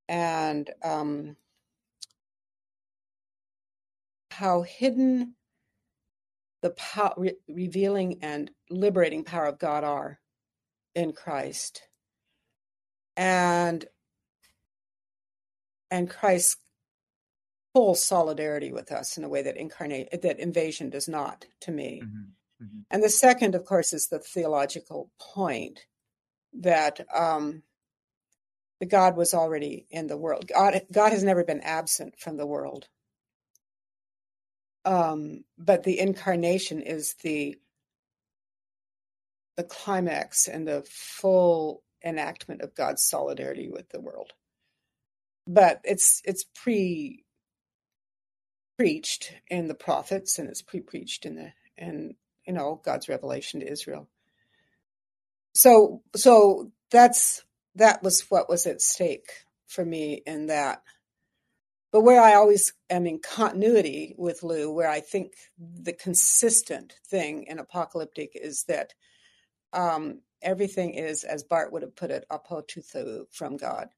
and 0.08 0.70
um, 0.82 1.36
how 4.38 4.62
hidden 4.62 5.34
the 6.62 6.70
power, 6.70 7.12
re- 7.16 7.36
revealing 7.48 8.18
and 8.22 8.52
liberating 8.70 9.24
power 9.24 9.46
of 9.46 9.58
God 9.58 9.82
are 9.82 10.20
in 10.94 11.12
Christ. 11.12 11.82
And 13.16 13.84
and 15.90 16.08
Christ's 16.08 16.56
full 17.74 17.96
solidarity 17.96 18.70
with 18.70 18.92
us 18.92 19.18
in 19.18 19.24
a 19.24 19.28
way 19.28 19.42
that 19.42 19.56
incarnate 19.56 20.22
that 20.22 20.38
invasion 20.38 20.88
does 20.90 21.08
not 21.08 21.44
to 21.62 21.72
me. 21.72 22.02
Mm-hmm. 22.04 22.64
Mm-hmm. 22.64 22.78
And 22.92 23.02
the 23.02 23.08
second, 23.08 23.56
of 23.56 23.64
course, 23.64 23.92
is 23.92 24.06
the 24.06 24.20
theological 24.20 25.10
point 25.18 25.80
that 26.60 27.00
um, 27.12 27.64
the 28.78 28.86
God 28.86 29.16
was 29.16 29.34
already 29.34 29.86
in 29.90 30.06
the 30.06 30.16
world. 30.16 30.46
God, 30.46 30.80
God 30.92 31.10
has 31.10 31.24
never 31.24 31.42
been 31.42 31.60
absent 31.60 32.14
from 32.20 32.36
the 32.36 32.46
world. 32.46 32.86
Um, 34.88 35.44
but 35.58 35.82
the 35.84 36.00
incarnation 36.00 36.80
is 36.80 37.14
the 37.22 37.58
the 39.56 39.64
climax 39.64 40.48
and 40.48 40.66
the 40.66 40.84
full 40.88 41.82
enactment 42.04 42.62
of 42.62 42.74
God's 42.74 43.04
solidarity 43.04 43.68
with 43.68 43.90
the 43.90 44.00
world. 44.00 44.32
But 45.46 45.80
it's 45.84 46.22
it's 46.24 46.44
pre 46.54 47.24
preached 48.78 49.34
in 49.48 49.68
the 49.68 49.74
prophets 49.74 50.38
and 50.38 50.48
it's 50.48 50.62
pre 50.62 50.80
preached 50.80 51.26
in 51.26 51.36
the 51.36 51.52
in 51.76 52.14
you 52.46 52.54
know 52.54 52.80
God's 52.84 53.10
revelation 53.10 53.60
to 53.60 53.70
Israel. 53.70 54.08
So 55.54 56.02
so 56.16 56.72
that's 56.90 57.44
that 57.74 58.02
was 58.02 58.22
what 58.30 58.48
was 58.48 58.66
at 58.66 58.80
stake 58.80 59.30
for 59.66 59.84
me 59.84 60.22
in 60.26 60.46
that. 60.46 60.82
But 61.90 62.02
where 62.02 62.20
I 62.20 62.34
always 62.34 62.74
am 62.90 63.06
in 63.06 63.18
continuity 63.18 64.14
with 64.18 64.42
Lou, 64.42 64.70
where 64.70 64.90
I 64.90 65.00
think 65.00 65.32
the 65.58 65.94
consistent 65.94 66.94
thing 67.08 67.44
in 67.44 67.58
apocalyptic 67.58 68.32
is 68.34 68.64
that 68.68 68.92
um, 69.72 70.20
everything 70.42 70.94
is, 70.94 71.24
as 71.24 71.44
Barth 71.44 71.72
would 71.72 71.82
have 71.82 71.96
put 71.96 72.10
it, 72.10 72.26
apo 72.30 72.60
tou 72.60 72.82
theou 72.82 73.24
from 73.32 73.56
God. 73.56 73.88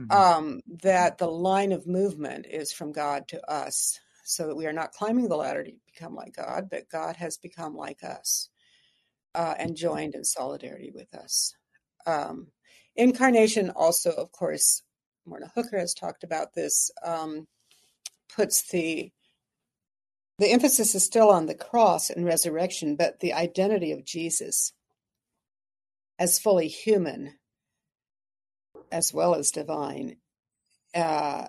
Mm-hmm. 0.00 0.10
Um, 0.10 0.60
that 0.82 1.18
the 1.18 1.30
line 1.30 1.70
of 1.70 1.86
movement 1.86 2.46
is 2.50 2.72
from 2.72 2.92
God 2.92 3.28
to 3.28 3.50
us, 3.50 4.00
so 4.24 4.48
that 4.48 4.56
we 4.56 4.66
are 4.66 4.72
not 4.72 4.92
climbing 4.92 5.28
the 5.28 5.36
ladder 5.36 5.62
to 5.62 5.72
become 5.86 6.14
like 6.14 6.34
God, 6.34 6.68
but 6.70 6.88
God 6.88 7.16
has 7.16 7.36
become 7.36 7.76
like 7.76 8.02
us 8.02 8.48
uh, 9.34 9.54
and 9.58 9.76
joined 9.76 10.14
in 10.14 10.24
solidarity 10.24 10.90
with 10.92 11.14
us. 11.14 11.54
Um, 12.06 12.48
Incarnation 12.94 13.70
also, 13.70 14.10
of 14.10 14.32
course, 14.32 14.82
Morna 15.26 15.50
Hooker 15.54 15.78
has 15.78 15.94
talked 15.94 16.24
about 16.24 16.54
this, 16.54 16.90
um, 17.04 17.46
puts 18.34 18.68
the 18.70 19.10
the 20.38 20.50
emphasis 20.50 20.94
is 20.94 21.04
still 21.04 21.30
on 21.30 21.46
the 21.46 21.54
cross 21.54 22.10
and 22.10 22.24
resurrection, 22.24 22.96
but 22.96 23.20
the 23.20 23.32
identity 23.32 23.92
of 23.92 24.04
Jesus 24.04 24.72
as 26.18 26.38
fully 26.38 26.68
human 26.68 27.34
as 28.90 29.12
well 29.12 29.34
as 29.34 29.50
divine 29.50 30.16
uh, 30.94 31.46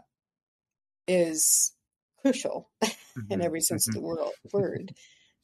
is 1.08 1.74
crucial 2.22 2.70
mm-hmm. 2.84 3.32
in 3.32 3.42
every 3.42 3.62
sense 3.62 3.88
mm-hmm. 3.88 3.98
of 3.98 4.02
the 4.02 4.08
world, 4.08 4.34
word 4.52 4.94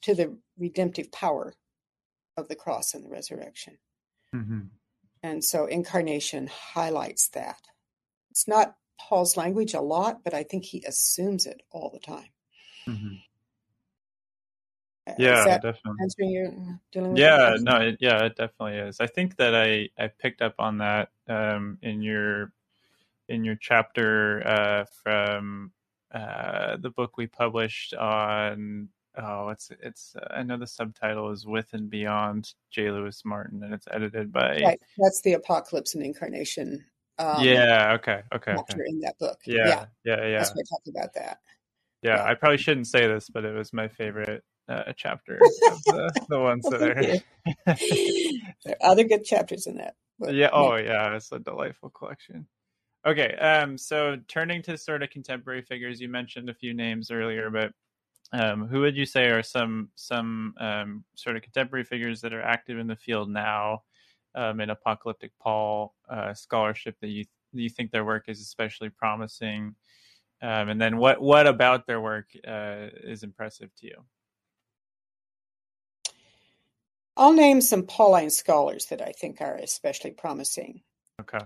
to 0.02 0.14
the 0.14 0.36
redemptive 0.58 1.12
power 1.12 1.54
of 2.36 2.48
the 2.48 2.56
cross 2.56 2.94
and 2.94 3.04
the 3.04 3.10
resurrection. 3.10 3.78
Mm-hmm. 4.34 4.60
And 5.22 5.44
so 5.44 5.66
incarnation 5.66 6.48
highlights 6.48 7.28
that. 7.30 7.60
It's 8.30 8.46
not 8.46 8.76
Paul's 8.98 9.36
language 9.36 9.74
a 9.74 9.80
lot, 9.80 10.22
but 10.24 10.34
I 10.34 10.42
think 10.42 10.64
he 10.64 10.84
assumes 10.86 11.46
it 11.46 11.62
all 11.70 11.90
the 11.90 11.98
time. 11.98 12.28
Mm-hmm. 12.86 13.14
Yeah, 15.18 15.58
definitely. 15.58 15.96
Answering 16.02 16.30
your 16.30 16.52
dealing 16.92 17.12
with 17.12 17.20
yeah, 17.20 17.56
no, 17.58 17.76
it, 17.76 17.96
yeah, 18.00 18.24
it 18.24 18.36
definitely 18.36 18.78
is. 18.78 19.00
I 19.00 19.06
think 19.06 19.36
that 19.36 19.56
I 19.56 19.88
I 19.98 20.08
picked 20.08 20.40
up 20.40 20.54
on 20.58 20.78
that 20.78 21.08
um, 21.28 21.78
in 21.82 22.00
your 22.00 22.52
in 23.28 23.44
your 23.44 23.56
chapter 23.56 24.46
uh, 24.46 24.84
from 25.02 25.72
uh, 26.12 26.76
the 26.76 26.90
book 26.90 27.16
we 27.16 27.26
published 27.26 27.94
on 27.94 28.88
oh 29.16 29.48
it's 29.48 29.72
it's 29.82 30.14
uh, 30.16 30.34
i 30.34 30.42
know 30.42 30.56
the 30.56 30.66
subtitle 30.66 31.30
is 31.30 31.44
with 31.44 31.72
and 31.72 31.90
beyond 31.90 32.54
j 32.70 32.90
louis 32.92 33.24
martyn 33.24 33.62
and 33.62 33.74
it's 33.74 33.88
edited 33.90 34.32
by 34.32 34.60
right 34.62 34.80
that's 34.98 35.20
the 35.22 35.32
apocalypse 35.32 35.94
and 35.94 36.04
incarnation 36.04 36.84
um, 37.20 37.44
yeah 37.44 37.92
okay 37.92 38.22
okay, 38.34 38.52
okay. 38.52 38.78
in 38.86 39.00
that 39.00 39.18
book. 39.18 39.38
Yeah 39.46 39.66
yeah. 39.66 39.84
yeah, 40.04 40.26
yeah. 40.26 40.38
that's 40.38 40.50
why 40.54 40.60
i 40.60 40.68
talk 40.68 40.82
about 40.88 41.14
that. 41.14 41.38
Yeah, 42.02 42.16
yeah, 42.16 42.24
i 42.24 42.34
probably 42.34 42.58
shouldn't 42.58 42.86
say 42.86 43.06
this 43.06 43.28
but 43.28 43.44
it 43.44 43.54
was 43.54 43.72
my 43.72 43.88
favorite 43.88 44.42
uh, 44.68 44.92
chapter 44.96 45.34
of 45.70 45.82
the, 45.84 46.26
the 46.28 46.40
ones 46.40 46.64
that 46.70 46.82
are 46.82 46.94
there 48.64 48.76
are 48.80 48.90
other 48.90 49.04
good 49.04 49.24
chapters 49.24 49.66
in 49.66 49.76
that 49.76 49.94
book. 50.18 50.30
yeah 50.32 50.50
oh 50.52 50.76
yeah 50.76 51.14
it's 51.14 51.32
a 51.32 51.38
delightful 51.38 51.90
collection. 51.90 52.46
Okay 53.06 53.34
um 53.36 53.78
so 53.78 54.16
turning 54.28 54.62
to 54.62 54.76
sort 54.76 55.02
of 55.02 55.10
contemporary 55.10 55.62
figures 55.62 56.00
you 56.00 56.08
mentioned 56.08 56.48
a 56.50 56.54
few 56.54 56.74
names 56.74 57.10
earlier 57.10 57.50
but 57.50 57.72
um, 58.32 58.68
who 58.68 58.80
would 58.80 58.96
you 58.96 59.06
say 59.06 59.26
are 59.26 59.42
some 59.42 59.88
some 59.96 60.54
um, 60.60 61.04
sort 61.16 61.36
of 61.36 61.42
contemporary 61.42 61.84
figures 61.84 62.20
that 62.20 62.32
are 62.32 62.42
active 62.42 62.78
in 62.78 62.86
the 62.86 62.96
field 62.96 63.28
now 63.28 63.82
um, 64.34 64.60
in 64.60 64.70
apocalyptic 64.70 65.32
Paul 65.40 65.94
uh, 66.08 66.34
scholarship 66.34 66.96
that 67.00 67.08
you 67.08 67.24
you 67.52 67.68
think 67.68 67.90
their 67.90 68.04
work 68.04 68.28
is 68.28 68.40
especially 68.40 68.90
promising, 68.90 69.74
um, 70.42 70.68
and 70.68 70.80
then 70.80 70.96
what 70.98 71.20
what 71.20 71.46
about 71.46 71.86
their 71.86 72.00
work 72.00 72.26
uh, 72.46 72.86
is 73.02 73.22
impressive 73.22 73.70
to 73.78 73.86
you? 73.86 74.04
I'll 77.16 77.32
name 77.32 77.60
some 77.60 77.86
Pauline 77.86 78.30
scholars 78.30 78.86
that 78.86 79.02
I 79.02 79.12
think 79.12 79.40
are 79.40 79.56
especially 79.56 80.12
promising. 80.12 80.82
Okay, 81.20 81.44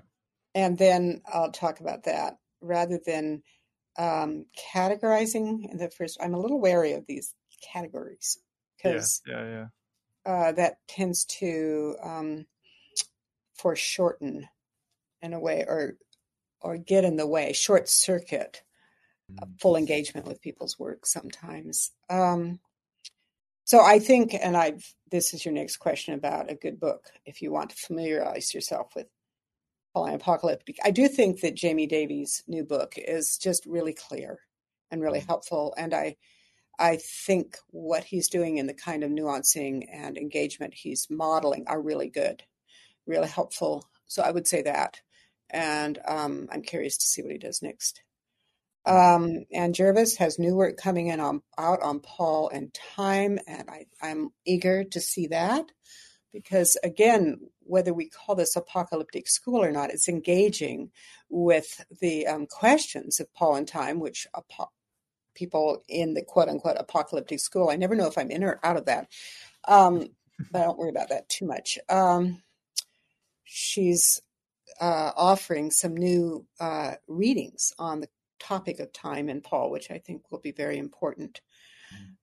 and 0.54 0.76
then 0.78 1.22
I'll 1.26 1.52
talk 1.52 1.80
about 1.80 2.04
that 2.04 2.36
rather 2.60 3.00
than 3.04 3.42
um, 3.98 4.46
categorizing 4.72 5.70
in 5.70 5.78
the 5.78 5.90
first. 5.90 6.18
I'm 6.20 6.34
a 6.34 6.40
little 6.40 6.60
wary 6.60 6.92
of 6.92 7.06
these 7.06 7.34
categories 7.72 8.38
because 8.76 9.22
yeah, 9.26 9.44
yeah, 9.44 9.48
yeah. 9.50 9.66
Uh, 10.26 10.52
that 10.52 10.78
tends 10.88 11.26
to 11.26 11.96
um, 12.02 12.46
foreshorten 13.54 14.48
in 15.22 15.32
a 15.32 15.40
way, 15.40 15.64
or 15.66 15.96
or 16.60 16.76
get 16.78 17.04
in 17.04 17.16
the 17.16 17.26
way, 17.26 17.52
short 17.52 17.88
circuit 17.88 18.62
mm. 19.30 19.60
full 19.60 19.76
engagement 19.76 20.26
with 20.26 20.40
people's 20.40 20.78
work 20.78 21.06
sometimes. 21.06 21.92
Um, 22.08 22.60
so 23.64 23.80
I 23.80 23.98
think, 23.98 24.34
and 24.34 24.56
I've 24.56 24.94
this 25.10 25.32
is 25.32 25.44
your 25.44 25.54
next 25.54 25.76
question 25.76 26.14
about 26.14 26.50
a 26.50 26.54
good 26.54 26.80
book 26.80 27.06
if 27.24 27.40
you 27.40 27.52
want 27.52 27.70
to 27.70 27.76
familiarize 27.76 28.52
yourself 28.52 28.92
with 28.96 29.06
Pauline 29.94 30.14
Apocalyptic. 30.14 30.76
I 30.84 30.90
do 30.90 31.08
think 31.08 31.40
that 31.40 31.54
Jamie 31.54 31.86
Davies' 31.86 32.42
new 32.48 32.64
book 32.64 32.94
is 32.96 33.38
just 33.38 33.64
really 33.64 33.94
clear 33.94 34.40
and 34.90 35.00
really 35.00 35.20
mm. 35.20 35.26
helpful. 35.26 35.74
And 35.78 35.94
I 35.94 36.16
I 36.78 36.96
think 36.96 37.56
what 37.70 38.04
he's 38.04 38.28
doing 38.28 38.58
in 38.58 38.66
the 38.66 38.74
kind 38.74 39.04
of 39.04 39.10
nuancing 39.10 39.86
and 39.92 40.18
engagement 40.18 40.74
he's 40.74 41.06
modeling 41.08 41.64
are 41.66 41.80
really 41.80 42.08
good, 42.08 42.42
really 43.06 43.28
helpful. 43.28 43.88
So 44.06 44.22
I 44.22 44.30
would 44.30 44.46
say 44.46 44.62
that. 44.62 45.00
And 45.50 45.98
um, 46.06 46.48
I'm 46.50 46.62
curious 46.62 46.96
to 46.98 47.06
see 47.06 47.22
what 47.22 47.32
he 47.32 47.38
does 47.38 47.62
next. 47.62 48.02
Um, 48.86 49.46
and 49.52 49.74
Jervis 49.74 50.16
has 50.18 50.38
new 50.38 50.54
work 50.54 50.76
coming 50.76 51.06
in 51.06 51.18
on 51.18 51.42
out 51.56 51.82
on 51.82 52.00
Paul 52.00 52.50
and 52.50 52.74
time, 52.74 53.38
and 53.46 53.68
I, 53.70 53.86
I'm 54.02 54.28
eager 54.44 54.84
to 54.84 55.00
see 55.00 55.28
that 55.28 55.64
because 56.34 56.76
again, 56.84 57.38
whether 57.60 57.94
we 57.94 58.10
call 58.10 58.34
this 58.34 58.56
apocalyptic 58.56 59.26
school 59.26 59.62
or 59.64 59.70
not, 59.70 59.90
it's 59.90 60.08
engaging 60.08 60.90
with 61.30 61.82
the 62.02 62.26
um, 62.26 62.46
questions 62.46 63.20
of 63.20 63.32
Paul 63.32 63.54
and 63.54 63.66
time, 63.66 64.00
which 64.00 64.26
apo- 64.34 64.72
people 65.34 65.82
in 65.88 66.12
the 66.12 66.22
quote 66.22 66.48
unquote 66.48 66.76
apocalyptic 66.78 67.40
school. 67.40 67.70
I 67.70 67.76
never 67.76 67.94
know 67.94 68.06
if 68.06 68.18
I'm 68.18 68.30
in 68.30 68.44
or 68.44 68.60
out 68.62 68.76
of 68.76 68.84
that, 68.84 69.08
um, 69.66 70.08
but 70.50 70.60
I 70.60 70.64
don't 70.64 70.78
worry 70.78 70.90
about 70.90 71.08
that 71.08 71.30
too 71.30 71.46
much. 71.46 71.78
Um, 71.88 72.42
she's 73.44 74.20
uh, 74.80 75.12
offering 75.16 75.70
some 75.70 75.96
new 75.96 76.46
uh, 76.60 76.94
readings 77.06 77.72
on 77.78 78.00
the 78.00 78.08
topic 78.38 78.80
of 78.80 78.92
time 78.92 79.28
in 79.28 79.40
Paul, 79.40 79.70
which 79.70 79.90
I 79.90 79.98
think 79.98 80.30
will 80.30 80.40
be 80.40 80.52
very 80.52 80.78
important. 80.78 81.40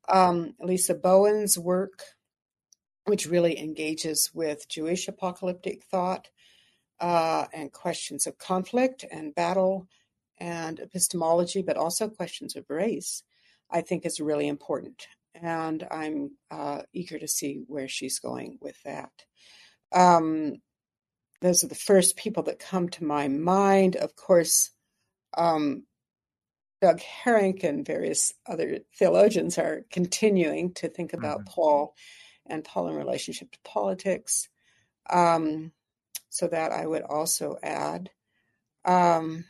Um, 0.09 0.55
Lisa 0.59 0.93
Bowens' 0.93 1.57
work, 1.57 2.03
which 3.05 3.27
really 3.27 3.57
engages 3.57 4.31
with 4.33 4.67
Jewish 4.67 5.07
apocalyptic 5.07 5.83
thought 5.83 6.29
uh, 6.99 7.45
and 7.53 7.71
questions 7.71 8.27
of 8.27 8.37
conflict 8.37 9.05
and 9.09 9.33
battle 9.33 9.87
and 10.39 10.79
epistemology, 10.79 11.61
but 11.61 11.77
also 11.77 12.07
questions 12.09 12.55
of 12.55 12.69
race, 12.69 13.23
I 13.69 13.81
think 13.81 14.05
is 14.05 14.19
really 14.19 14.47
important. 14.47 15.07
And 15.33 15.87
I'm 15.89 16.31
uh, 16.49 16.81
eager 16.93 17.17
to 17.17 17.27
see 17.27 17.63
where 17.67 17.87
she's 17.87 18.19
going 18.19 18.57
with 18.61 18.81
that. 18.83 19.11
Um, 19.93 20.61
those 21.41 21.63
are 21.63 21.67
the 21.67 21.75
first 21.75 22.15
people 22.15 22.43
that 22.43 22.59
come 22.59 22.89
to 22.89 23.03
my 23.03 23.27
mind. 23.27 23.95
Of 23.95 24.15
course, 24.15 24.69
um, 25.35 25.83
Doug 26.81 26.99
Harink 26.99 27.63
and 27.63 27.85
various 27.85 28.33
other 28.47 28.79
theologians 28.97 29.57
are 29.57 29.85
continuing 29.91 30.73
to 30.75 30.87
think 30.87 31.13
about 31.13 31.39
mm-hmm. 31.39 31.53
Paul 31.53 31.95
and 32.47 32.63
Paul 32.63 32.89
in 32.89 32.95
relationship 32.95 33.51
to 33.51 33.59
politics. 33.63 34.49
Um, 35.09 35.71
so 36.29 36.47
that 36.47 36.71
I 36.71 36.85
would 36.85 37.03
also 37.03 37.57
add. 37.61 38.09
Um, 38.85 39.45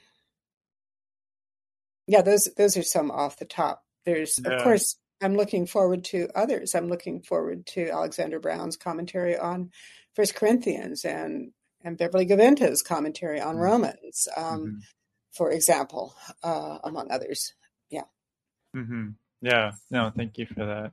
yeah, 2.07 2.21
those 2.21 2.49
those 2.57 2.75
are 2.75 2.83
some 2.83 3.11
off 3.11 3.37
the 3.37 3.45
top. 3.45 3.83
There's 4.05 4.39
yeah. 4.43 4.53
of 4.53 4.63
course 4.63 4.97
I'm 5.21 5.35
looking 5.35 5.67
forward 5.67 6.03
to 6.05 6.27
others. 6.35 6.73
I'm 6.73 6.87
looking 6.87 7.21
forward 7.21 7.65
to 7.67 7.89
Alexandra 7.89 8.39
Brown's 8.39 8.77
commentary 8.77 9.37
on 9.37 9.71
First 10.15 10.35
Corinthians 10.35 11.05
and 11.05 11.51
and 11.83 11.97
Beverly 11.97 12.25
Gaventa's 12.25 12.81
commentary 12.81 13.39
on 13.39 13.55
mm-hmm. 13.55 13.63
Romans. 13.63 14.27
Um, 14.35 14.59
mm-hmm 14.59 14.79
for 15.31 15.51
example, 15.51 16.15
uh, 16.43 16.79
among 16.83 17.09
others. 17.11 17.53
Yeah. 17.89 18.03
Mm-hmm. 18.75 19.09
Yeah. 19.41 19.71
No, 19.89 20.11
thank 20.15 20.37
you 20.37 20.45
for 20.45 20.65
that. 20.65 20.91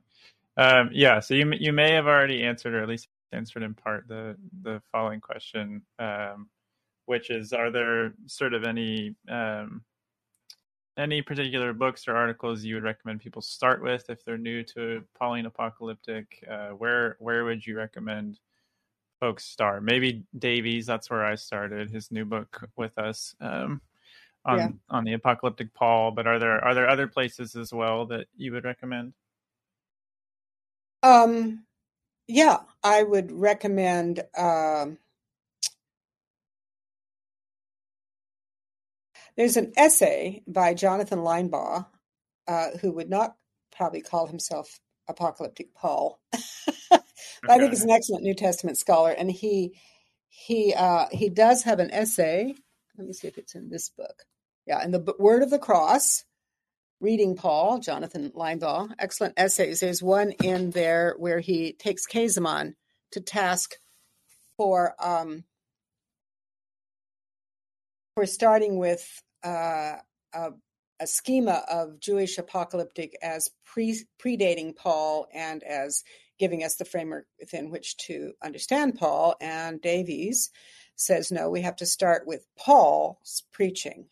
Um, 0.56 0.90
yeah. 0.92 1.20
So 1.20 1.34
you 1.34 1.52
you 1.58 1.72
may 1.72 1.92
have 1.92 2.06
already 2.06 2.42
answered, 2.42 2.74
or 2.74 2.82
at 2.82 2.88
least 2.88 3.08
answered 3.32 3.62
in 3.62 3.74
part, 3.74 4.08
the 4.08 4.36
the 4.62 4.80
following 4.90 5.20
question, 5.20 5.82
um, 5.98 6.48
which 7.06 7.30
is: 7.30 7.52
Are 7.52 7.70
there 7.70 8.14
sort 8.26 8.54
of 8.54 8.64
any 8.64 9.14
um, 9.28 9.82
any 10.96 11.22
particular 11.22 11.72
books 11.72 12.08
or 12.08 12.16
articles 12.16 12.64
you 12.64 12.74
would 12.74 12.84
recommend 12.84 13.20
people 13.20 13.42
start 13.42 13.82
with 13.82 14.08
if 14.08 14.24
they're 14.24 14.38
new 14.38 14.64
to 14.64 15.04
Pauline 15.16 15.46
apocalyptic? 15.46 16.44
Uh, 16.50 16.70
where 16.70 17.16
where 17.20 17.44
would 17.44 17.64
you 17.64 17.76
recommend 17.76 18.40
folks 19.20 19.44
start? 19.44 19.82
Maybe 19.82 20.24
Davies. 20.38 20.86
That's 20.86 21.10
where 21.10 21.24
I 21.24 21.34
started. 21.34 21.90
His 21.90 22.10
new 22.10 22.24
book 22.24 22.68
with 22.76 22.96
us. 22.98 23.34
Um, 23.40 23.80
on 24.44 24.58
yeah. 24.58 24.68
on 24.88 25.04
the 25.04 25.12
apocalyptic 25.12 25.74
Paul, 25.74 26.10
but 26.12 26.26
are 26.26 26.38
there 26.38 26.64
are 26.64 26.74
there 26.74 26.88
other 26.88 27.06
places 27.06 27.54
as 27.54 27.72
well 27.72 28.06
that 28.06 28.26
you 28.36 28.52
would 28.52 28.64
recommend? 28.64 29.12
Um, 31.02 31.64
yeah, 32.26 32.58
I 32.82 33.02
would 33.02 33.30
recommend. 33.30 34.24
Um, 34.36 34.98
there's 39.36 39.56
an 39.56 39.72
essay 39.76 40.42
by 40.46 40.74
Jonathan 40.74 41.20
Linebaugh, 41.20 41.86
uh, 42.46 42.68
who 42.80 42.92
would 42.92 43.10
not 43.10 43.36
probably 43.70 44.00
call 44.00 44.26
himself 44.26 44.80
apocalyptic 45.08 45.74
Paul, 45.74 46.20
okay. 46.34 47.02
I 47.48 47.58
think 47.58 47.70
he's 47.70 47.84
an 47.84 47.90
excellent 47.90 48.24
New 48.24 48.34
Testament 48.34 48.78
scholar, 48.78 49.10
and 49.10 49.30
he 49.30 49.78
he 50.28 50.74
uh, 50.74 51.06
he 51.12 51.28
does 51.28 51.62
have 51.64 51.78
an 51.78 51.90
essay. 51.90 52.54
Let 52.96 53.06
me 53.06 53.12
see 53.12 53.28
if 53.28 53.38
it's 53.38 53.54
in 53.54 53.68
this 53.68 53.90
book. 53.90 54.24
Yeah, 54.66 54.84
in 54.84 54.90
the 54.90 55.14
Word 55.18 55.42
of 55.42 55.50
the 55.50 55.58
Cross, 55.58 56.24
reading 57.00 57.36
Paul, 57.36 57.78
Jonathan 57.78 58.30
Linebaugh, 58.30 58.90
excellent 58.98 59.34
essays. 59.36 59.80
There's 59.80 60.02
one 60.02 60.32
in 60.42 60.70
there 60.70 61.14
where 61.18 61.40
he 61.40 61.72
takes 61.72 62.06
Käsemann 62.06 62.74
to 63.12 63.20
task 63.20 63.76
for 64.56 64.94
um, 64.98 65.44
for 68.14 68.26
starting 68.26 68.78
with 68.78 69.22
uh, 69.44 69.96
a, 70.34 70.50
a, 71.00 71.06
schema 71.06 71.64
of 71.70 72.00
Jewish 72.00 72.38
apocalyptic 72.38 73.16
as 73.22 73.50
pre- 73.64 74.06
predating 74.22 74.76
Paul 74.76 75.26
and 75.32 75.62
as 75.62 76.04
giving 76.38 76.62
us 76.62 76.76
the 76.76 76.84
framework 76.84 77.26
within 77.38 77.70
which 77.70 77.96
to 77.96 78.32
understand 78.42 78.96
Paul. 78.96 79.34
And 79.40 79.80
Davies 79.80 80.50
says, 80.96 81.30
no, 81.32 81.50
we 81.50 81.62
have 81.62 81.76
to 81.76 81.86
start 81.86 82.26
with 82.26 82.46
Paul's 82.56 83.44
preaching 83.52 84.06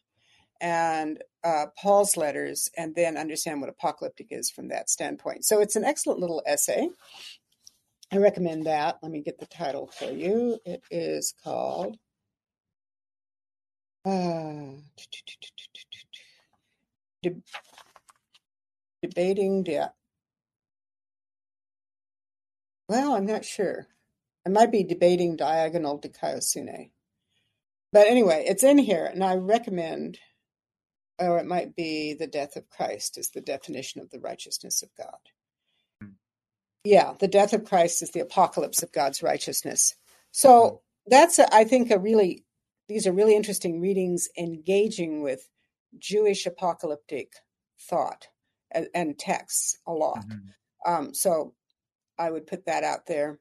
and 0.61 1.23
uh, 1.45 1.67
Paul's 1.79 2.17
letters, 2.17 2.71
and 2.77 2.95
then 2.95 3.17
understand 3.17 3.61
what 3.61 3.69
apocalyptic 3.69 4.29
is 4.31 4.51
from 4.51 4.69
that 4.69 4.89
standpoint. 4.89 5.45
So 5.45 5.61
it's 5.61 5.77
an 5.77 5.85
excellent 5.85 6.19
little 6.19 6.43
essay. 6.47 6.89
I 8.13 8.17
recommend 8.17 8.67
that. 8.67 8.99
Let 9.03 9.13
me 9.13 9.21
get 9.21 9.39
the 9.39 9.47
title 9.47 9.89
for 9.89 10.11
you. 10.11 10.59
It 10.65 10.83
is 10.91 11.35
called 11.45 11.99
uh, 14.07 14.73
Debating 19.03 19.63
Debt. 19.63 19.95
Well, 22.89 23.15
I'm 23.15 23.27
not 23.27 23.45
sure. 23.45 23.89
I 24.47 24.49
might 24.49 24.71
be 24.71 24.85
debating 24.85 25.37
diagonal 25.37 26.01
dikaiosune. 26.01 26.91
But 27.93 28.07
anyway, 28.07 28.45
it's 28.47 28.63
in 28.63 28.79
here, 28.79 29.05
and 29.07 29.25
I 29.25 29.35
recommend 29.35 30.19
or 31.19 31.39
it 31.39 31.47
might 31.47 31.75
be 31.75 32.15
the 32.15 32.27
death 32.27 32.57
of 32.57 32.69
Christ 32.71 33.17
is 33.19 33.31
the 33.31 33.41
definition 33.41 34.01
of 34.01 34.11
the 34.11 34.21
righteousness 34.21 34.83
of 34.83 34.91
God. 34.97 35.19
Hmm. 36.01 36.11
Yeah, 36.85 37.15
the 37.19 37.29
death 37.29 37.53
of 37.53 37.65
Christ 37.65 38.03
is 38.03 38.11
the 38.11 38.21
apocalypse 38.21 38.83
of 38.83 38.93
God's 38.93 39.23
righteousness. 39.23 39.95
So 40.31 40.69
hmm. 40.69 41.11
that's, 41.11 41.39
a, 41.39 41.53
I 41.55 41.65
think, 41.65 41.91
a 41.91 41.99
really, 41.99 42.45
these 42.89 43.07
are 43.07 43.13
really 43.13 43.37
interesting 43.37 43.81
readings 43.81 44.29
engaging 44.39 45.23
with 45.23 45.49
Jewish 45.99 46.47
apocalyptic 46.47 47.33
thought 47.81 48.29
and, 48.71 48.89
and 48.95 49.19
texts 49.19 49.79
a 49.87 49.93
lot. 49.93 50.27
Mm-hmm. 50.27 50.93
Um, 50.93 51.15
so 51.15 51.55
I 52.19 52.31
would 52.31 52.47
put 52.47 52.67
that 52.67 52.85
out 52.85 53.07
there. 53.07 53.39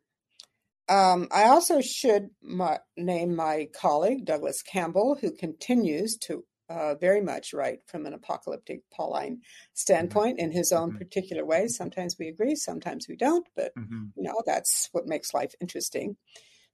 Um, 0.87 1.27
I 1.31 1.45
also 1.45 1.81
should 1.81 2.29
my, 2.41 2.79
name 2.95 3.35
my 3.35 3.69
colleague, 3.73 4.25
Douglas 4.25 4.61
Campbell, 4.61 5.17
who 5.19 5.31
continues 5.31 6.17
to 6.17 6.43
uh, 6.69 6.95
very 6.95 7.21
much 7.21 7.53
write 7.53 7.79
from 7.87 8.05
an 8.05 8.13
apocalyptic 8.13 8.81
Pauline 8.91 9.41
standpoint 9.73 10.39
in 10.39 10.51
his 10.51 10.71
own 10.71 10.89
mm-hmm. 10.89 10.97
particular 10.97 11.45
way. 11.45 11.67
Sometimes 11.67 12.15
we 12.19 12.27
agree, 12.27 12.55
sometimes 12.55 13.07
we 13.07 13.15
don't, 13.15 13.47
but 13.55 13.71
mm-hmm. 13.77 14.05
you 14.15 14.23
know 14.23 14.41
that's 14.45 14.89
what 14.91 15.07
makes 15.07 15.33
life 15.33 15.53
interesting. 15.61 16.17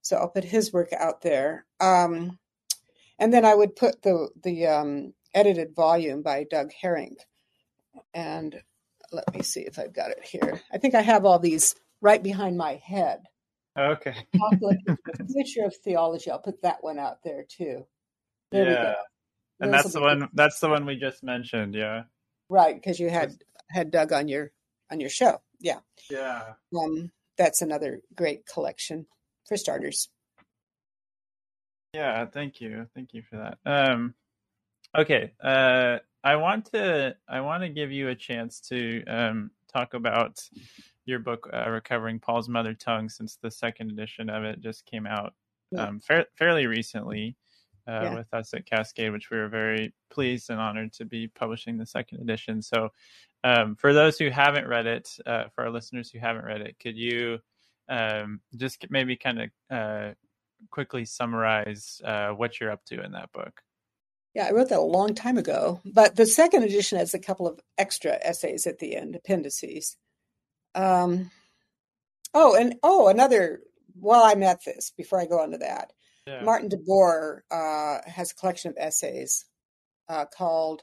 So 0.02 0.18
I'll 0.18 0.30
put 0.30 0.44
his 0.44 0.74
work 0.74 0.94
out 0.94 1.22
there, 1.22 1.66
um, 1.80 2.40
and 3.20 3.34
then 3.34 3.46
I 3.46 3.54
would 3.54 3.76
put 3.76 4.02
the 4.02 4.30
the 4.42 4.68
um, 4.68 5.14
edited 5.34 5.76
volume 5.76 6.22
by 6.22 6.46
Doug 6.50 6.72
Harink. 6.84 7.18
And 8.14 8.62
let 9.12 9.34
me 9.34 9.42
see 9.42 9.62
if 9.62 9.78
I've 9.78 9.94
got 9.94 10.12
it 10.12 10.24
here. 10.24 10.62
I 10.74 10.78
think 10.78 10.96
I 10.96 11.02
have 11.02 11.26
all 11.26 11.40
these 11.40 11.76
right 12.02 12.22
behind 12.22 12.58
my 12.58 12.82
head. 12.84 13.24
Okay. 13.78 14.16
the 14.34 15.28
future 15.34 15.66
of 15.66 15.76
theology. 15.76 16.30
I'll 16.30 16.40
put 16.40 16.62
that 16.62 16.84
one 16.84 17.00
out 17.00 17.24
there 17.24 17.46
too. 17.48 17.86
There 18.52 18.70
yeah 18.70 18.96
and 19.62 19.74
that's 19.74 19.94
the 19.94 20.02
one. 20.02 20.28
That's 20.34 20.60
the 20.60 20.70
one 20.70 20.86
we 20.86 20.96
just 20.96 21.24
mentioned. 21.24 21.76
Yeah. 21.76 22.04
Right, 22.50 22.76
because 22.76 23.00
you 23.00 23.10
had 23.10 23.36
had 23.70 23.92
Doug 23.92 24.12
on 24.12 24.28
your 24.28 24.52
on 24.92 25.00
your 25.00 25.10
show. 25.10 25.42
Yeah. 25.60 25.80
Yeah. 26.10 26.54
Um, 26.78 27.12
that's 27.38 27.62
another 27.62 28.02
great 28.16 28.46
collection 28.46 29.06
for 29.48 29.56
starters. 29.56 30.10
Yeah, 31.94 32.26
thank 32.26 32.62
you, 32.62 32.88
thank 32.96 33.14
you 33.14 33.22
for 33.22 33.38
that. 33.38 33.58
Um, 33.66 34.16
okay, 34.98 35.32
uh, 35.44 36.00
I 36.24 36.36
want 36.36 36.66
to 36.72 37.16
I 37.28 37.42
want 37.42 37.64
to 37.64 37.70
give 37.70 37.92
you 37.92 38.10
a 38.10 38.16
chance 38.16 38.60
to 38.70 39.04
um, 39.06 39.52
talk 39.72 39.94
about 39.94 40.48
your 41.06 41.20
book, 41.20 41.50
uh, 41.54 41.70
"Recovering 41.70 42.20
Paul's 42.20 42.50
Mother 42.50 42.74
Tongue," 42.74 43.10
since 43.10 43.38
the 43.38 43.52
second 43.52 43.92
edition 43.92 44.30
of 44.30 44.44
it 44.44 44.62
just 44.62 44.86
came 44.86 45.08
out 45.08 45.34
um, 45.78 46.00
fa- 46.00 46.28
fairly 46.38 46.68
recently. 46.68 47.36
uh, 47.88 48.02
yeah. 48.04 48.16
with 48.16 48.34
us 48.34 48.54
at 48.54 48.66
Cascade, 48.66 49.12
which 49.12 49.30
we 49.32 49.38
were 49.38 49.48
very 49.48 49.94
pleased 50.10 50.50
and 50.50 50.60
honored 50.60 50.94
to 50.94 51.06
be 51.06 51.28
publishing 51.28 51.78
the 51.78 51.86
second 51.86 52.22
edition. 52.22 52.62
So, 52.62 52.90
um, 53.44 53.76
for 53.76 53.94
those 53.94 54.18
who 54.18 54.30
haven't 54.30 54.68
read 54.68 54.86
it, 54.86 55.10
uh, 55.26 55.46
for 55.56 55.64
our 55.66 55.72
listeners 55.72 56.12
who 56.12 56.20
haven't 56.20 56.46
read 56.46 56.62
it, 56.62 56.78
could 56.80 56.96
you 56.96 57.40
um, 57.90 58.40
just 58.56 58.86
maybe 58.90 59.16
kind 59.16 59.42
of 59.42 59.50
uh, 59.70 60.12
quickly 60.70 61.06
summarize 61.06 62.02
uh, 62.06 62.30
what 62.30 62.60
you're 62.60 62.72
up 62.72 62.86
to 62.86 63.04
in 63.04 63.14
that 63.14 63.32
book? 63.32 63.62
Yeah, 64.34 64.48
I 64.48 64.52
wrote 64.52 64.70
that 64.70 64.80
a 64.80 64.82
long 64.82 65.14
time 65.14 65.38
ago, 65.38 65.82
but 65.84 66.16
the 66.16 66.26
second 66.26 66.64
edition 66.64 66.98
has 66.98 67.14
a 67.14 67.20
couple 67.20 67.48
of 67.48 67.60
extra 67.78 68.18
essays 68.22 68.66
at 68.66 68.80
the 68.80 68.96
end, 68.96 69.16
appendices. 69.16 69.98
Um, 70.74 71.32
oh, 72.34 72.56
and 72.56 72.76
oh, 72.82 73.08
another. 73.08 73.62
While 74.00 74.24
I'm 74.24 74.42
at 74.42 74.64
this, 74.64 74.94
before 74.96 75.20
I 75.20 75.26
go 75.26 75.42
on 75.42 75.52
to 75.52 75.58
that, 75.58 75.92
yeah. 76.26 76.44
Martin 76.44 76.70
de 76.70 76.78
Boer 76.78 77.44
uh, 77.52 77.98
has 78.10 78.32
a 78.32 78.36
collection 78.36 78.70
of 78.70 78.78
essays 78.80 79.46
uh, 80.08 80.26
called 80.26 80.82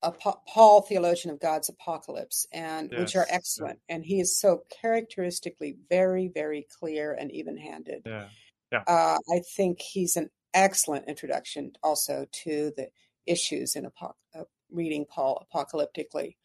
Paul, 0.00 0.82
theologian 0.82 1.34
of 1.34 1.40
God's 1.40 1.68
apocalypse, 1.68 2.46
and 2.52 2.88
yes. 2.90 3.00
which 3.00 3.16
are 3.16 3.26
excellent. 3.28 3.80
And 3.88 4.04
he 4.04 4.20
is 4.20 4.38
so 4.38 4.62
characteristically 4.80 5.76
very, 5.88 6.28
very 6.32 6.66
clear 6.78 7.12
and 7.12 7.32
even-handed. 7.32 8.02
Yeah, 8.06 8.28
yeah. 8.70 8.82
Uh, 8.86 9.18
I 9.34 9.40
think 9.56 9.80
he's 9.80 10.16
an 10.16 10.30
excellent 10.54 11.08
introduction 11.08 11.72
also 11.82 12.26
to 12.44 12.72
the 12.76 12.88
issues 13.26 13.76
in 13.76 13.84
apoc- 13.84 14.14
uh, 14.34 14.44
reading 14.70 15.04
Paul 15.08 15.46
apocalyptically. 15.52 16.36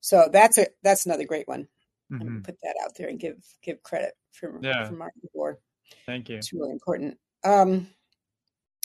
So 0.00 0.28
that's 0.32 0.58
a 0.58 0.66
that's 0.82 1.06
another 1.06 1.24
great 1.24 1.48
one. 1.48 1.68
Mm-hmm. 2.12 2.22
I'm 2.22 2.42
put 2.42 2.60
that 2.62 2.76
out 2.84 2.92
there 2.96 3.08
and 3.08 3.18
give 3.18 3.36
give 3.62 3.82
credit 3.82 4.14
for, 4.32 4.58
yeah. 4.62 4.86
for 4.86 4.94
Martin 4.94 5.22
Boer. 5.34 5.58
Thank 6.06 6.28
you. 6.28 6.36
It's 6.36 6.52
really 6.52 6.72
important. 6.72 7.18
Um, 7.44 7.88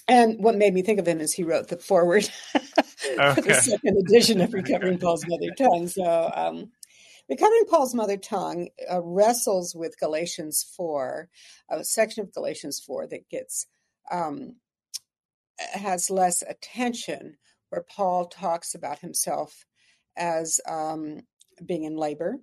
and 0.07 0.43
what 0.43 0.55
made 0.55 0.73
me 0.73 0.81
think 0.81 0.99
of 0.99 1.07
him 1.07 1.21
is 1.21 1.31
he 1.31 1.43
wrote 1.43 1.69
the 1.69 1.77
foreword 1.77 2.25
for 2.51 3.41
the 3.41 3.59
second 3.61 3.97
edition 3.97 4.41
of 4.41 4.53
Recovering 4.53 4.97
Paul's 4.99 5.25
Mother 5.27 5.53
Tongue. 5.57 5.87
So, 5.87 6.31
um, 6.35 6.71
Recovering 7.29 7.65
Paul's 7.69 7.95
Mother 7.95 8.17
Tongue 8.17 8.67
uh, 8.91 9.01
wrestles 9.01 9.73
with 9.73 9.97
Galatians 9.97 10.65
4, 10.75 11.29
a 11.69 11.83
section 11.85 12.23
of 12.23 12.33
Galatians 12.33 12.81
4 12.85 13.07
that 13.07 13.29
gets 13.29 13.65
um, 14.11 14.57
has 15.57 16.09
less 16.09 16.41
attention, 16.41 17.37
where 17.69 17.83
Paul 17.83 18.27
talks 18.27 18.75
about 18.75 18.99
himself 18.99 19.65
as 20.15 20.59
um, 20.67 21.21
being 21.65 21.83
in 21.83 21.95
labor 21.95 22.37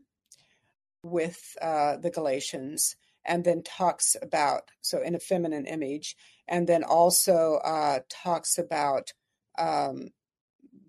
with 1.03 1.57
uh, 1.63 1.97
the 1.97 2.11
Galatians, 2.11 2.97
and 3.25 3.45
then 3.45 3.63
talks 3.63 4.17
about, 4.21 4.71
so 4.81 5.03
in 5.03 5.15
a 5.15 5.21
feminine 5.21 5.67
image, 5.67 6.17
and 6.49 6.67
then 6.67 6.83
also 6.83 7.61
uh, 7.65 8.01
talks 8.09 8.59
about 8.59 9.13
um, 9.59 10.09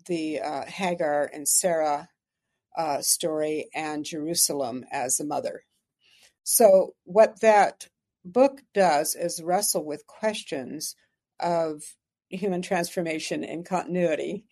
the 0.06 0.40
uh, 0.40 0.64
Hagar 0.66 1.30
and 1.32 1.46
Sarah 1.46 2.08
uh, 2.76 3.00
story 3.02 3.68
and 3.74 4.04
Jerusalem 4.04 4.84
as 4.90 5.20
a 5.20 5.24
mother. 5.24 5.62
So, 6.42 6.94
what 7.04 7.40
that 7.40 7.86
book 8.24 8.62
does 8.74 9.14
is 9.14 9.42
wrestle 9.42 9.84
with 9.84 10.06
questions 10.06 10.96
of 11.38 11.82
human 12.32 12.62
transformation 12.62 13.44
and 13.44 13.64
continuity 13.64 14.44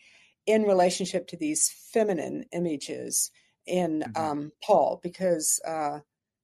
in 0.46 0.62
relationship 0.64 1.26
to 1.28 1.36
these 1.36 1.70
feminine 1.92 2.44
images 2.52 3.30
in 3.66 4.00
mm-hmm. 4.00 4.22
um, 4.22 4.52
Paul, 4.62 5.00
because 5.02 5.60
uh, 5.66 6.00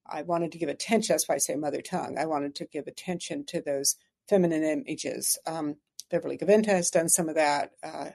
I 0.06 0.22
wanted 0.22 0.52
to 0.52 0.58
give 0.58 0.68
attention. 0.68 1.14
That's 1.14 1.28
why 1.28 1.36
I 1.36 1.38
say 1.38 1.56
mother 1.56 1.82
tongue. 1.82 2.16
I 2.18 2.26
wanted 2.26 2.54
to 2.56 2.66
give 2.66 2.86
attention 2.86 3.44
to 3.46 3.60
those 3.60 3.96
feminine 4.28 4.64
images. 4.64 5.38
Um, 5.46 5.76
Beverly 6.10 6.38
Gaventa 6.38 6.68
has 6.68 6.90
done 6.90 7.08
some 7.08 7.28
of 7.28 7.34
that. 7.34 7.70
Uh, 7.82 8.10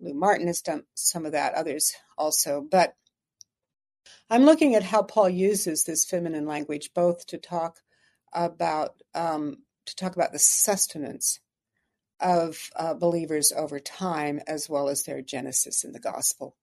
Lou 0.00 0.14
Martyn 0.14 0.48
has 0.48 0.62
done 0.62 0.82
some 0.94 1.24
of 1.24 1.32
that. 1.32 1.54
Others 1.54 1.94
also, 2.18 2.60
but 2.60 2.94
I'm 4.28 4.44
looking 4.44 4.74
at 4.74 4.82
how 4.82 5.02
Paul 5.02 5.28
uses 5.28 5.84
this 5.84 6.04
feminine 6.04 6.46
language 6.46 6.90
both 6.94 7.26
to 7.28 7.38
talk 7.38 7.80
about 8.32 8.94
um, 9.14 9.58
to 9.86 9.96
talk 9.96 10.16
about 10.16 10.32
the 10.32 10.38
sustenance 10.38 11.40
of 12.22 12.70
uh, 12.76 12.94
believers 12.94 13.52
over 13.56 13.78
time 13.80 14.40
as 14.46 14.68
well 14.68 14.88
as 14.88 15.02
their 15.02 15.22
genesis 15.22 15.84
in 15.84 15.92
the 15.92 16.00
gospel. 16.00 16.56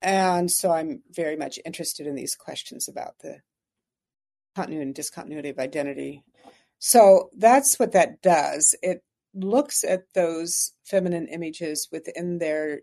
And 0.00 0.50
so 0.50 0.70
I'm 0.70 1.02
very 1.10 1.36
much 1.36 1.58
interested 1.64 2.06
in 2.06 2.14
these 2.14 2.36
questions 2.36 2.88
about 2.88 3.18
the 3.20 3.38
continuity 4.54 4.86
and 4.86 4.94
discontinuity 4.94 5.48
of 5.48 5.58
identity. 5.58 6.22
So 6.78 7.30
that's 7.36 7.78
what 7.78 7.92
that 7.92 8.22
does. 8.22 8.74
It 8.82 9.02
looks 9.34 9.84
at 9.84 10.12
those 10.14 10.72
feminine 10.84 11.26
images 11.28 11.88
within 11.90 12.38
their 12.38 12.80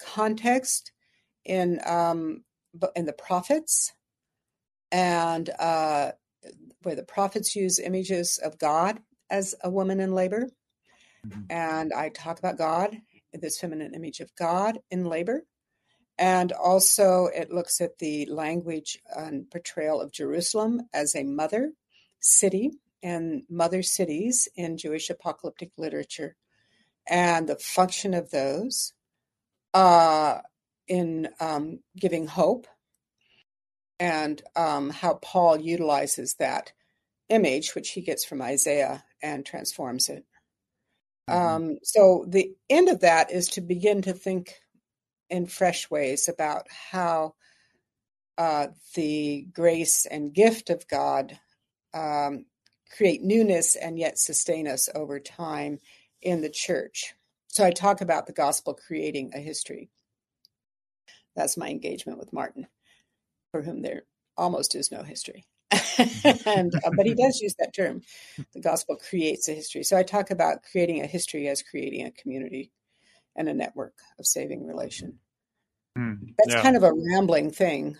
context 0.00 0.92
in 1.44 1.80
um, 1.86 2.44
in 2.94 3.06
the 3.06 3.12
prophets 3.12 3.92
and 4.92 5.48
uh, 5.58 6.12
where 6.82 6.94
the 6.94 7.02
prophets 7.02 7.56
use 7.56 7.78
images 7.78 8.38
of 8.42 8.58
God 8.58 9.00
as 9.30 9.54
a 9.62 9.70
woman 9.70 10.00
in 10.00 10.12
labor. 10.12 10.48
Mm-hmm. 11.26 11.42
And 11.50 11.92
I 11.92 12.10
talk 12.10 12.38
about 12.38 12.58
God, 12.58 12.96
this 13.32 13.58
feminine 13.58 13.94
image 13.94 14.20
of 14.20 14.34
God 14.36 14.78
in 14.90 15.04
labor. 15.04 15.44
And 16.18 16.52
also, 16.52 17.26
it 17.26 17.52
looks 17.52 17.80
at 17.80 17.98
the 17.98 18.26
language 18.26 18.98
and 19.14 19.50
portrayal 19.50 20.00
of 20.00 20.12
Jerusalem 20.12 20.82
as 20.94 21.14
a 21.14 21.24
mother 21.24 21.72
city 22.20 22.72
and 23.02 23.42
mother 23.50 23.82
cities 23.82 24.48
in 24.56 24.78
Jewish 24.78 25.10
apocalyptic 25.10 25.72
literature 25.76 26.36
and 27.06 27.48
the 27.48 27.56
function 27.56 28.14
of 28.14 28.30
those 28.30 28.92
uh, 29.74 30.38
in 30.88 31.28
um, 31.40 31.80
giving 31.96 32.26
hope 32.26 32.66
and 33.98 34.42
um, 34.56 34.90
how 34.90 35.14
Paul 35.14 35.60
utilizes 35.60 36.34
that 36.34 36.72
image, 37.28 37.74
which 37.74 37.90
he 37.90 38.00
gets 38.00 38.24
from 38.24 38.42
Isaiah, 38.42 39.04
and 39.22 39.44
transforms 39.44 40.08
it. 40.08 40.24
Mm-hmm. 41.28 41.46
Um, 41.46 41.78
so 41.82 42.24
the 42.28 42.52
end 42.70 42.88
of 42.88 43.00
that 43.00 43.30
is 43.30 43.48
to 43.50 43.60
begin 43.60 44.02
to 44.02 44.12
think 44.12 44.54
in 45.28 45.46
fresh 45.46 45.90
ways 45.90 46.28
about 46.28 46.66
how 46.70 47.34
uh, 48.38 48.68
the 48.94 49.46
grace 49.52 50.06
and 50.06 50.34
gift 50.34 50.70
of 50.70 50.86
God 50.88 51.38
um, 51.94 52.44
create 52.94 53.22
newness 53.22 53.76
and 53.76 53.98
yet 53.98 54.18
sustain 54.18 54.68
us 54.68 54.88
over 54.94 55.18
time 55.18 55.80
in 56.22 56.42
the 56.42 56.50
church. 56.50 57.14
So 57.48 57.64
I 57.64 57.70
talk 57.70 58.00
about 58.00 58.26
the 58.26 58.32
gospel 58.32 58.74
creating 58.74 59.32
a 59.34 59.38
history. 59.38 59.90
That's 61.34 61.56
my 61.56 61.68
engagement 61.68 62.18
with 62.18 62.32
Martyn, 62.32 62.66
for 63.50 63.62
whom 63.62 63.82
there 63.82 64.02
almost 64.36 64.74
is 64.74 64.92
no 64.92 65.02
history. 65.02 65.46
and 66.46 66.74
uh, 66.74 66.90
but 66.96 67.06
he 67.06 67.14
does 67.14 67.40
use 67.40 67.54
that 67.58 67.74
term. 67.74 68.02
The 68.54 68.60
gospel 68.60 68.96
creates 68.96 69.48
a 69.48 69.52
history. 69.52 69.82
So 69.82 69.96
I 69.96 70.02
talk 70.02 70.30
about 70.30 70.62
creating 70.70 71.02
a 71.02 71.06
history 71.06 71.48
as 71.48 71.62
creating 71.62 72.06
a 72.06 72.12
community 72.12 72.70
and 73.34 73.48
a 73.48 73.54
network 73.54 73.94
of 74.18 74.26
saving 74.26 74.66
relation. 74.66 75.18
Mm, 75.98 76.34
that's 76.38 76.54
yeah. 76.54 76.62
kind 76.62 76.76
of 76.76 76.82
a 76.82 76.92
rambling 76.92 77.50
thing. 77.50 77.96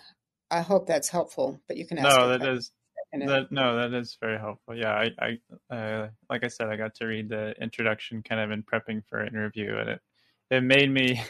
I 0.50 0.60
hope 0.60 0.86
that's 0.86 1.08
helpful, 1.08 1.60
but 1.66 1.76
you 1.76 1.86
can 1.86 1.98
ask. 1.98 2.16
No, 2.16 2.28
that 2.28 2.46
is 2.46 2.70
that, 3.12 3.50
no, 3.50 3.76
that 3.76 3.94
is 3.94 4.16
very 4.20 4.38
helpful. 4.38 4.76
Yeah, 4.76 4.92
I, 4.92 5.38
I 5.70 5.74
uh, 5.74 6.08
like 6.28 6.44
I 6.44 6.48
said, 6.48 6.68
I 6.68 6.76
got 6.76 6.94
to 6.96 7.06
read 7.06 7.28
the 7.28 7.54
introduction 7.60 8.22
kind 8.22 8.40
of 8.40 8.50
in 8.50 8.62
prepping 8.62 9.02
for 9.08 9.18
an 9.18 9.28
interview, 9.28 9.76
and 9.76 9.90
it 9.90 10.00
it 10.50 10.60
made 10.62 10.90
me. 10.90 11.20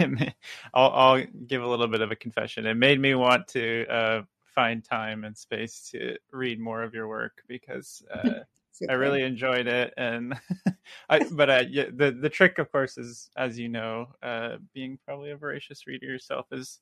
I'll, 0.74 0.90
I'll 0.90 1.24
give 1.46 1.62
a 1.62 1.66
little 1.66 1.88
bit 1.88 2.02
of 2.02 2.10
a 2.10 2.16
confession. 2.16 2.66
It 2.66 2.74
made 2.74 3.00
me 3.00 3.14
want 3.14 3.48
to 3.48 3.86
uh, 3.86 4.22
find 4.56 4.82
time 4.82 5.22
and 5.22 5.36
space 5.36 5.90
to 5.92 6.16
read 6.32 6.58
more 6.58 6.82
of 6.82 6.94
your 6.94 7.06
work 7.06 7.42
because 7.46 8.02
uh, 8.12 8.40
I 8.88 8.94
really 8.94 9.22
enjoyed 9.22 9.68
it. 9.68 9.94
And 9.96 10.34
I, 11.08 11.20
but 11.30 11.48
uh, 11.48 11.64
yeah, 11.70 11.84
the 11.94 12.10
the 12.10 12.28
trick, 12.28 12.58
of 12.58 12.72
course, 12.72 12.98
is 12.98 13.30
as 13.36 13.56
you 13.56 13.68
know, 13.68 14.08
uh, 14.22 14.56
being 14.74 14.98
probably 15.04 15.30
a 15.30 15.36
voracious 15.36 15.86
reader 15.86 16.06
yourself, 16.06 16.46
is 16.50 16.80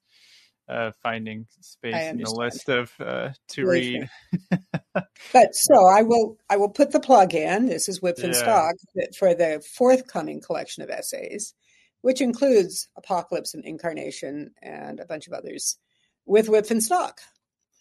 uh, 0.69 0.93
finding 1.03 1.47
space 1.61 2.11
in 2.11 2.19
the 2.19 2.31
list 2.31 2.69
of 2.69 2.93
uh, 3.01 3.31
to 3.49 3.67
read. 3.67 4.09
but 5.33 5.55
so 5.55 5.87
I 5.87 6.03
will 6.03 6.39
I 6.49 6.57
will 6.57 6.71
put 6.71 6.93
the 6.93 7.01
plug 7.01 7.35
in. 7.35 7.67
This 7.67 7.89
is 7.89 8.01
Wipf 8.01 8.23
and 8.23 8.33
yeah. 8.35 8.41
Stock 8.41 8.75
for 9.19 9.35
the 9.35 9.63
forthcoming 9.77 10.41
collection 10.41 10.83
of 10.83 10.91
essays, 10.91 11.55
which 12.03 12.21
includes 12.21 12.89
Apocalypse 12.97 13.53
and 13.53 13.65
Incarnation 13.65 14.53
and 14.63 15.01
a 15.01 15.07
bunch 15.07 15.27
of 15.27 15.33
others 15.33 15.77
with 16.25 16.49
Wipf 16.49 16.71
and 16.71 16.83
Stock. 16.83 17.21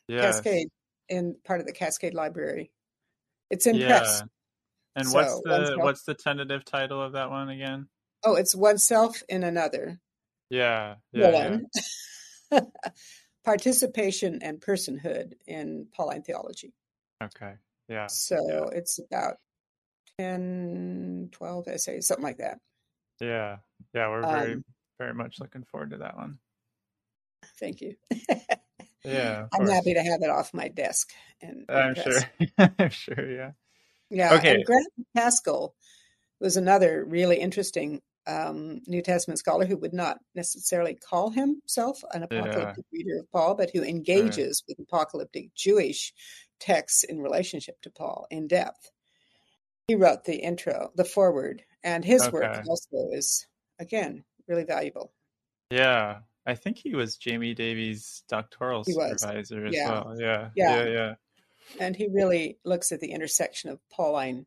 Yes. 0.08 0.36
Cascade 0.36 0.68
in 1.10 1.36
part 1.46 1.60
of 1.60 1.66
the 1.66 1.74
Cascade 1.74 2.14
Library. 2.14 2.72
It's 3.50 3.68
in 3.68 3.76
yeah. 3.76 3.88
press. 3.88 4.24
And 4.96 5.08
so, 5.08 5.16
what's 5.16 5.42
the 5.42 5.50
oneself. 5.50 5.80
what's 5.80 6.04
the 6.04 6.14
tentative 6.14 6.66
title 6.66 7.02
of 7.02 7.14
that 7.14 7.30
one 7.30 7.50
again? 7.50 7.88
Oh, 8.24 8.36
it's 8.36 8.56
oneself 8.56 9.22
in 9.28 9.44
another. 9.44 10.00
Yeah, 10.50 10.96
yeah. 11.12 11.58
Yeah. 12.52 12.60
participation 13.46 14.40
and 14.42 14.62
personhood 14.62 15.34
in 15.48 15.88
Pauline 15.96 16.24
theology. 16.24 16.74
Okay. 17.22 17.54
Yeah. 17.90 18.08
So 18.08 18.38
yeah. 18.48 18.78
it's 18.78 19.00
about 19.00 19.36
10, 20.20 21.30
12 21.32 21.68
essays, 21.68 22.08
something 22.08 22.24
like 22.24 22.38
that. 22.38 22.60
Yeah. 23.20 23.58
Yeah. 23.94 24.10
We're 24.10 24.22
very, 24.22 24.54
Um, 24.54 24.66
very 25.00 25.14
much 25.14 25.40
looking 25.40 25.64
forward 25.64 25.92
to 25.92 25.98
that 25.98 26.16
one. 26.16 26.40
thank 27.60 27.82
you. 27.82 27.96
Yeah. 29.04 29.48
I'm 29.54 29.66
course. 29.66 29.72
happy 29.72 29.94
to 29.94 30.02
have 30.02 30.22
it 30.22 30.30
off 30.30 30.54
my 30.54 30.68
desk. 30.68 31.12
And 31.42 31.66
I'm 31.70 31.96
press. 31.96 32.26
sure. 32.58 32.70
I'm 32.80 32.90
sure. 32.90 33.32
Yeah. 33.32 33.52
Yeah. 34.10 34.36
Okay. 34.36 34.56
And 34.56 34.66
Grant 34.66 34.88
Macaskill 35.16 35.72
was 36.40 36.58
another 36.58 37.04
really 37.06 37.38
interesting 37.38 38.02
um, 38.26 38.82
New 38.88 39.02
Testament 39.02 39.40
scholar 39.40 39.66
who 39.66 39.78
would 39.78 39.94
not 39.94 40.20
necessarily 40.36 40.96
call 40.96 41.30
himself 41.30 42.02
an 42.14 42.24
apocalyptic 42.24 42.86
reader 42.92 43.20
of 43.20 43.32
Paul, 43.32 43.56
but 43.56 43.72
who 43.74 43.84
engages 43.84 44.64
with 44.68 44.80
apocalyptic 44.80 45.54
Jewish 45.56 46.14
texts 46.60 47.04
in 47.04 47.20
relationship 47.20 47.82
to 47.82 47.90
Paul 47.90 48.28
in 48.32 48.48
depth. 48.48 48.92
He 49.88 49.96
wrote 49.96 50.24
the 50.24 50.38
intro, 50.38 50.92
the 50.96 51.04
foreword, 51.04 51.64
and 51.84 52.06
his 52.06 52.32
work 52.32 52.64
also 52.68 53.10
is, 53.12 53.46
again, 53.80 54.24
really 54.48 54.64
valuable. 54.64 55.12
Yeah. 55.70 56.20
I 56.46 56.56
think 56.56 56.78
he 56.78 56.96
was 56.96 57.18
Jamie 57.18 57.54
Davies' 57.54 58.24
doctoral 58.28 58.84
He 58.86 58.94
was. 58.94 59.22
supervisor 59.22 59.66
as 59.66 59.74
Yeah. 59.76 59.90
well. 59.92 60.16
Yeah. 60.20 60.50
Yeah. 60.56 60.84
Yeah. 60.84 60.90
Yeah. 60.90 61.16
And 61.80 61.96
he 61.96 62.08
really 62.08 62.60
looks 62.66 62.92
at 62.92 63.00
the 63.00 63.12
intersection 63.12 63.70
of 63.70 63.80
Pauline 63.90 64.46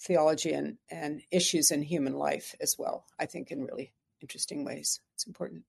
theology 0.00 0.52
and, 0.52 0.78
and 0.90 1.22
issues 1.30 1.70
in 1.70 1.82
human 1.82 2.14
life 2.14 2.54
as 2.60 2.76
well, 2.78 3.06
I 3.18 3.26
think, 3.26 3.50
in 3.50 3.62
really 3.64 3.92
interesting 4.20 4.64
ways. 4.64 5.00
It's 5.14 5.26
important, 5.26 5.64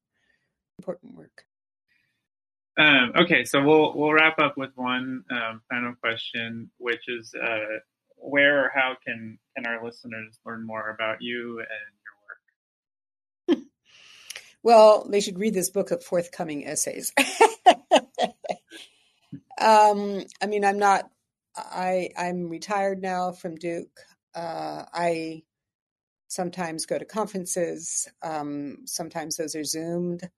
important 0.80 1.16
work. 1.16 1.46
Um, 2.78 3.12
okay, 3.16 3.44
so 3.44 3.62
we'll 3.64 3.94
we'll 3.96 4.14
wrap 4.14 4.40
up 4.40 4.58
with 4.58 4.72
one 4.76 5.26
um, 5.30 5.62
final 5.70 5.94
question, 6.02 6.72
which 6.78 7.04
is 7.10 7.34
uh, 7.36 7.80
where 8.16 8.66
or 8.66 8.72
how 8.74 8.96
can 9.06 9.38
can 9.56 9.66
our 9.68 9.84
listeners 9.84 10.40
learn 10.46 10.66
more 10.66 10.90
about 10.90 11.22
you 11.22 11.60
and 11.60 11.68
your 11.68 11.68
work? 11.68 12.01
Well, 14.64 15.08
they 15.10 15.22
should 15.22 15.40
read 15.40 15.54
this 15.54 15.70
book 15.70 15.92
of 15.92 16.04
forthcoming 16.04 16.68
essays. 16.68 17.14
um, 19.60 20.24
I 20.42 20.48
mean, 20.48 20.64
I'm 20.66 20.80
not. 20.80 21.10
I 21.56 22.10
I'm 22.18 22.50
retired 22.50 23.02
now 23.02 23.32
from 23.32 23.56
Duke. 23.56 24.00
Uh, 24.34 24.86
I 24.94 25.44
sometimes 26.28 26.86
go 26.86 26.98
to 26.98 27.06
conferences. 27.06 28.08
Um, 28.22 28.78
sometimes 28.86 29.36
those 29.36 29.56
are 29.56 29.64
zoomed. 29.64 30.30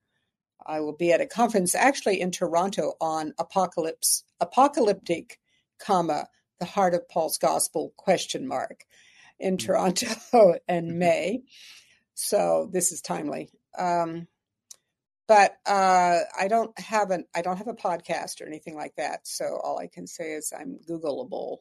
I 0.66 0.80
will 0.80 0.96
be 0.96 1.12
at 1.12 1.22
a 1.22 1.26
conference 1.26 1.76
actually 1.76 2.22
in 2.22 2.32
Toronto 2.32 2.94
on 3.02 3.34
apocalypse, 3.38 4.24
apocalyptic, 4.40 5.40
comma 5.80 6.28
the 6.60 6.66
heart 6.66 6.94
of 6.94 7.10
Paul's 7.10 7.38
gospel 7.38 7.94
question 7.98 8.48
mark 8.48 8.86
in 9.40 9.58
Toronto 9.58 10.56
in 10.68 10.98
May. 10.98 11.42
So 12.14 12.70
this 12.72 12.92
is 12.92 13.02
timely. 13.02 13.50
Um, 13.78 14.28
but 15.28 15.56
uh, 15.66 16.20
I 16.38 16.48
don't 16.50 16.78
have 16.80 17.12
an 17.12 17.26
I 17.36 17.42
don't 17.42 17.58
have 17.58 17.68
a 17.70 17.74
podcast 17.74 18.42
or 18.42 18.46
anything 18.46 18.76
like 18.76 18.96
that. 18.98 19.22
So 19.28 19.60
all 19.64 19.80
I 19.80 19.88
can 19.88 20.06
say 20.08 20.34
is 20.34 20.52
I'm 20.58 20.80
Googleable. 20.88 21.60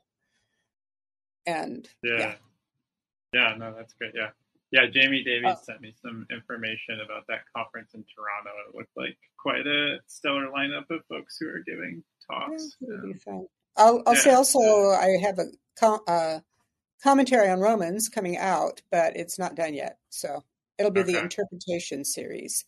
And 1.46 1.88
Yeah. 2.02 2.18
yeah, 2.18 2.34
Yeah, 3.32 3.54
no, 3.56 3.74
that's 3.74 3.94
great. 3.94 4.12
Yeah. 4.14 4.30
Yeah, 4.70 4.86
Jamie 4.86 5.22
Davies 5.22 5.54
Oh. 5.58 5.62
sent 5.64 5.80
me 5.80 5.94
some 6.02 6.26
information 6.30 7.00
about 7.04 7.26
that 7.28 7.40
conference 7.54 7.92
in 7.94 8.04
Toronto. 8.14 8.50
It 8.68 8.74
looked 8.74 8.96
like 8.96 9.18
quite 9.38 9.66
a 9.66 9.98
stellar 10.06 10.48
lineup 10.48 10.90
of 10.90 11.04
folks 11.08 11.36
who 11.38 11.48
are 11.48 11.60
giving 11.60 12.02
talks. 12.30 12.76
Um. 13.26 13.46
I'll, 13.76 14.02
I'll 14.06 14.16
say 14.16 14.30
yeah. 14.30 14.36
also 14.36 14.60
I 14.60 15.18
have 15.22 15.38
a 15.38 15.46
com- 15.78 16.00
uh, 16.06 16.40
commentary 17.02 17.48
on 17.50 17.60
Romans 17.60 18.08
coming 18.08 18.36
out, 18.38 18.80
but 18.90 19.16
it's 19.16 19.38
not 19.38 19.54
done 19.54 19.74
yet. 19.74 19.98
So 20.10 20.42
it'll 20.82 20.90
be 20.92 21.02
the 21.02 21.18
interpretation 21.18 22.04
series. 22.04 22.64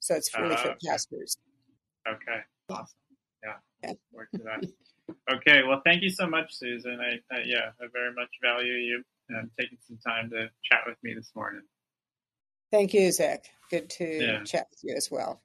So 0.00 0.14
it's 0.14 0.36
really 0.38 0.54
Ah, 0.54 0.62
for 0.62 0.68
okay. 0.70 0.78
pastors. 0.88 1.36
Okay, 2.08 2.40
awesome. 2.70 2.86
Yeah, 3.44 3.54
Yeah. 3.84 3.92
forward 4.10 4.28
to 4.36 4.42
that. 4.44 4.64
okay, 5.34 5.62
well, 5.62 5.82
thank 5.84 6.02
you 6.02 6.10
so 6.10 6.26
much, 6.26 6.54
Susan. 6.54 6.98
I, 7.00 7.34
I 7.34 7.42
yeah, 7.44 7.72
I 7.80 7.86
very 7.92 8.14
much 8.14 8.30
value 8.42 8.72
you 8.72 9.02
um, 9.36 9.50
taking 9.58 9.78
some 9.86 9.98
time 9.98 10.30
to 10.30 10.48
chat 10.64 10.80
with 10.86 10.96
me 11.02 11.12
this 11.14 11.32
morning. 11.36 11.62
Thank 12.72 12.94
you, 12.94 13.12
Zach. 13.12 13.44
Good 13.70 13.90
to 13.90 14.04
Yeah. 14.04 14.42
chat 14.44 14.66
with 14.70 14.80
you 14.82 14.94
as 14.96 15.10
well. 15.10 15.42